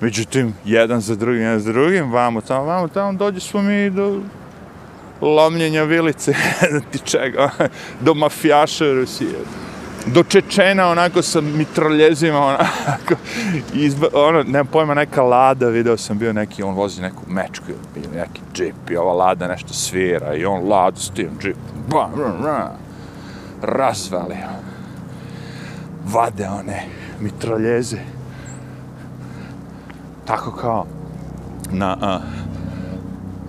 Međutim, 0.00 0.54
jedan 0.64 1.00
za 1.00 1.16
drugim, 1.16 1.42
jedan 1.42 1.60
za 1.60 1.72
drugim, 1.72 2.12
vamo 2.12 2.40
tamo, 2.40 2.64
vamo 2.64 2.88
tamo, 2.88 3.12
dođe 3.12 3.40
smo 3.40 3.62
mi 3.62 3.90
do 3.90 4.20
lomljenja 5.20 5.82
vilice, 5.82 6.34
ti 6.90 6.98
čega, 6.98 7.50
do 8.04 8.14
mafijaša 8.14 8.92
Rusije, 8.92 9.34
dočečena 10.06 10.88
onako 10.88 11.22
sa 11.22 11.40
mitraljezima, 11.40 12.38
onako, 12.38 13.14
izba, 13.74 14.06
ono, 14.12 14.42
nema 14.42 14.64
pojma, 14.64 14.94
neka 14.94 15.22
lada, 15.22 15.68
video 15.68 15.96
sam 15.96 16.18
bio 16.18 16.32
neki, 16.32 16.62
on 16.62 16.74
vozi 16.74 17.02
neku 17.02 17.22
mečku 17.28 17.66
ili 17.96 18.16
neki 18.16 18.40
džip 18.54 18.90
i 18.90 18.96
ova 18.96 19.12
lada 19.12 19.48
nešto 19.48 19.74
svira 19.74 20.34
i 20.34 20.44
on 20.44 20.68
ladu 20.68 21.00
s 21.00 21.10
tim 21.10 21.30
džipom, 21.40 21.62
bam, 21.90 22.10
bam, 22.16 22.42
bam, 22.42 22.68
razvali, 23.62 24.36
vade 26.04 26.48
one 26.48 26.86
mitraljeze, 27.20 27.98
tako 30.24 30.50
kao 30.50 30.86
na, 31.72 31.96
a, 32.00 32.20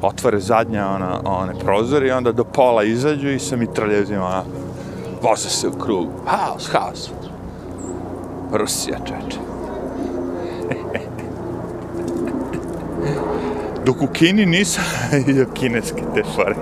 otvore 0.01 0.39
zadnja 0.39 0.87
ona, 0.87 1.21
one 1.25 1.53
prozori 1.59 2.07
i 2.07 2.11
onda 2.11 2.31
do 2.31 2.43
pola 2.43 2.83
izađu 2.83 3.29
i 3.29 3.39
sa 3.39 3.55
mitraljezima 3.55 4.25
onako, 4.25 4.61
voze 5.22 5.49
se 5.49 5.67
u 5.67 5.72
krug. 5.72 6.07
Haos, 6.26 6.69
haos. 6.72 7.09
Rusija, 8.51 8.97
čeče. 9.05 9.39
Dok 13.86 14.01
u 14.01 14.07
Kini 14.07 14.45
nisam 14.45 14.84
vidio 15.26 15.47
kineske 15.53 16.01
te 16.15 16.24
fore. 16.36 16.55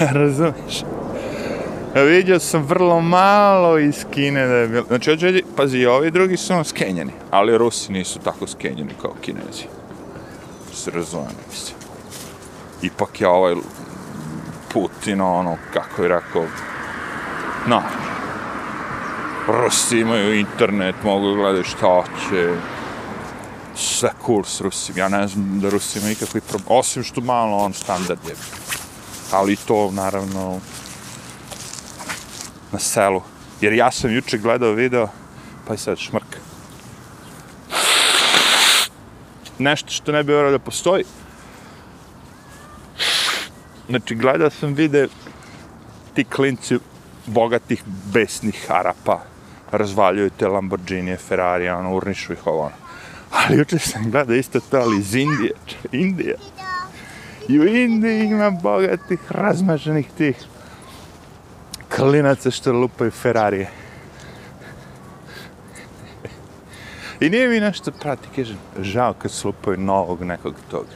Razumiješ? 0.20 0.84
Vidio 1.94 2.38
sam 2.38 2.62
vrlo 2.62 3.00
malo 3.00 3.78
iz 3.78 4.04
Kine 4.10 4.46
da 4.46 4.54
je 4.54 4.68
bilo. 4.68 4.84
Znači, 4.88 5.10
ođe, 5.10 5.40
pazi, 5.56 5.86
ovi 5.86 6.10
drugi 6.10 6.36
su 6.36 6.64
skenjeni, 6.64 7.12
ali 7.30 7.58
Rusi 7.58 7.92
nisu 7.92 8.18
tako 8.18 8.46
skenjeni 8.46 8.90
kao 9.02 9.12
Kinezi 9.20 9.64
se 10.84 10.90
razume, 10.90 11.26
mislim. 11.50 11.76
ipak 12.82 13.20
je 13.20 13.28
ovaj 13.28 13.54
Putin, 14.74 15.20
ono, 15.20 15.56
kako 15.72 16.02
je 16.02 16.08
rekao, 16.08 16.46
no, 17.66 17.82
Rusi 19.46 19.98
imaju 19.98 20.38
internet, 20.38 20.94
mogu 21.04 21.34
gledati 21.34 21.68
šta 21.68 22.04
će, 22.28 22.54
sve 23.74 24.10
cool 24.26 24.44
s 24.44 24.60
Rusima, 24.60 24.98
ja 24.98 25.08
ne 25.08 25.28
znam 25.28 25.60
da 25.60 25.70
Rusi 25.70 25.98
imaju 25.98 26.12
ikakvi 26.12 26.40
problem, 26.40 26.78
osim 26.78 27.02
što 27.04 27.20
malo 27.20 27.56
on 27.56 27.72
standard 27.72 28.20
je, 28.28 28.34
ali 29.32 29.56
to 29.56 29.90
naravno 29.90 30.60
na 32.72 32.78
selu, 32.78 33.22
jer 33.60 33.72
ja 33.72 33.90
sam 33.90 34.14
juče 34.14 34.38
gledao 34.38 34.72
video, 34.72 35.08
pa 35.66 35.74
i 35.74 35.78
sad 35.78 35.98
šmrk. 35.98 36.36
Nešto 39.58 39.90
što 39.90 40.12
ne 40.12 40.22
bi 40.22 40.32
vjerao 40.32 40.50
da 40.50 40.58
postoji. 40.58 41.04
Znači, 43.88 44.14
gledao 44.14 44.50
sam 44.50 44.74
vide 44.74 45.08
ti 46.14 46.24
klinci 46.24 46.78
bogatih 47.26 47.82
besnih 48.12 48.66
Arapa 48.68 49.20
razvaljuju 49.72 50.30
te 50.30 50.48
Lamborghini, 50.48 51.16
Ferrari, 51.16 51.68
ono, 51.68 51.96
urnišu 51.96 52.32
ih 52.32 52.46
ovo. 52.46 52.60
Ono. 52.60 52.74
Ali 53.30 53.58
juče 53.58 53.78
sam 53.78 54.10
gledao 54.10 54.36
isto 54.36 54.60
to, 54.60 54.76
ali 54.76 54.98
iz 54.98 55.14
Indije, 55.14 55.52
Indija. 55.92 56.36
I 57.48 57.60
u 57.60 57.66
Indiji 57.66 58.24
ima 58.24 58.50
bogatih, 58.50 59.18
razmaženih 59.28 60.06
tih 60.16 60.36
klinaca 61.96 62.50
što 62.50 62.72
lupaju 62.72 63.10
Ferrarije. 63.10 63.70
I 67.20 67.30
nije 67.30 67.48
mi 67.48 67.60
nešto 67.60 67.92
prati, 67.92 68.28
kažem, 68.36 68.56
žao 68.80 69.12
kad 69.12 69.30
slupaju 69.30 69.76
novog 69.76 70.22
nekog 70.22 70.54
tog 70.70 70.86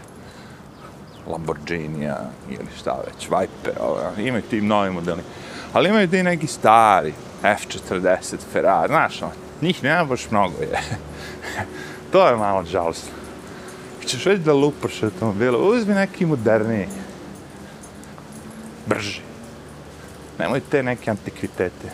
Lamborghinija 1.28 2.18
ili 2.50 2.66
šta 2.78 3.02
već, 3.06 3.24
Viper, 3.24 3.72
ovo, 3.80 4.00
imaju 4.18 4.42
ti 4.42 4.60
novi 4.60 4.90
modeli. 4.90 5.22
Ali 5.72 5.88
imaju 5.88 6.08
ti 6.08 6.22
neki 6.22 6.46
stari, 6.46 7.12
F40, 7.42 8.36
Ferrari, 8.52 8.88
znaš, 8.88 9.22
on, 9.22 9.30
njih 9.62 9.82
nema 9.82 10.04
baš 10.04 10.30
mnogo, 10.30 10.60
je. 10.60 10.80
to 12.12 12.28
je 12.28 12.36
malo 12.36 12.64
žalostno. 12.64 13.12
Češ 14.06 14.26
već 14.26 14.40
da 14.40 14.52
lupaš 14.52 15.02
automobile, 15.02 15.58
uzmi 15.58 15.94
neki 15.94 16.26
moderniji, 16.26 16.88
brži. 18.86 19.20
Nemoj 20.38 20.60
te 20.70 20.82
neke 20.82 21.10
antikvitete. 21.10 21.90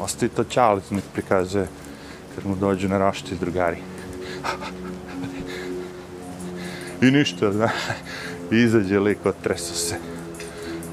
Ostavi 0.00 0.28
to 0.28 0.44
čalicu, 0.44 0.94
nek 0.94 1.04
prikazuje 1.12 1.66
kad 2.34 2.46
mu 2.46 2.56
dođu 2.56 2.88
na 2.88 2.98
rošti 2.98 3.32
iz 3.32 3.40
drugari. 3.40 3.76
I 7.02 7.10
ništa, 7.10 7.70
I 8.52 8.56
Izađe 8.56 9.00
lik, 9.00 9.26
otreso 9.26 9.74
se. 9.74 9.96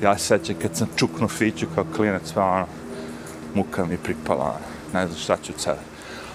Ja 0.01 0.17
se 0.17 0.25
sećam 0.25 0.55
kad 0.61 0.75
sam 0.75 0.87
čuknuo 0.95 1.27
fiću 1.27 1.67
kao 1.75 1.85
klinac, 1.95 2.31
pa 2.35 2.45
ono, 2.45 2.67
muka 3.53 3.85
mi 3.85 3.97
pripala, 3.97 4.45
ono. 4.45 4.65
ne 4.93 5.07
znam 5.07 5.19
šta 5.19 5.37
ću 5.43 5.53
sad. 5.57 5.77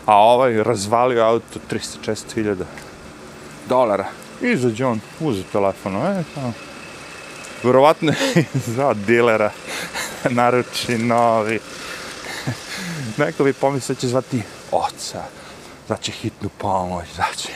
A 0.07 0.17
ovaj 0.17 0.63
razvalio 0.63 1.23
auto 1.23 1.61
360.000 1.71 2.57
dolara. 3.69 4.07
Izađe 4.41 4.87
on, 4.87 5.01
uze 5.21 5.43
telefon, 5.53 5.97
e, 5.97 6.25
pa, 6.35 6.41
tamo. 6.41 6.53
Vjerovatno 7.63 8.13
je 8.13 8.45
za 8.77 8.95
dilera, 8.95 9.51
naruči 10.31 10.99
novi. 10.99 11.59
Neko 13.19 13.45
bi 13.45 13.53
pomislio 13.53 13.95
da 13.95 14.01
će 14.01 14.09
zvati 14.09 14.43
oca, 14.73 15.23
znači 15.87 16.13
hitnu 16.13 16.49
pomoć, 16.59 17.07
znači... 17.15 17.49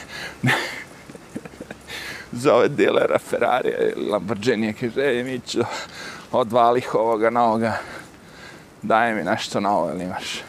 Zove 2.32 2.68
dilera 2.68 3.18
Ferrari 3.18 3.74
ili 3.78 4.10
Lamborghini, 4.10 4.74
kaže, 4.74 5.00
ej, 5.00 5.24
Mićo, 5.24 5.64
odvalih 6.32 6.94
ovoga 6.94 7.30
novoga, 7.30 7.78
daj 8.82 9.14
mi 9.14 9.22
nešto 9.22 9.60
novo, 9.60 9.90
ili 9.90 10.04
imaš 10.04 10.42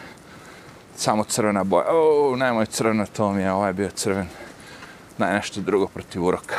samo 0.96 1.24
crvena 1.24 1.64
boja. 1.64 1.86
O, 1.90 2.36
nemoj 2.36 2.66
crveno, 2.66 3.06
to 3.06 3.32
mi 3.32 3.42
je, 3.42 3.52
ovaj 3.52 3.74
bio 3.74 3.90
crven. 3.90 4.28
Daj 5.18 5.34
nešto 5.34 5.62
drugo 5.62 5.88
protiv 5.88 6.26
uroka. 6.26 6.56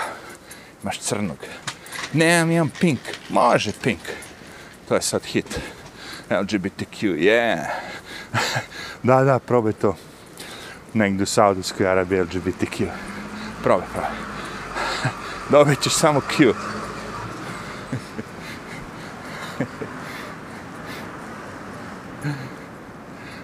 Imaš 0.82 0.98
crnog. 0.98 1.36
Nemam, 2.12 2.50
imam 2.50 2.70
pink. 2.80 3.00
Može 3.28 3.72
pink. 3.82 4.00
To 4.88 4.94
je 4.94 5.02
sad 5.02 5.24
hit. 5.24 5.60
LGBTQ, 6.30 7.16
yeah. 7.16 7.64
da, 9.02 9.24
da, 9.24 9.38
probaj 9.38 9.72
to. 9.72 9.96
Negdje 10.94 11.22
u 11.22 11.26
Saudijskoj 11.26 11.86
Arabiji 11.86 12.20
LGBTQ. 12.20 12.86
Probaj, 13.62 13.86
probaj. 13.92 14.33
Dobit 15.50 15.82
ćeš 15.82 15.92
samo 15.92 16.20
Q. 16.20 16.54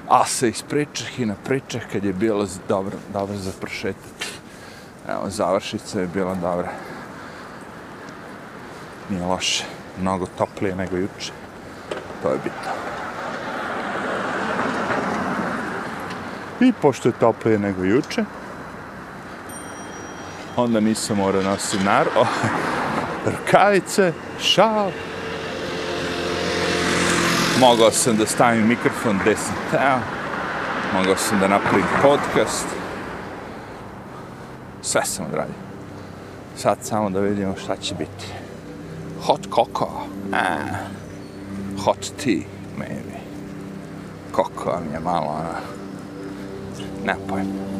A 0.08 0.26
se 0.26 0.48
ispričah 0.48 1.20
i 1.20 1.26
napričah 1.26 1.82
kad 1.92 2.04
je 2.04 2.12
bilo 2.12 2.46
dobro, 2.68 2.96
dobro 3.12 3.36
za 3.36 3.50
pršetak. 3.60 4.26
Evo, 5.08 5.30
završica 5.30 6.00
je 6.00 6.06
bila 6.06 6.34
dobra. 6.34 6.72
Nije 9.10 9.24
loše. 9.24 9.64
Mnogo 10.00 10.26
toplije 10.38 10.76
nego 10.76 10.96
juče. 10.96 11.32
To 12.22 12.28
je 12.28 12.38
bitno. 12.44 12.72
I 16.60 16.72
pošto 16.72 17.08
je 17.08 17.12
toplije 17.20 17.58
nego 17.58 17.84
juče, 17.84 18.24
onda 20.62 20.80
nisam 20.80 21.16
morao 21.16 21.42
nositi 21.42 21.84
nar, 21.84 22.06
o, 22.16 22.24
rukavice, 23.30 24.12
šal. 24.40 24.90
Mogao 27.60 27.90
sam 27.90 28.16
da 28.16 28.26
stavim 28.26 28.68
mikrofon 28.68 29.18
gde 29.22 29.36
sam 29.36 29.54
teo. 29.70 29.98
Mogao 30.94 31.16
sam 31.16 31.40
da 31.40 31.48
napravim 31.48 31.86
podcast. 32.02 32.66
Sve 34.82 35.04
sam 35.04 35.26
odradio. 35.26 35.54
Sad 36.56 36.78
samo 36.82 37.10
da 37.10 37.20
vidimo 37.20 37.54
šta 37.64 37.76
će 37.76 37.94
biti. 37.94 38.26
Hot 39.26 39.40
cocoa. 39.54 40.02
Ah. 40.32 41.00
Hot 41.84 42.12
tea, 42.24 42.42
maybe. 42.78 43.16
Cocoa 44.36 44.80
mi 44.80 44.94
je 44.94 45.00
malo, 45.00 45.26
ona, 45.26 45.60
Ne 47.04 47.14
pojem. 47.28 47.79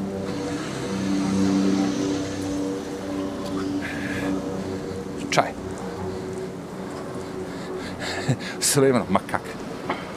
Slivno, 8.72 9.04
ma 9.08 9.20
kak. 9.30 9.40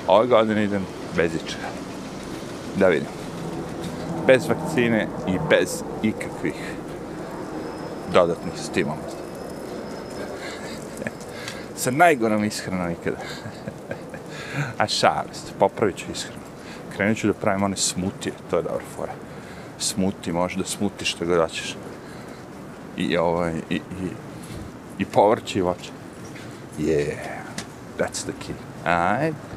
Ove 0.07 0.27
godine 0.27 0.63
idem 0.63 0.85
bez 1.15 1.35
ičega. 1.35 1.67
Da 2.75 2.87
vidim. 2.87 3.07
Bez 4.27 4.47
vakcine 4.47 5.07
i 5.27 5.37
bez 5.49 5.83
ikakvih 6.03 6.55
dodatnih 8.13 8.53
stimula. 8.57 8.97
Sa 11.81 11.91
najgorom 11.91 12.43
ishranom 12.43 12.91
ikada. 12.91 13.17
A 14.81 14.87
šalist, 14.87 15.53
popravit 15.59 15.97
ću 15.97 16.05
ishranu 16.11 16.43
krenut 16.95 17.17
ću 17.17 17.27
da 17.27 17.33
pravim 17.33 17.63
one 17.63 17.77
smutije, 17.77 18.33
to 18.49 18.57
je 18.57 18.63
dobra 18.63 18.85
fora. 18.95 19.11
Smuti, 19.79 20.31
možeš 20.31 20.57
da 20.57 20.65
smutiš 20.65 21.11
što 21.11 21.25
god 21.25 21.41
hoćeš. 21.41 21.75
I, 22.97 23.17
ovaj, 23.17 23.53
i, 23.69 23.75
i, 23.75 24.09
i 24.99 25.05
povrće 25.05 25.59
i 25.59 25.61
voće. 25.61 25.91
Yeah, 26.79 27.32
that's 27.97 28.23
the 28.23 28.33
key. 28.33 28.55
Ajde. 28.83 29.52